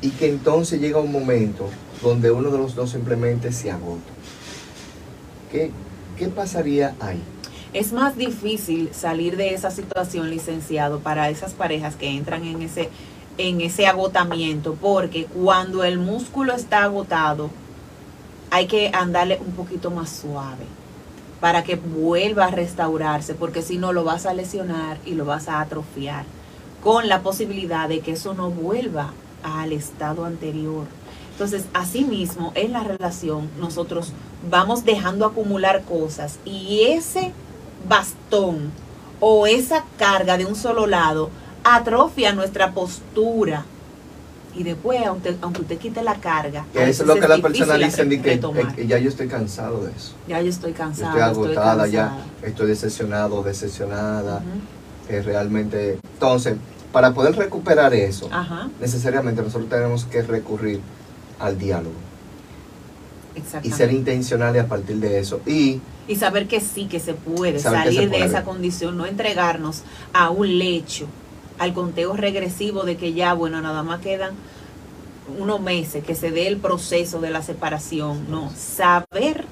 y 0.00 0.10
que 0.10 0.28
entonces 0.28 0.80
llega 0.80 1.00
un 1.00 1.10
momento 1.10 1.68
donde 2.02 2.30
uno 2.30 2.50
de 2.50 2.58
los 2.58 2.74
dos 2.74 2.90
simplemente 2.90 3.50
se 3.52 3.70
agota. 3.70 4.12
¿Qué, 5.50 5.70
qué 6.16 6.28
pasaría 6.28 6.94
ahí? 7.00 7.20
Es 7.72 7.92
más 7.92 8.16
difícil 8.16 8.90
salir 8.92 9.36
de 9.36 9.54
esa 9.54 9.70
situación, 9.70 10.30
licenciado, 10.30 11.00
para 11.00 11.28
esas 11.30 11.52
parejas 11.52 11.96
que 11.96 12.08
entran 12.08 12.44
en 12.44 12.62
ese, 12.62 12.88
en 13.36 13.60
ese 13.60 13.86
agotamiento, 13.86 14.74
porque 14.80 15.24
cuando 15.24 15.84
el 15.84 15.98
músculo 15.98 16.54
está 16.54 16.84
agotado, 16.84 17.50
hay 18.50 18.66
que 18.66 18.90
andarle 18.92 19.38
un 19.44 19.52
poquito 19.52 19.90
más 19.90 20.10
suave 20.10 20.64
para 21.40 21.62
que 21.62 21.76
vuelva 21.76 22.46
a 22.46 22.50
restaurarse, 22.50 23.34
porque 23.34 23.62
si 23.62 23.78
no 23.78 23.92
lo 23.92 24.04
vas 24.04 24.26
a 24.26 24.34
lesionar 24.34 24.98
y 25.04 25.12
lo 25.12 25.24
vas 25.24 25.48
a 25.48 25.60
atrofiar, 25.60 26.24
con 26.82 27.08
la 27.08 27.22
posibilidad 27.22 27.88
de 27.88 28.00
que 28.00 28.12
eso 28.12 28.34
no 28.34 28.50
vuelva 28.50 29.12
al 29.42 29.72
estado 29.72 30.24
anterior. 30.24 30.86
Entonces, 31.32 31.66
asimismo, 31.72 32.52
en 32.56 32.72
la 32.72 32.82
relación 32.82 33.48
nosotros 33.60 34.12
vamos 34.50 34.84
dejando 34.84 35.24
acumular 35.24 35.82
cosas 35.82 36.38
y 36.44 36.82
ese 36.88 37.32
bastón 37.88 38.72
o 39.20 39.46
esa 39.46 39.84
carga 39.98 40.36
de 40.36 40.46
un 40.46 40.56
solo 40.56 40.86
lado 40.86 41.30
atrofia 41.62 42.32
nuestra 42.32 42.72
postura. 42.72 43.64
Y 44.54 44.62
después, 44.64 45.06
aunque, 45.06 45.36
aunque 45.40 45.60
usted 45.62 45.78
quite 45.78 46.02
la 46.02 46.14
carga, 46.16 46.64
Que 46.72 46.88
eso 46.88 47.02
es 47.02 47.08
lo 47.08 47.14
que 47.14 47.28
la 47.28 47.38
persona 47.38 47.74
dice, 47.74 48.08
que, 48.08 48.40
que 48.74 48.86
ya 48.86 48.98
yo 48.98 49.08
estoy 49.08 49.28
cansado 49.28 49.84
de 49.84 49.92
eso. 49.92 50.14
ya 50.26 50.40
yo 50.40 50.48
estoy 50.48 50.72
Yo 50.72 50.78
cansada. 50.78 51.28
estoy 51.28 51.44
agotada 51.46 51.86
ya, 51.86 52.18
estoy 52.42 52.66
decepcionado, 52.68 53.42
decepcionada. 53.42 54.42
Que 55.06 55.22
realmente... 55.22 55.98
Entonces, 56.14 56.56
para 56.92 57.14
poder 57.14 57.36
recuperar 57.36 57.94
eso, 57.94 58.28
necesariamente 58.80 59.42
nosotros 59.42 59.68
tenemos 59.70 60.04
que 60.04 60.22
recurrir 60.22 60.80
al 61.38 61.56
diálogo 61.58 61.94
y 63.62 63.70
ser 63.70 63.92
intencionales 63.92 64.64
a 64.64 64.66
partir 64.66 64.96
de 64.96 65.18
eso. 65.20 65.40
Y 65.46 65.80
Y 66.08 66.16
saber 66.16 66.48
que 66.48 66.60
sí, 66.60 66.86
que 66.86 66.98
se 67.00 67.14
puede 67.14 67.58
salir 67.58 68.00
se 68.00 68.08
de 68.08 68.24
esa 68.24 68.42
condición, 68.44 68.96
no 68.96 69.06
entregarnos 69.06 69.82
a 70.12 70.30
un 70.30 70.58
lecho, 70.58 71.06
al 71.58 71.74
conteo 71.74 72.14
regresivo 72.14 72.84
de 72.84 72.96
que 72.96 73.12
ya, 73.12 73.34
bueno, 73.34 73.60
nada 73.60 73.82
más 73.82 74.00
quedan 74.00 74.34
unos 75.38 75.60
meses 75.60 76.04
que 76.04 76.14
se 76.14 76.30
dé 76.30 76.48
el 76.48 76.56
proceso 76.56 77.20
de 77.20 77.30
la 77.30 77.42
separación. 77.42 78.30
No, 78.30 78.50
saber 78.56 79.44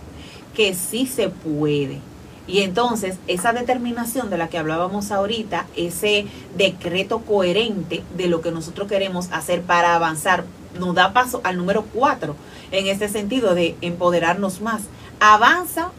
que 0.54 0.74
sí 0.74 1.06
se 1.06 1.28
puede. 1.28 2.00
Y 2.48 2.60
entonces 2.60 3.18
esa 3.26 3.52
determinación 3.52 4.30
de 4.30 4.38
la 4.38 4.48
que 4.48 4.58
hablábamos 4.58 5.10
ahorita, 5.10 5.66
ese 5.76 6.26
decreto 6.56 7.20
coherente 7.20 8.04
de 8.16 8.28
lo 8.28 8.40
que 8.40 8.52
nosotros 8.52 8.88
queremos 8.88 9.28
hacer 9.32 9.62
para 9.62 9.96
avanzar, 9.96 10.44
nos 10.78 10.94
da 10.94 11.12
paso 11.12 11.40
al 11.42 11.56
número 11.56 11.84
cuatro, 11.92 12.36
en 12.70 12.86
este 12.86 13.08
sentido 13.08 13.54
de 13.54 13.76
empoderarnos 13.80 14.60
más. 14.60 14.82
Avanza 15.18 15.90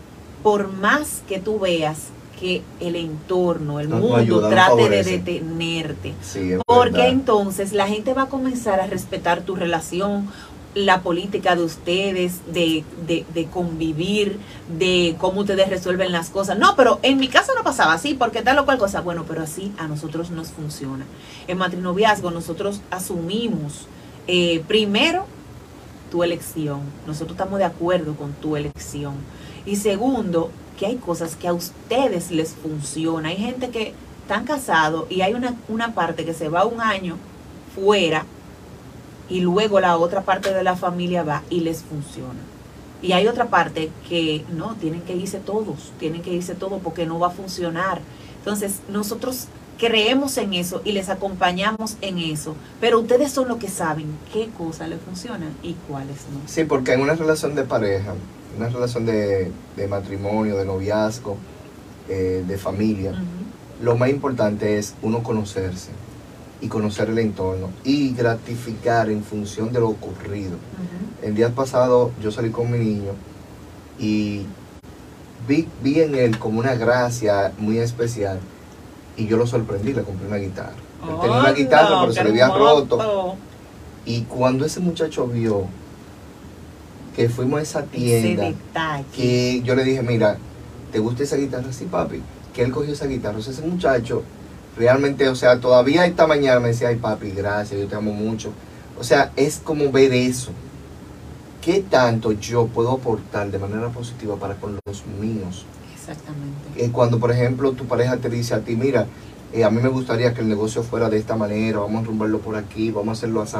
por 0.41 0.72
más 0.72 1.22
que 1.28 1.39
tú 1.39 1.60
veas 1.60 2.10
que 2.40 2.62
el 2.80 2.96
entorno, 2.96 3.80
el 3.80 3.90
Nos 3.90 4.00
mundo 4.02 4.16
ayuda, 4.18 4.50
trate 4.50 4.90
de 4.90 5.04
detenerte. 5.04 6.14
sí, 6.22 6.52
Porque 6.66 6.92
verdad. 6.98 7.10
entonces 7.10 7.74
la 7.74 7.88
gente 7.88 8.14
va 8.14 8.24
a 8.24 8.30
comenzar 8.30 8.80
a 8.80 8.88
respetar 8.88 9.42
tu 9.42 9.56
relación, 9.56 10.28
la 10.76 11.02
política 11.02 11.56
de 11.56 11.64
ustedes, 11.64 12.42
de, 12.54 12.84
de, 13.08 13.26
de 13.34 13.46
convivir, 13.46 14.38
de 14.78 15.16
cómo 15.18 15.42
ustedes 15.42 15.70
resuelven 15.70 16.12
las 16.12 16.30
cosas. 16.30 16.60
No, 16.60 16.76
pero 16.76 17.00
en 17.02 17.18
mi 17.18 17.28
caso 17.30 17.54
no 17.58 17.64
pasaba 17.64 17.94
así, 17.94 18.14
porque 18.14 18.44
tal 18.44 18.60
o 18.60 18.66
cual 18.66 18.78
cosa. 18.78 19.02
Bueno, 19.02 19.26
pero 19.28 19.42
así 19.42 19.74
a 19.80 19.88
nosotros 19.88 20.30
nos 20.30 20.50
funciona. 20.50 21.06
En 21.48 21.58
matrinoviazgo 21.58 22.30
nosotros 22.30 22.82
asumimos 22.92 23.88
eh, 24.28 24.62
primero 24.68 25.26
tu 26.12 26.24
elección. 26.24 26.82
Nosotros 27.08 27.32
estamos 27.32 27.58
de 27.58 27.66
acuerdo 27.66 28.16
con 28.16 28.34
tu 28.34 28.56
elección. 28.56 29.16
Y 29.66 29.78
segundo, 29.78 30.52
que 30.78 30.86
hay 30.86 30.95
cosas 30.95 31.36
que 31.36 31.47
a 31.47 31.53
ustedes 31.53 32.32
les 32.32 32.51
funciona. 32.51 33.30
Hay 33.30 33.38
gente 33.38 33.69
que 33.69 33.93
están 34.21 34.45
casados 34.45 35.05
y 35.09 35.21
hay 35.21 35.34
una, 35.34 35.55
una 35.67 35.93
parte 35.93 36.25
que 36.25 36.34
se 36.34 36.49
va 36.49 36.65
un 36.65 36.82
año 36.82 37.17
fuera 37.75 38.25
y 39.30 39.41
luego 39.41 39.80
la 39.80 39.97
otra 39.97 40.21
parte 40.21 40.53
de 40.53 40.63
la 40.63 40.75
familia 40.75 41.23
va 41.23 41.43
y 41.49 41.61
les 41.61 41.82
funciona. 41.82 42.39
Y 43.01 43.11
hay 43.11 43.28
otra 43.28 43.45
parte 43.45 43.91
que 44.09 44.43
no, 44.51 44.75
tienen 44.75 45.01
que 45.01 45.15
irse 45.15 45.39
todos, 45.39 45.91
tienen 45.99 46.21
que 46.21 46.34
irse 46.34 46.55
todos 46.55 46.82
porque 46.82 47.05
no 47.05 47.19
va 47.19 47.28
a 47.28 47.32
funcionar. 47.32 48.01
Entonces, 48.39 48.80
nosotros 48.89 49.47
creemos 49.78 50.38
en 50.38 50.53
eso 50.53 50.82
y 50.84 50.91
les 50.91 51.09
acompañamos 51.09 51.97
en 52.01 52.17
eso, 52.17 52.55
pero 52.82 52.99
ustedes 52.99 53.32
son 53.32 53.47
los 53.47 53.57
que 53.57 53.67
saben 53.67 54.07
qué 54.34 54.49
cosas 54.57 54.89
les 54.89 54.99
funcionan 54.99 55.53
y 55.61 55.73
cuáles 55.88 56.17
no. 56.34 56.39
Sí, 56.47 56.63
porque 56.63 56.93
en 56.93 57.01
una 57.01 57.13
relación 57.13 57.53
de 57.53 57.63
pareja, 57.63 58.13
una 58.56 58.70
relación 58.70 59.06
de, 59.06 59.52
de 59.76 59.88
matrimonio, 59.88 60.58
de 60.58 60.66
noviazgo, 60.66 61.38
eh, 62.10 62.43
de 62.48 62.58
familia, 62.58 63.14
lo 63.82 63.98
más 63.98 64.10
importante 64.10 64.78
es 64.78 64.95
uno 65.02 65.22
conocerse 65.24 65.89
y 66.62 66.68
conocer 66.68 67.10
el 67.10 67.20
entorno 67.20 67.70
y 67.84 68.14
gratificar 68.14 69.10
en 69.10 69.24
función 69.24 69.72
de 69.72 69.80
lo 69.80 69.89
ocurrido. 69.89 70.56
Ujú. 70.56 71.28
El 71.28 71.36
día 71.36 71.50
pasado 71.50 72.12
yo 72.22 72.32
salí 72.32 72.50
con 72.50 72.72
mi 72.72 72.80
niño 72.80 73.12
y 74.00 74.43
vi, 75.48 75.68
vi 75.84 76.00
en 76.00 76.16
él 76.16 76.39
como 76.39 76.60
una 76.60 76.76
gracia 76.76 77.52
muy 77.58 77.78
especial 77.78 78.39
y 79.18 79.28
yo 79.28 79.38
lo 79.38 79.45
sorprendí, 79.45 79.93
le 79.93 80.04
compré 80.04 80.28
una 80.28 80.38
guitarra. 80.38 80.76
Él 81.04 81.16
tenía 81.22 81.39
una 81.39 81.52
guitarra 81.52 81.89
no, 81.89 82.02
pero 82.02 82.14
se 82.14 82.24
le 82.24 82.30
había 82.30 82.48
roto. 82.50 83.36
Y 84.06 84.22
cuando 84.22 84.66
ese 84.66 84.80
muchacho 84.80 85.28
vio 85.28 85.66
que 87.18 87.30
fuimos 87.30 87.59
a 87.59 87.63
esa 87.63 87.84
tienda, 87.84 88.53
que 89.15 89.63
yo 89.63 89.74
le 89.74 89.84
dije, 89.84 90.03
mira, 90.03 90.38
¿te 90.91 90.99
gusta 90.99 91.24
esa 91.24 91.36
guitarra? 91.36 91.74
Sí, 91.74 91.86
papi. 91.86 92.22
Que 92.53 92.61
él 92.61 92.72
cogió 92.72 92.93
esa 92.93 93.07
guitarra. 93.07 93.39
O 93.39 93.41
sea, 93.41 93.53
ese 93.53 93.63
muchacho 93.63 94.22
realmente, 94.78 95.28
o 95.28 95.34
sea, 95.34 95.59
todavía 95.59 96.05
esta 96.05 96.28
mañana 96.28 96.59
me 96.59 96.68
decía, 96.68 96.89
ay, 96.89 96.97
papi, 96.97 97.32
gracias, 97.32 97.82
yo 97.82 97.88
te 97.88 97.95
amo 97.95 98.13
mucho. 98.13 98.51
O 98.99 99.03
sea, 99.03 99.32
es 99.36 99.57
como 99.57 99.91
ver 99.91 100.13
eso. 100.13 100.51
¿Qué 101.59 101.82
tanto 101.82 102.34
yo 102.34 102.68
puedo 102.68 102.91
aportar 102.91 103.49
de 103.49 103.57
manera 103.57 103.89
positiva 103.89 104.36
para 104.36 104.53
con 104.53 104.78
los 104.86 105.03
míos? 105.20 105.65
Exactamente. 105.95 106.86
Eh, 106.86 106.91
cuando, 106.91 107.20
por 107.20 107.32
ejemplo, 107.32 107.72
tu 107.72 107.86
pareja 107.86 108.18
te 108.18 108.30
dice 108.30 108.53
a 108.53 108.59
ti, 108.59 108.76
mira, 108.76 109.07
eh, 109.53 109.63
a 109.63 109.72
mí 109.72 109.82
me 109.82 109.89
gustaría 109.89 110.36
que 110.36 110.41
el 110.41 110.49
negocio 110.49 110.84
fuera 110.84 111.09
de 111.09 111.18
esta 111.18 111.36
manera, 111.36 111.80
vamos 111.80 112.03
a 112.03 112.05
rumbarlo 112.05 112.41
por 112.41 112.55
aquí, 112.55 112.91
vamos 112.91 113.09
a 113.09 113.11
hacerlo 113.13 113.41
así. 113.41 113.57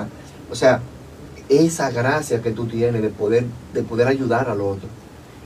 O 0.52 0.56
sea, 0.56 0.80
esa 1.50 1.90
gracia 1.92 2.42
que 2.42 2.52
tú 2.52 2.66
tienes 2.66 3.02
de 3.02 3.10
poder, 3.10 3.46
de 3.74 3.84
poder 3.84 4.08
ayudar 4.08 4.50
al 4.50 4.62
otro. 4.62 4.88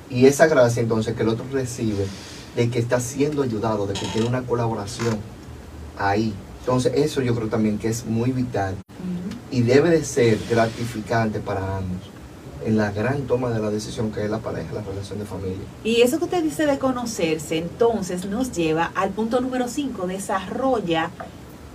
Y 0.10 0.26
esa 0.26 0.48
gracia 0.48 0.82
entonces 0.82 1.16
que 1.16 1.24
el 1.24 1.30
otro 1.30 1.46
recibe 1.52 2.06
de 2.56 2.70
que 2.70 2.80
está 2.80 3.00
siendo 3.00 3.44
ayudado, 3.44 3.88
de 3.88 3.94
que 3.94 4.06
tiene 4.08 4.28
una 4.28 4.42
colaboración 4.42 5.18
ahí. 5.98 6.34
Entonces 6.60 6.94
eso 6.96 7.22
yo 7.22 7.34
creo 7.36 7.48
también 7.48 7.78
que 7.78 7.88
es 7.88 8.06
muy 8.06 8.32
vital 8.32 8.76
y 9.50 9.62
debe 9.62 9.90
de 9.90 10.04
ser 10.04 10.38
gratificante 10.50 11.40
para 11.40 11.78
ambos 11.78 12.12
en 12.66 12.78
la 12.78 12.92
gran 12.92 13.22
toma 13.24 13.50
de 13.50 13.60
la 13.60 13.70
decisión 13.70 14.12
que 14.12 14.24
es 14.24 14.30
la 14.30 14.38
pareja, 14.38 14.74
la 14.74 14.82
relación 14.82 15.20
de 15.20 15.26
familia. 15.26 15.66
Y 15.84 16.02
eso 16.02 16.20
que 16.20 16.26
usted 16.26 16.44
dice 16.44 16.66
de 16.66 16.78
conocerse, 16.78 17.58
entonces 17.58 18.26
nos 18.26 18.52
lleva 18.52 18.92
al 18.94 19.10
punto 19.10 19.42
número 19.42 19.68
5, 19.68 20.08
desarrolla 20.08 21.10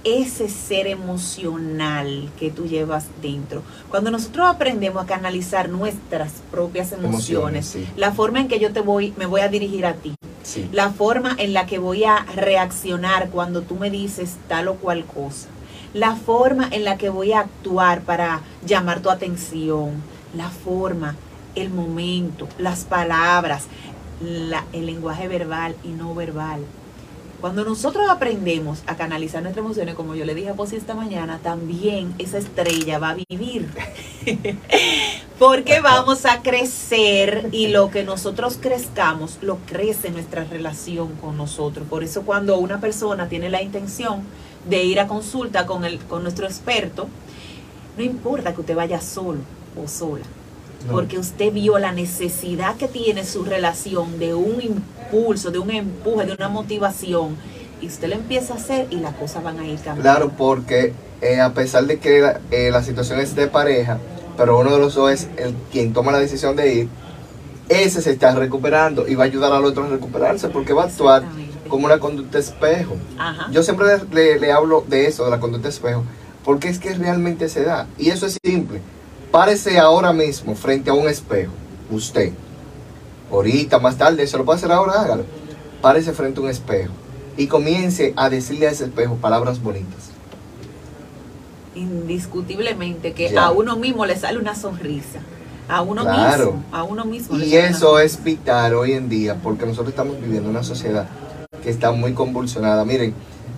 ese 0.08 0.48
ser 0.48 0.86
emocional 0.86 2.30
que 2.38 2.50
tú 2.52 2.66
llevas 2.66 3.06
dentro. 3.20 3.62
Cuando 3.90 4.10
nosotros 4.12 4.46
aprendemos 4.46 5.02
a 5.02 5.06
canalizar 5.06 5.68
nuestras 5.68 6.30
propias 6.52 6.92
emociones, 6.92 7.26
Emociones, 7.26 7.66
sí. 7.66 7.86
la 7.96 8.12
forma 8.12 8.40
en 8.40 8.46
que 8.46 8.60
yo 8.60 8.72
te 8.72 8.80
voy, 8.80 9.12
me 9.16 9.26
voy 9.26 9.40
a 9.40 9.48
dirigir 9.48 9.84
a 9.84 9.94
ti, 9.94 10.14
Sí. 10.44 10.68
la 10.72 10.90
forma 10.90 11.34
en 11.38 11.52
la 11.52 11.66
que 11.66 11.78
voy 11.78 12.04
a 12.04 12.24
reaccionar 12.36 13.30
cuando 13.30 13.62
tú 13.62 13.74
me 13.74 13.90
dices 13.90 14.36
tal 14.48 14.68
o 14.68 14.76
cual 14.76 15.04
cosa, 15.04 15.48
la 15.92 16.14
forma 16.14 16.68
en 16.70 16.84
la 16.84 16.96
que 16.98 17.08
voy 17.08 17.32
a 17.32 17.40
actuar 17.40 18.02
para 18.02 18.42
llamar 18.64 19.00
tu 19.00 19.10
atención, 19.10 19.90
la 20.36 20.50
forma, 20.50 21.16
el 21.56 21.70
momento, 21.70 22.46
las 22.58 22.84
palabras, 22.84 23.64
la- 24.22 24.64
el 24.72 24.86
lenguaje 24.86 25.26
verbal 25.26 25.74
y 25.82 25.88
no 25.88 26.14
verbal. 26.14 26.60
Cuando 27.40 27.64
nosotros 27.64 28.08
aprendemos 28.08 28.82
a 28.86 28.96
canalizar 28.96 29.42
nuestras 29.42 29.64
emociones, 29.64 29.94
como 29.94 30.14
yo 30.14 30.24
le 30.24 30.34
dije 30.34 30.48
a 30.48 30.54
Posi 30.54 30.76
esta 30.76 30.94
mañana, 30.94 31.38
también 31.42 32.14
esa 32.18 32.38
estrella 32.38 32.98
va 32.98 33.10
a 33.10 33.14
vivir. 33.14 33.68
Porque 35.38 35.80
vamos 35.80 36.24
a 36.24 36.42
crecer 36.42 37.48
y 37.52 37.68
lo 37.68 37.90
que 37.90 38.04
nosotros 38.04 38.58
crezcamos, 38.58 39.38
lo 39.42 39.58
crece 39.66 40.10
nuestra 40.10 40.44
relación 40.44 41.14
con 41.16 41.36
nosotros. 41.36 41.86
Por 41.88 42.02
eso 42.02 42.22
cuando 42.22 42.58
una 42.58 42.80
persona 42.80 43.28
tiene 43.28 43.50
la 43.50 43.62
intención 43.62 44.22
de 44.66 44.84
ir 44.84 44.98
a 44.98 45.06
consulta 45.06 45.66
con, 45.66 45.84
el, 45.84 45.98
con 45.98 46.22
nuestro 46.22 46.46
experto, 46.46 47.06
no 47.98 48.02
importa 48.02 48.54
que 48.54 48.62
usted 48.62 48.74
vaya 48.74 49.00
solo 49.00 49.40
o 49.76 49.86
sola. 49.86 50.24
No. 50.86 50.92
porque 50.92 51.18
usted 51.18 51.52
vio 51.52 51.78
la 51.78 51.92
necesidad 51.92 52.76
que 52.76 52.88
tiene 52.88 53.24
su 53.24 53.44
relación 53.44 54.18
de 54.18 54.34
un 54.34 54.60
impulso, 54.62 55.50
de 55.50 55.58
un 55.58 55.70
empuje, 55.70 56.26
de 56.26 56.32
una 56.34 56.48
motivación, 56.48 57.36
y 57.80 57.86
usted 57.88 58.08
lo 58.08 58.14
empieza 58.14 58.54
a 58.54 58.56
hacer 58.56 58.86
y 58.90 58.96
las 58.96 59.14
cosas 59.14 59.42
van 59.44 59.58
a 59.58 59.64
ir 59.66 59.76
cambiando. 59.76 60.02
Claro, 60.02 60.32
porque 60.36 60.92
eh, 61.20 61.40
a 61.40 61.52
pesar 61.52 61.84
de 61.86 61.98
que 61.98 62.20
la, 62.20 62.40
eh, 62.50 62.70
la 62.70 62.82
situación 62.82 63.20
es 63.20 63.34
de 63.34 63.46
pareja, 63.48 63.98
pero 64.36 64.58
uno 64.58 64.72
de 64.72 64.78
los 64.78 64.94
dos 64.94 65.10
es 65.12 65.28
el 65.36 65.54
quien 65.72 65.92
toma 65.92 66.12
la 66.12 66.18
decisión 66.18 66.56
de 66.56 66.74
ir, 66.74 66.88
ese 67.68 68.00
se 68.00 68.10
está 68.12 68.34
recuperando 68.34 69.08
y 69.08 69.14
va 69.14 69.24
a 69.24 69.26
ayudar 69.26 69.52
al 69.52 69.64
otro 69.64 69.84
a 69.84 69.88
recuperarse 69.88 70.48
porque 70.48 70.72
va 70.72 70.84
a 70.84 70.86
actuar 70.86 71.24
como 71.68 71.86
una 71.86 71.98
conducta 71.98 72.38
espejo. 72.38 72.96
Ajá. 73.18 73.48
Yo 73.50 73.62
siempre 73.62 73.86
le, 73.86 74.04
le- 74.34 74.38
le 74.40 74.52
hablo 74.52 74.84
de 74.86 75.06
eso, 75.06 75.24
de 75.24 75.30
la 75.30 75.40
conducta 75.40 75.68
espejo, 75.68 76.04
porque 76.44 76.68
es 76.68 76.78
que 76.78 76.94
realmente 76.94 77.48
se 77.48 77.64
da. 77.64 77.86
Y 77.98 78.10
eso 78.10 78.26
es 78.26 78.38
simple. 78.44 78.80
Párese 79.36 79.78
ahora 79.78 80.14
mismo 80.14 80.54
frente 80.54 80.88
a 80.88 80.94
un 80.94 81.06
espejo, 81.10 81.52
usted. 81.90 82.32
Ahorita, 83.30 83.78
más 83.78 83.98
tarde, 83.98 84.26
se 84.26 84.38
lo 84.38 84.46
puede 84.46 84.56
hacer 84.56 84.72
ahora, 84.72 85.02
hágalo. 85.02 85.24
Párese 85.82 86.14
frente 86.14 86.40
a 86.40 86.44
un 86.44 86.48
espejo 86.48 86.90
y 87.36 87.46
comience 87.46 88.14
a 88.16 88.30
decirle 88.30 88.66
a 88.66 88.70
ese 88.70 88.84
espejo 88.84 89.16
palabras 89.16 89.62
bonitas. 89.62 90.08
Indiscutiblemente 91.74 93.12
que 93.12 93.30
Ya. 93.30 93.44
a 93.44 93.50
uno 93.50 93.76
mismo 93.76 94.06
le 94.06 94.16
sale 94.16 94.38
una 94.38 94.54
sonrisa. 94.54 95.18
A 95.68 95.82
uno 95.82 96.00
Claro. 96.00 96.52
mismo, 96.52 96.64
a 96.72 96.82
uno 96.84 97.04
mismo. 97.04 97.36
Y 97.36 97.56
eso 97.56 97.98
es 97.98 98.24
vital 98.24 98.72
hoy 98.72 98.92
en 98.92 99.10
día, 99.10 99.34
porque 99.42 99.66
nosotros 99.66 99.90
estamos 99.90 100.18
viviendo 100.18 100.48
una 100.48 100.62
sociedad 100.62 101.08
que 101.62 101.68
está 101.68 101.92
muy 101.92 102.14
convulsionada. 102.14 102.86
Miren, 102.86 103.12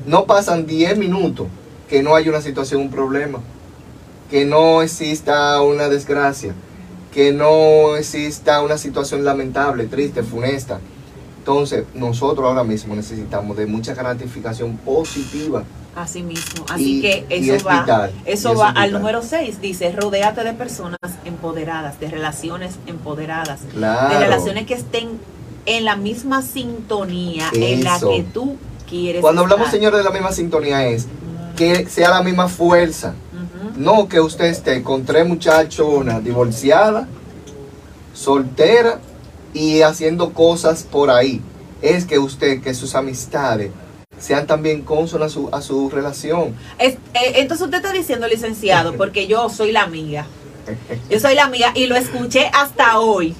no 0.09 0.24
pasan 0.24 0.66
10 0.66 0.99
minutos 0.99 1.47
que 1.89 2.03
no 2.03 2.16
hay 2.16 2.29
una 2.29 2.41
situación, 2.41 2.81
un 2.81 2.91
problema, 2.91 3.39
que 4.31 4.45
no 4.45 4.83
exista 4.83 5.61
una 5.62 5.89
desgracia, 5.89 6.53
que 7.12 7.33
no 7.33 7.97
exista 7.97 8.62
una 8.62 8.76
situación 8.79 9.24
lamentable, 9.24 9.87
triste, 9.87 10.22
funesta. 10.22 10.81
Entonces, 11.39 11.85
nosotros 11.95 12.47
ahora 12.47 12.62
mismo 12.64 12.95
necesitamos 12.95 13.57
de 13.57 13.66
mucha 13.66 13.95
gratificación 13.95 14.76
positiva. 14.79 15.62
Así 15.97 16.22
mismo. 16.22 16.64
Así 16.68 16.99
Y- 16.99 17.01
que 17.01 17.26
eso 17.31 17.55
es 17.55 17.66
va, 17.66 17.81
vital, 17.81 18.12
eso 18.26 18.55
va 18.55 18.70
es 18.70 18.76
al 18.76 18.93
número 18.93 19.22
6. 19.22 19.61
Dice, 19.61 19.91
rodéate 19.93 20.45
de 20.45 20.53
personas 20.53 20.99
empoderadas, 21.24 21.99
de 21.99 22.09
relaciones 22.09 22.74
empoderadas, 22.87 23.61
Claro. 23.72 24.11
de 24.14 24.18
relaciones 24.20 24.66
que 24.66 24.74
estén 24.74 25.09
en 25.66 25.85
la 25.85 25.97
misma 25.97 26.43
sintonía 26.43 27.49
en 27.55 27.83
la 27.83 27.99
que 27.99 28.24
tú 28.33 28.57
quieres. 28.89 29.22
Cuando 29.22 29.41
hablamos, 29.43 29.70
señores, 29.70 29.99
de 29.99 30.05
la 30.05 30.11
misma 30.11 30.33
sintonía 30.33 30.87
es 30.87 31.07
que 31.57 31.89
sea 31.89 32.11
la 32.11 32.22
misma 32.22 32.49
fuerza. 32.49 33.14
No 33.79 34.09
que 34.09 34.18
usted 34.20 34.47
esté 34.47 34.83
con 34.83 35.05
tres 35.05 35.26
muchachonas 35.26 36.22
divorciadas, 36.24 37.07
soltera 38.12 38.99
y 39.55 39.83
haciendo 39.83 40.33
cosas 40.33 40.83
por 40.83 41.11
ahí. 41.11 41.41
Es 41.81 42.05
que 42.05 42.18
usted, 42.18 42.61
que 42.61 42.74
sus 42.74 42.97
amistades 42.97 43.70
sean 44.18 44.49
también 44.49 44.83
consonas 44.83 45.31
a 45.31 45.35
su, 45.35 45.49
a 45.53 45.62
su 45.62 45.91
relación. 45.91 46.57
Es- 46.79 46.95
eh, 47.14 47.35
entonces 47.37 47.64
usted 47.66 47.79
está 47.79 47.93
diciendo, 47.93 48.26
licenciado, 48.26 48.95
porque 48.97 49.29
yo 49.29 49.49
soy 49.49 49.70
la 49.70 49.83
amiga. 49.85 50.26
Yo 51.09 51.20
soy 51.20 51.35
la 51.37 51.45
amiga 51.45 51.70
y 51.74 51.87
lo 51.87 51.95
escuché 51.95 52.51
hasta 52.53 52.99
hoy. 52.99 53.35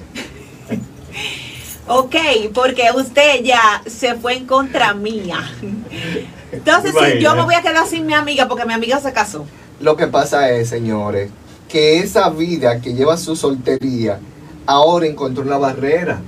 Ok, 1.87 2.15
porque 2.53 2.85
usted 2.95 3.43
ya 3.43 3.81
se 3.87 4.15
fue 4.15 4.37
en 4.37 4.45
contra 4.45 4.93
mía. 4.93 5.39
Entonces, 6.51 6.93
si 7.13 7.19
yo 7.19 7.35
me 7.35 7.41
voy 7.43 7.55
a 7.55 7.61
quedar 7.61 7.85
sin 7.87 8.05
mi 8.05 8.13
amiga 8.13 8.47
porque 8.47 8.65
mi 8.65 8.73
amiga 8.73 8.99
se 9.01 9.11
casó. 9.11 9.45
Lo 9.79 9.95
que 9.95 10.07
pasa 10.07 10.49
es, 10.51 10.69
señores, 10.69 11.29
que 11.69 11.99
esa 11.99 12.29
vida 12.29 12.81
que 12.81 12.93
lleva 12.93 13.17
su 13.17 13.35
soltería 13.35 14.19
ahora 14.65 15.05
encontró 15.07 15.43
una 15.43 15.57
barrera. 15.57 16.21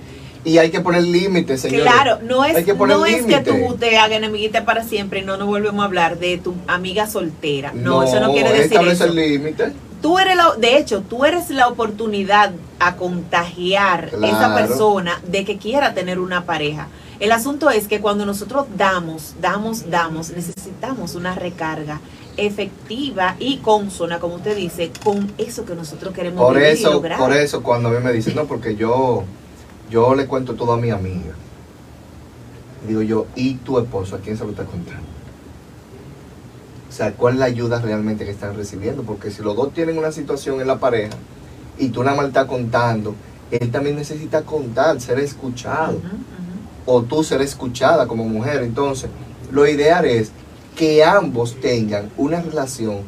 Y 0.43 0.57
hay 0.57 0.71
que 0.71 0.79
poner 0.81 1.03
límites, 1.03 1.61
señores. 1.61 1.83
Claro, 1.83 2.17
no 2.23 2.43
es, 2.43 2.55
Hay 2.55 2.63
que 2.63 2.73
poner 2.73 2.97
no 2.97 3.05
es 3.05 3.23
que 3.25 3.39
tú 3.41 3.75
te 3.79 3.97
hagas 3.99 4.17
enemiguita 4.17 4.65
para 4.65 4.83
siempre 4.83 5.19
y 5.19 5.23
no 5.23 5.37
nos 5.37 5.47
volvemos 5.47 5.83
a 5.83 5.85
hablar 5.85 6.17
de 6.17 6.39
tu 6.39 6.55
amiga 6.67 7.05
soltera. 7.05 7.73
No, 7.75 8.01
eso 8.01 8.19
no 8.19 8.31
quiere 8.31 8.51
decir 8.51 8.79
eso. 8.87 9.05
el 9.05 9.15
límite. 9.15 9.71
Tú 10.01 10.17
eres 10.17 10.35
la, 10.35 10.55
de 10.57 10.77
hecho, 10.79 11.01
tú 11.01 11.25
eres 11.25 11.51
la 11.51 11.67
oportunidad 11.67 12.53
a 12.79 12.95
contagiar 12.95 14.05
a 14.19 14.27
esa 14.27 14.37
Claro. 14.37 14.55
persona 14.67 15.21
de 15.27 15.45
que 15.45 15.57
quiera 15.57 15.93
tener 15.93 16.17
una 16.19 16.45
pareja. 16.45 16.87
El 17.19 17.31
asunto 17.31 17.69
es 17.69 17.87
que 17.87 18.01
cuando 18.01 18.25
nosotros 18.25 18.65
damos, 18.75 19.35
damos, 19.39 19.91
damos, 19.91 20.31
necesitamos 20.31 21.13
una 21.13 21.35
recarga 21.35 22.01
efectiva 22.37 23.35
y 23.39 23.57
consona, 23.57 24.19
como 24.19 24.35
usted 24.35 24.55
dice, 24.55 24.91
con 25.03 25.31
eso 25.37 25.65
que 25.65 25.75
nosotros 25.75 26.13
queremos 26.13 26.41
Por 26.41 26.55
vivir 26.55 26.69
y 26.69 26.73
eso, 26.73 26.91
lograr. 26.93 27.19
por 27.19 27.33
eso 27.33 27.63
cuando 27.63 27.89
a 27.89 27.91
mí 27.91 27.97
me 28.03 28.11
dicen, 28.11 28.35
no, 28.35 28.45
porque 28.45 28.75
yo, 28.75 29.23
yo 29.89 30.15
le 30.15 30.27
cuento 30.27 30.55
todo 30.55 30.73
a 30.73 30.77
mi 30.77 30.89
amiga. 30.89 31.33
Digo 32.87 33.01
yo, 33.01 33.27
¿y 33.35 33.55
tu 33.55 33.77
esposo 33.79 34.15
a 34.15 34.19
quién 34.19 34.37
se 34.37 34.43
lo 34.43 34.51
está 34.51 34.63
contando? 34.65 35.05
O 36.89 36.93
sea, 36.93 37.13
¿cuál 37.13 37.35
es 37.35 37.39
la 37.39 37.45
ayuda 37.45 37.79
realmente 37.79 38.25
que 38.25 38.31
están 38.31 38.55
recibiendo? 38.55 39.03
Porque 39.03 39.31
si 39.31 39.41
los 39.41 39.55
dos 39.55 39.73
tienen 39.73 39.97
una 39.97 40.11
situación 40.11 40.59
en 40.59 40.67
la 40.67 40.79
pareja 40.79 41.13
y 41.77 41.89
tú 41.89 42.03
nada 42.03 42.17
más 42.17 42.27
estás 42.27 42.45
contando, 42.45 43.15
él 43.51 43.71
también 43.71 43.95
necesita 43.95 44.41
contar, 44.41 44.99
ser 44.99 45.19
escuchado. 45.19 45.99
O 46.85 47.03
tú 47.03 47.23
ser 47.23 47.41
escuchada 47.41 48.07
como 48.07 48.25
mujer. 48.25 48.63
Entonces, 48.63 49.09
lo 49.51 49.67
ideal 49.67 50.05
es 50.05 50.31
que 50.81 51.03
ambos 51.03 51.61
tengan 51.61 52.09
una 52.17 52.41
relación 52.41 53.01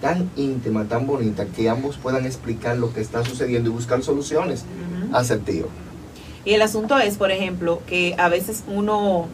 tan 0.00 0.30
íntima, 0.36 0.84
tan 0.84 1.04
bonita, 1.04 1.46
que 1.46 1.68
ambos 1.68 1.96
puedan 1.96 2.24
explicar 2.24 2.76
lo 2.76 2.94
que 2.94 3.00
está 3.00 3.24
sucediendo 3.24 3.70
y 3.70 3.72
buscar 3.72 4.04
soluciones 4.04 4.60
Ujú. 4.60 5.16
asertivas. 5.16 5.68
Y 6.44 6.52
el 6.52 6.62
asunto 6.62 6.96
es, 6.96 7.16
por 7.16 7.32
ejemplo, 7.32 7.82
que 7.88 8.14
a 8.18 8.28
veces 8.28 8.62
uno, 8.68 9.26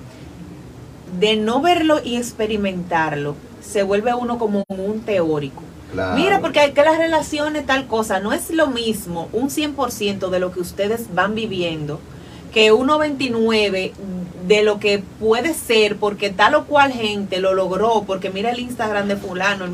de 1.20 1.36
no 1.36 1.60
verlo 1.60 2.00
y 2.02 2.16
experimentarlo, 2.16 3.34
se 3.60 3.82
vuelve 3.82 4.14
uno 4.14 4.38
como 4.38 4.64
un 4.68 5.00
teórico. 5.00 5.62
Claro. 5.92 6.16
Mira, 6.16 6.40
porque 6.40 6.60
hay 6.60 6.72
que 6.72 6.84
las 6.84 6.96
relaciones, 6.96 7.66
tal 7.66 7.86
cosa, 7.86 8.18
no 8.18 8.32
es 8.32 8.48
lo 8.48 8.68
mismo 8.68 9.28
un 9.34 9.50
100% 9.50 10.30
de 10.30 10.40
lo 10.40 10.52
que 10.52 10.60
ustedes 10.60 11.14
van 11.14 11.34
viviendo 11.34 12.00
que 12.54 12.72
un 12.72 12.86
99 12.86 13.92
de 14.46 14.62
lo 14.62 14.78
que 14.78 15.02
puede 15.20 15.54
ser 15.54 15.96
porque 15.96 16.30
tal 16.30 16.54
o 16.54 16.64
cual 16.66 16.92
gente 16.92 17.38
lo 17.40 17.54
logró, 17.54 18.04
porque 18.06 18.30
mira 18.30 18.50
el 18.50 18.58
Instagram 18.60 19.08
de 19.08 19.16
fulano, 19.16 19.66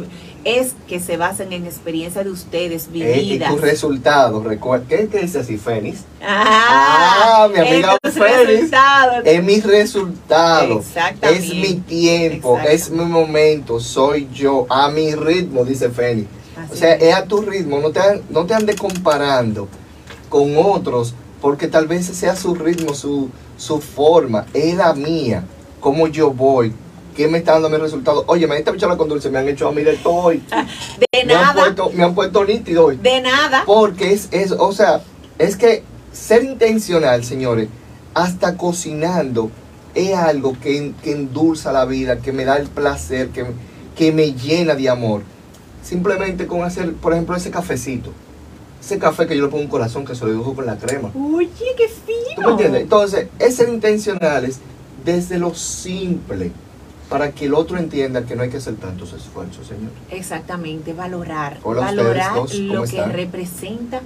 es 0.45 0.75
que 0.89 1.01
se 1.01 1.17
basen 1.19 1.53
en 1.53 1.67
experiencias 1.67 2.25
de 2.25 2.31
ustedes 2.31 2.85
Eh, 2.87 2.91
y 2.95 3.03
vividas. 3.29 3.51
tus 3.53 3.61
resultados, 3.61 4.43
recuerda, 4.45 4.87
¿qué, 4.89 5.09
qué 5.11 5.19
dice 5.23 5.41
así, 5.41 5.59
Fénix? 5.59 6.01
Ah, 6.23 7.45
Ah, 7.45 7.49
mi 7.53 7.59
amiga 7.61 7.99
resultados. 8.03 9.23
Es 9.25 9.43
mi 9.45 9.61
resultado, 9.61 10.79
Exactamente. 10.81 11.47
es 11.47 11.55
mi 11.55 11.75
tiempo, 11.81 12.59
es 12.61 12.91
mi 12.91 13.05
momento, 13.05 13.81
soy 13.81 14.29
yo, 14.33 14.67
a 14.71 14.91
mi 14.91 15.15
ritmo, 15.15 15.65
dice 15.65 15.91
Fénix. 15.91 16.29
Así 16.57 16.73
O 16.73 16.77
sea, 16.77 16.95
es. 16.95 17.03
es 17.03 17.15
a 17.15 17.25
tu 17.25 17.43
ritmo, 17.43 17.79
no 17.81 17.91
te, 17.91 18.01
no 18.31 18.47
te 18.47 18.55
andes 18.55 18.77
comparando 18.77 19.69
con 20.29 20.55
otros, 20.57 21.15
porque 21.41 21.69
tal 21.69 21.87
vez 21.87 22.07
sea 22.07 22.37
su 22.37 22.55
ritmo, 22.55 22.95
su, 22.95 23.31
su 23.57 23.81
forma, 23.81 24.47
es 24.55 24.77
la 24.77 24.93
mía, 24.95 25.45
cómo 25.81 26.07
yo 26.07 26.31
voy, 26.33 26.73
qué 27.17 27.29
me 27.29 27.39
está 27.39 27.53
dando 27.53 27.71
mi 27.71 27.77
resultado. 27.77 28.25
Oye, 28.27 28.47
me 28.47 28.57
esta 28.57 28.71
bichola 28.71 28.97
con 28.97 29.09
dulce, 29.09 29.31
me 29.31 29.39
han 29.39 29.49
hecho 29.49 29.69
a 29.69 29.73
mí 29.73 29.83
de 29.83 29.97
todo 29.97 30.15
hoy. 30.15 30.43
de 30.99 31.25
Me 31.25 31.35
han, 31.35 31.43
nada, 31.43 31.63
puesto, 31.63 31.91
me 31.91 32.05
han 32.05 32.15
puesto 32.15 32.45
nítido 32.45 32.87
hoy. 32.87 32.97
de 32.97 33.21
nada. 33.21 33.65
Porque 33.67 34.13
es, 34.13 34.29
es, 34.31 34.53
o 34.53 34.73
sea, 34.73 35.03
es 35.39 35.57
que 35.57 35.83
ser 36.13 36.45
intencional, 36.45 37.25
señores, 37.25 37.69
hasta 38.15 38.57
cocinando, 38.57 39.51
es 39.95 40.15
algo 40.15 40.57
que, 40.61 40.93
que 41.03 41.13
endulza 41.13 41.73
la 41.73 41.85
vida, 41.85 42.19
que 42.19 42.33
me 42.33 42.45
da 42.45 42.57
el 42.57 42.69
placer, 42.69 43.29
que, 43.31 43.47
que 43.97 44.13
me 44.13 44.35
llena 44.35 44.75
de 44.75 44.89
amor. 44.89 45.23
Simplemente 45.83 46.47
con 46.47 46.63
hacer, 46.63 46.93
por 46.95 47.13
ejemplo, 47.13 47.35
ese 47.37 47.51
cafecito. 47.51 48.13
Ese 48.81 48.99
café 48.99 49.27
que 49.27 49.37
yo 49.37 49.45
le 49.45 49.51
pongo 49.51 49.63
un 49.65 49.69
corazón 49.71 50.05
que 50.05 50.15
se 50.15 50.25
lo 50.25 50.31
dibujo 50.31 50.55
con 50.55 50.67
la 50.67 50.77
crema. 50.77 51.11
Oye, 51.15 51.49
qué 51.77 51.87
¿Tú 51.87 52.35
fino. 52.35 52.47
me 52.47 52.53
entiendes? 52.53 52.83
Entonces, 52.83 53.29
es 53.39 53.57
ser 53.57 53.69
intencionales 53.69 54.59
desde 55.05 55.39
lo 55.39 55.55
simple, 55.55 56.51
para 57.09 57.33
que 57.33 57.47
el 57.47 57.55
otro 57.55 57.77
entienda 57.77 58.25
que 58.25 58.37
no 58.37 58.43
hay 58.43 58.51
que 58.51 58.59
hacer 58.59 58.77
tantos 58.77 59.13
esfuerzos, 59.13 59.67
señor. 59.67 59.91
Exactamente, 60.11 60.93
valorar, 60.93 61.59
Hola, 61.63 61.81
valorar 61.83 62.39
ustedes 62.39 62.69
dos, 62.69 62.69
¿cómo 62.69 62.75
lo 62.75 62.83
que 62.85 62.97
están? 62.97 63.13
representa, 63.13 64.01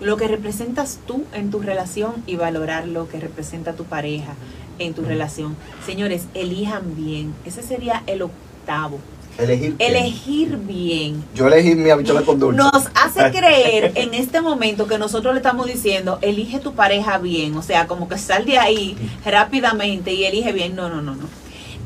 lo 0.00 0.16
que 0.16 0.28
representas 0.28 0.98
tú 1.06 1.24
en 1.32 1.50
tu 1.50 1.60
relación 1.60 2.14
y 2.26 2.36
valorar 2.36 2.86
lo 2.88 3.08
que 3.08 3.20
representa 3.20 3.72
tu 3.74 3.84
pareja 3.84 4.34
en 4.78 4.94
tu 4.94 5.02
relación. 5.02 5.56
Señores, 5.86 6.24
elijan 6.34 6.96
bien. 6.96 7.34
Ese 7.44 7.62
sería 7.62 8.02
el 8.06 8.22
octavo. 8.22 8.98
Elegir. 9.38 10.56
bien. 10.58 11.24
Yo 11.34 11.46
elegí 11.46 11.74
mi 11.74 11.90
habichuela 11.90 12.22
con 12.22 12.38
dulce. 12.38 12.56
Nos 12.56 12.88
hace 12.94 13.30
creer 13.38 13.92
en 13.94 14.14
este 14.14 14.40
momento 14.40 14.86
que 14.86 14.98
nosotros 14.98 15.34
le 15.34 15.38
estamos 15.38 15.66
diciendo, 15.66 16.18
elige 16.22 16.58
tu 16.58 16.74
pareja 16.74 17.18
bien, 17.18 17.56
o 17.56 17.62
sea, 17.62 17.86
como 17.86 18.08
que 18.08 18.18
sal 18.18 18.44
de 18.44 18.58
ahí 18.58 18.96
rápidamente 19.24 20.12
y 20.12 20.24
elige 20.24 20.52
bien. 20.52 20.74
No, 20.74 20.88
no, 20.88 21.00
no, 21.00 21.14
no. 21.14 21.28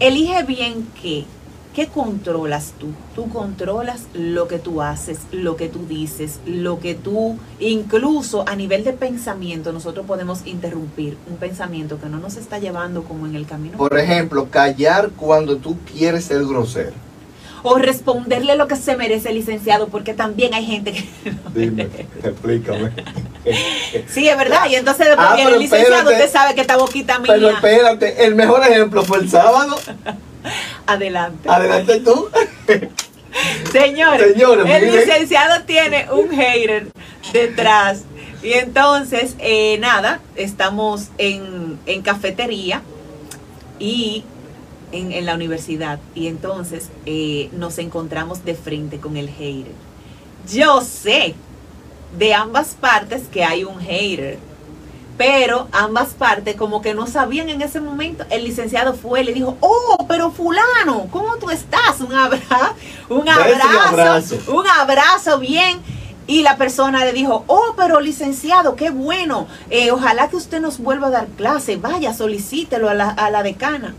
Elige 0.00 0.42
bien 0.44 0.88
qué. 1.00 1.24
¿qué 1.74 1.88
controlas 1.88 2.74
tú? 2.78 2.88
Tú 3.14 3.28
controlas 3.28 4.02
lo 4.14 4.48
que 4.48 4.58
tú 4.58 4.82
haces, 4.82 5.20
lo 5.32 5.56
que 5.56 5.68
tú 5.68 5.86
dices, 5.86 6.38
lo 6.46 6.78
que 6.80 6.94
tú, 6.94 7.38
incluso 7.60 8.44
a 8.46 8.56
nivel 8.56 8.84
de 8.84 8.92
pensamiento, 8.92 9.72
nosotros 9.72 10.06
podemos 10.06 10.46
interrumpir 10.46 11.16
un 11.30 11.36
pensamiento 11.36 11.98
que 11.98 12.08
no 12.08 12.18
nos 12.18 12.36
está 12.36 12.58
llevando 12.58 13.04
como 13.04 13.26
en 13.26 13.34
el 13.34 13.46
camino. 13.46 13.78
Por 13.78 13.96
ejemplo, 13.98 14.48
callar 14.50 15.10
cuando 15.16 15.56
tú 15.56 15.76
quieres 15.90 16.24
ser 16.24 16.44
grosero. 16.44 16.92
O 17.64 17.76
responderle 17.78 18.56
lo 18.56 18.66
que 18.66 18.74
se 18.76 18.96
merece 18.96 19.28
el 19.28 19.36
licenciado, 19.36 19.88
porque 19.88 20.14
también 20.14 20.52
hay 20.54 20.66
gente 20.66 20.92
que... 20.92 21.08
Dime, 21.54 21.88
explícame. 22.24 22.90
Sí, 24.08 24.28
es 24.28 24.36
verdad. 24.36 24.66
Y 24.68 24.74
entonces 24.74 25.06
después 25.06 25.28
Ah, 25.30 25.36
viene 25.36 25.52
el 25.52 25.58
licenciado, 25.60 25.94
espérate. 26.10 26.24
usted 26.24 26.32
sabe 26.38 26.54
que 26.54 26.60
esta 26.62 26.76
boquita 26.76 27.18
mía... 27.20 27.32
Pero 27.34 27.50
espérate, 27.50 28.24
el 28.26 28.34
mejor 28.34 28.62
ejemplo 28.62 29.04
fue 29.04 29.18
el 29.18 29.30
sábado. 29.30 29.76
Adelante. 30.86 31.48
Adelante 31.48 32.00
tú. 32.00 32.28
Señores, 33.72 34.32
Señores, 34.32 34.66
el 34.68 34.84
miren. 34.86 34.96
licenciado 35.06 35.62
tiene 35.64 36.06
un 36.10 36.30
hater 36.30 36.88
detrás. 37.32 38.02
Y 38.42 38.54
entonces, 38.54 39.36
eh, 39.38 39.78
nada, 39.78 40.20
estamos 40.34 41.08
en, 41.16 41.78
en 41.86 42.02
cafetería 42.02 42.82
y 43.78 44.24
en, 44.92 45.12
en 45.12 45.26
la 45.26 45.34
universidad. 45.34 45.98
Y 46.14 46.28
entonces 46.28 46.90
eh, 47.06 47.48
nos 47.52 47.78
encontramos 47.78 48.44
de 48.44 48.54
frente 48.54 48.98
con 48.98 49.16
el 49.16 49.28
hater. 49.28 49.72
Yo 50.50 50.80
sé 50.80 51.34
de 52.18 52.34
ambas 52.34 52.76
partes 52.80 53.22
que 53.28 53.44
hay 53.44 53.64
un 53.64 53.80
hater. 53.80 54.38
Pero 55.18 55.68
ambas 55.72 56.14
partes 56.14 56.56
como 56.56 56.80
que 56.80 56.94
no 56.94 57.06
sabían 57.06 57.50
en 57.50 57.60
ese 57.60 57.80
momento. 57.80 58.24
El 58.30 58.44
licenciado 58.44 58.94
fue 58.94 59.20
y 59.20 59.24
le 59.24 59.34
dijo, 59.34 59.56
oh, 59.60 60.06
pero 60.08 60.30
fulano, 60.30 61.06
¿cómo 61.10 61.36
tú 61.36 61.50
estás? 61.50 62.00
Un 62.00 62.14
abrazo, 62.14 62.74
un 63.10 63.28
abrazo. 63.28 64.38
un 64.48 64.66
abrazo 64.66 65.38
bien. 65.38 65.80
Y 66.26 66.42
la 66.42 66.56
persona 66.56 67.04
le 67.04 67.12
dijo, 67.12 67.44
oh, 67.46 67.74
pero 67.76 68.00
licenciado, 68.00 68.74
qué 68.74 68.90
bueno. 68.90 69.48
Eh, 69.70 69.90
ojalá 69.90 70.28
que 70.28 70.36
usted 70.36 70.60
nos 70.60 70.78
vuelva 70.78 71.08
a 71.08 71.10
dar 71.10 71.26
clase. 71.26 71.76
Vaya, 71.76 72.14
solicítelo 72.14 72.88
a 72.88 72.94
la, 72.94 73.10
a 73.10 73.30
la 73.30 73.42
decana. 73.42 73.94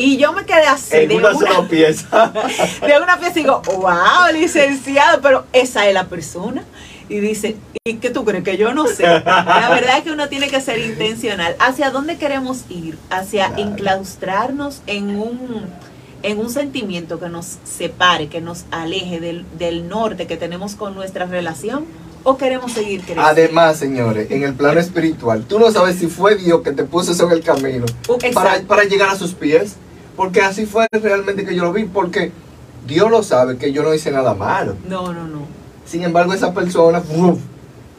Y 0.00 0.16
yo 0.16 0.32
me 0.32 0.46
quedé 0.46 0.64
así. 0.66 0.96
En 0.96 1.08
de 1.10 1.16
una 1.16 1.34
sola 1.34 1.68
pieza. 1.68 2.32
de 2.86 3.02
una 3.02 3.18
pieza 3.18 3.38
y 3.38 3.42
digo, 3.42 3.60
wow, 3.76 4.32
licenciado, 4.32 5.20
pero 5.20 5.44
esa 5.52 5.86
es 5.88 5.92
la 5.92 6.06
persona. 6.06 6.64
Y 7.10 7.18
dice, 7.20 7.56
¿y 7.84 7.94
qué 7.94 8.08
tú 8.08 8.24
crees? 8.24 8.42
Que 8.42 8.56
yo 8.56 8.72
no 8.72 8.86
sé. 8.86 9.02
La 9.02 9.68
verdad 9.70 9.98
es 9.98 10.04
que 10.04 10.10
uno 10.10 10.30
tiene 10.30 10.48
que 10.48 10.60
ser 10.62 10.78
intencional. 10.78 11.54
¿Hacia 11.58 11.90
dónde 11.90 12.16
queremos 12.16 12.64
ir? 12.70 12.96
Hacia 13.10 13.48
Claro. 13.48 13.62
enclaustrarnos 13.62 14.80
en 14.86 15.16
un, 15.16 15.66
en 16.22 16.38
un 16.38 16.48
sentimiento 16.48 17.20
que 17.20 17.28
nos 17.28 17.58
separe, 17.64 18.28
que 18.28 18.40
nos 18.40 18.64
aleje 18.70 19.20
del, 19.20 19.44
del 19.58 19.86
norte 19.86 20.26
que 20.26 20.38
tenemos 20.38 20.76
con 20.76 20.94
nuestra 20.94 21.26
relación. 21.26 21.84
¿O 22.22 22.38
queremos 22.38 22.72
seguir 22.72 23.00
creciendo? 23.00 23.24
Además, 23.26 23.76
señores, 23.76 24.30
en 24.30 24.44
el 24.44 24.54
plano 24.54 24.80
espiritual, 24.80 25.44
tú 25.46 25.58
no 25.58 25.70
sabes 25.70 25.96
si 25.96 26.06
fue 26.06 26.36
Dios 26.36 26.62
que 26.62 26.72
te 26.72 26.84
puso 26.84 27.12
eso 27.12 27.26
en 27.26 27.32
el 27.32 27.42
camino 27.42 27.84
para, 28.32 28.60
para 28.62 28.84
llegar 28.84 29.10
a 29.10 29.16
sus 29.16 29.34
pies. 29.34 29.76
Porque 30.20 30.42
así 30.42 30.66
fue 30.66 30.86
realmente 30.92 31.46
que 31.46 31.56
yo 31.56 31.62
lo 31.64 31.72
vi. 31.72 31.84
Porque 31.84 32.30
Dios 32.86 33.10
lo 33.10 33.22
sabe 33.22 33.56
que 33.56 33.72
yo 33.72 33.82
no 33.82 33.94
hice 33.94 34.10
nada 34.10 34.34
malo. 34.34 34.76
No, 34.86 35.14
no, 35.14 35.26
no. 35.26 35.46
Sin 35.86 36.02
embargo, 36.02 36.34
esa 36.34 36.52
persona, 36.52 37.02
¡uf! 37.16 37.38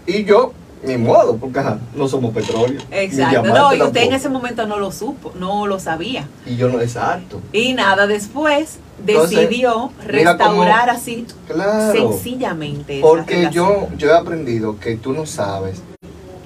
y 0.06 0.24
yo, 0.24 0.54
ni 0.84 0.98
modo, 0.98 1.38
porque 1.38 1.58
ajá, 1.58 1.80
no 1.96 2.08
somos 2.08 2.32
petróleo. 2.32 2.80
Exacto. 2.92 3.42
No, 3.52 3.74
y 3.74 3.82
usted 3.82 4.04
en 4.04 4.14
ese 4.14 4.30
momento 4.30 4.68
no 4.68 4.78
lo 4.78 4.92
supo, 4.92 5.34
no 5.40 5.66
lo 5.66 5.80
sabía. 5.80 6.28
Y 6.46 6.58
yo 6.58 6.70
no, 6.70 6.80
exacto. 6.80 7.42
Y 7.54 7.74
nada, 7.74 8.06
después 8.06 8.78
Entonces, 9.00 9.40
decidió 9.40 9.74
cómo- 9.74 9.92
restaurar 10.06 10.92
así 10.92 11.26
Claro. 11.48 11.92
sencillamente. 11.92 13.00
Porque 13.02 13.50
yo, 13.52 13.88
yo 13.98 14.10
he 14.10 14.16
aprendido 14.16 14.80
que 14.80 14.96
tú 14.96 15.12
no 15.14 15.26
sabes 15.26 15.82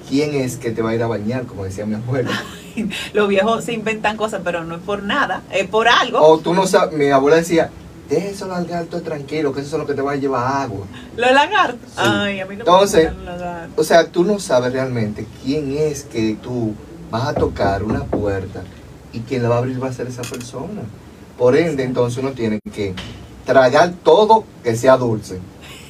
quién 0.08 0.34
es 0.36 0.56
que 0.56 0.70
te 0.70 0.80
va 0.80 0.90
a 0.90 0.94
ir 0.94 1.02
a 1.02 1.06
bañar, 1.06 1.44
como 1.44 1.64
decía 1.64 1.84
mi 1.84 1.96
abuela. 1.96 2.30
Los 3.12 3.28
viejos 3.28 3.64
se 3.64 3.72
inventan 3.72 4.16
cosas, 4.16 4.40
pero 4.44 4.64
no 4.64 4.76
es 4.76 4.80
por 4.82 5.02
nada, 5.02 5.42
es 5.52 5.66
por 5.68 5.88
algo. 5.88 6.20
O 6.20 6.38
tú 6.38 6.54
no 6.54 6.66
sabes, 6.66 6.96
mi 6.96 7.08
abuela 7.10 7.36
decía, 7.36 7.70
deja 8.08 8.26
eso 8.28 8.46
lagarto 8.46 9.00
tranquilo, 9.02 9.52
que 9.52 9.60
eso 9.60 9.76
es 9.76 9.80
lo 9.80 9.86
que 9.86 9.94
te 9.94 10.02
va 10.02 10.12
a 10.12 10.16
llevar 10.16 10.62
agua. 10.62 10.86
Los 11.16 11.32
lagartos. 11.32 11.88
Sí. 11.90 11.96
Ay, 12.02 12.40
a 12.40 12.46
mí 12.46 12.56
no 12.56 12.60
Entonces, 12.62 13.10
me 13.10 13.16
los 13.16 13.24
lagartos. 13.24 13.78
O 13.78 13.84
sea, 13.84 14.06
tú 14.08 14.24
no 14.24 14.38
sabes 14.38 14.72
realmente 14.72 15.26
quién 15.44 15.76
es 15.76 16.04
que 16.04 16.36
tú 16.42 16.74
vas 17.10 17.28
a 17.28 17.34
tocar 17.34 17.82
una 17.82 18.04
puerta 18.04 18.62
y 19.12 19.20
quien 19.20 19.42
la 19.42 19.48
va 19.48 19.54
a 19.56 19.58
abrir 19.58 19.82
va 19.82 19.88
a 19.88 19.92
ser 19.92 20.06
esa 20.08 20.22
persona. 20.22 20.82
Por 21.38 21.56
ende, 21.56 21.84
entonces 21.84 22.22
uno 22.22 22.32
tiene 22.32 22.60
que 22.72 22.94
tragar 23.44 23.92
todo 24.02 24.44
que 24.64 24.74
sea 24.76 24.96
dulce. 24.96 25.38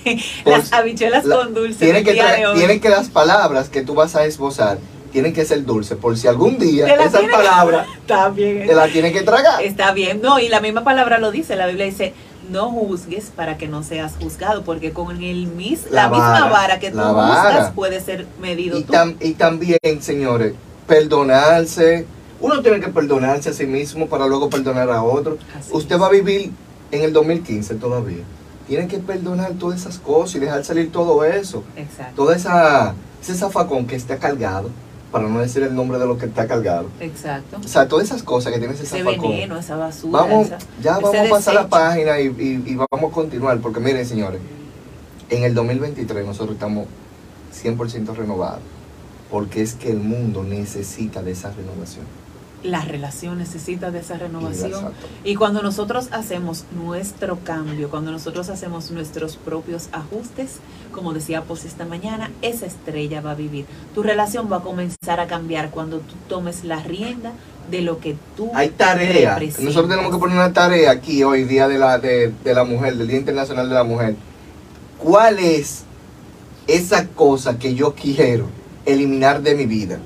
Las 0.44 0.72
habichuelas 0.72 1.24
la- 1.24 1.36
con 1.36 1.54
dulce 1.54 1.84
tiene 1.84 2.04
que, 2.04 2.12
día 2.12 2.26
tra- 2.28 2.36
de 2.38 2.46
hoy. 2.46 2.58
tiene 2.58 2.80
que 2.80 2.88
las 2.88 3.08
palabras 3.08 3.68
que 3.68 3.82
tú 3.82 3.94
vas 3.94 4.14
a 4.14 4.24
esbozar 4.24 4.78
tienen 5.16 5.32
que 5.32 5.46
ser 5.46 5.64
dulces. 5.64 5.96
Por 5.96 6.18
si 6.18 6.28
algún 6.28 6.58
día 6.58 6.86
esa 6.94 7.20
tiene 7.20 7.28
que- 7.28 7.32
palabra 7.38 7.86
Está 7.98 8.28
bien. 8.28 8.66
te 8.66 8.74
la 8.74 8.86
tienes 8.88 9.14
que 9.14 9.22
tragar. 9.22 9.62
Está 9.62 9.92
bien. 9.92 10.20
No, 10.20 10.38
y 10.38 10.50
la 10.50 10.60
misma 10.60 10.84
palabra 10.84 11.16
lo 11.16 11.30
dice. 11.30 11.56
La 11.56 11.66
Biblia 11.66 11.86
dice, 11.86 12.12
no 12.50 12.68
juzgues 12.68 13.32
para 13.34 13.56
que 13.56 13.66
no 13.66 13.82
seas 13.82 14.12
juzgado, 14.20 14.62
porque 14.62 14.92
con 14.92 15.22
el 15.22 15.46
mis, 15.46 15.90
la, 15.90 16.02
La 16.02 16.08
misma 16.10 16.48
vara, 16.50 16.78
que 16.78 16.90
tú 16.90 16.98
vara. 16.98 17.12
juzgas 17.44 17.72
puede 17.72 18.02
ser 18.02 18.26
medido 18.42 18.76
Y, 18.78 18.82
tú. 18.84 18.92
tam- 18.92 19.16
y 19.20 19.32
también, 19.32 19.78
señores, 20.00 20.52
perdonarse. 20.86 22.04
Uno 22.38 22.60
tiene 22.60 22.78
que 22.80 22.88
perdonarse 22.88 23.48
a 23.48 23.52
sí 23.54 23.64
mismo 23.66 24.06
para 24.08 24.26
luego 24.26 24.50
perdonar 24.50 24.90
a 24.90 25.02
otro. 25.02 25.38
Así 25.58 25.70
Usted 25.72 25.98
va 25.98 26.08
a 26.08 26.10
vivir 26.10 26.50
en 26.90 27.02
el 27.02 27.14
2015 27.14 27.76
todavía. 27.76 28.22
Tiene 28.68 28.86
que 28.86 28.98
perdonar 28.98 29.52
todas 29.52 29.80
esas 29.80 29.98
cosas 29.98 30.34
y 30.36 30.40
dejar 30.40 30.62
salir 30.62 30.92
todo 30.92 31.24
eso. 31.24 31.64
Exacto. 31.74 32.12
Toda 32.16 32.36
esa 32.36 32.94
ese 33.22 33.34
zafacón 33.34 33.86
que 33.86 33.96
está 33.96 34.18
cargado, 34.18 34.68
para 35.12 35.28
no 35.28 35.38
decir 35.40 35.62
el 35.62 35.74
nombre 35.74 35.98
de 35.98 36.06
lo 36.06 36.18
que 36.18 36.26
está 36.26 36.46
cargado. 36.46 36.88
Exacto. 37.00 37.58
O 37.64 37.68
sea, 37.68 37.88
todas 37.88 38.06
esas 38.06 38.22
cosas 38.22 38.52
que 38.52 38.58
tiene 38.58 38.74
ese 38.74 38.84
zafacón. 39.04 39.30
veneno, 39.30 39.56
esa 39.58 39.76
basura. 39.76 40.20
Vamos, 40.20 40.46
esa- 40.46 40.58
ya 40.82 40.94
vamos 40.94 41.14
a 41.14 41.30
pasar 41.30 41.54
la 41.54 41.68
página 41.68 42.20
y, 42.20 42.26
y- 42.26 42.62
y 42.72 42.74
vamos 42.76 43.10
a 43.10 43.14
continuar, 43.14 43.58
porque 43.60 43.80
miren, 43.80 44.04
señores, 44.04 44.40
en 45.30 45.44
el 45.44 45.54
2023 45.54 46.26
nosotros 46.26 46.54
estamos 46.54 46.86
100% 47.52 48.14
renovados, 48.14 48.60
porque 49.30 49.62
es 49.62 49.74
que 49.74 49.90
el 49.90 49.98
mundo 49.98 50.42
necesita 50.42 51.22
de 51.22 51.32
esa 51.32 51.50
renovación. 51.52 52.04
La 52.62 52.80
relación 52.80 53.38
necesita 53.38 53.90
de 53.90 54.00
esa 54.00 54.18
renovación. 54.18 54.72
Exacto. 54.72 55.06
Y 55.24 55.36
cuando 55.36 55.62
nosotros 55.62 56.08
hacemos 56.10 56.64
nuestro 56.76 57.38
cambio, 57.44 57.90
cuando 57.90 58.10
nosotros 58.10 58.48
hacemos 58.48 58.90
nuestros 58.90 59.36
propios 59.36 59.88
ajustes, 59.92 60.56
como 60.90 61.12
decía 61.12 61.42
Pos 61.42 61.64
esta 61.64 61.84
mañana, 61.84 62.30
esa 62.42 62.66
estrella 62.66 63.20
va 63.20 63.32
a 63.32 63.34
vivir. 63.34 63.66
Tu 63.94 64.02
relación 64.02 64.50
va 64.50 64.58
a 64.58 64.62
comenzar 64.62 65.20
a 65.20 65.26
cambiar 65.26 65.70
cuando 65.70 65.98
tú 65.98 66.14
tomes 66.28 66.64
la 66.64 66.82
rienda 66.82 67.32
de 67.70 67.82
lo 67.82 67.98
que 67.98 68.16
tú 68.36 68.50
Hay 68.54 68.70
tarea. 68.70 69.38
Nosotros 69.60 69.88
tenemos 69.88 70.12
que 70.12 70.18
poner 70.18 70.36
una 70.36 70.52
tarea 70.52 70.90
aquí 70.90 71.22
hoy, 71.24 71.44
Día 71.44 71.68
de 71.68 71.78
la, 71.78 71.98
de, 71.98 72.32
de 72.42 72.54
la 72.54 72.64
Mujer, 72.64 72.96
del 72.96 73.08
Día 73.08 73.18
Internacional 73.18 73.68
de 73.68 73.74
la 73.74 73.84
Mujer. 73.84 74.16
¿Cuál 74.98 75.38
es 75.38 75.84
esa 76.66 77.06
cosa 77.08 77.58
que 77.58 77.74
yo 77.74 77.94
quiero 77.94 78.46
eliminar 78.84 79.42
de 79.42 79.54
mi 79.54 79.66
vida? 79.66 79.98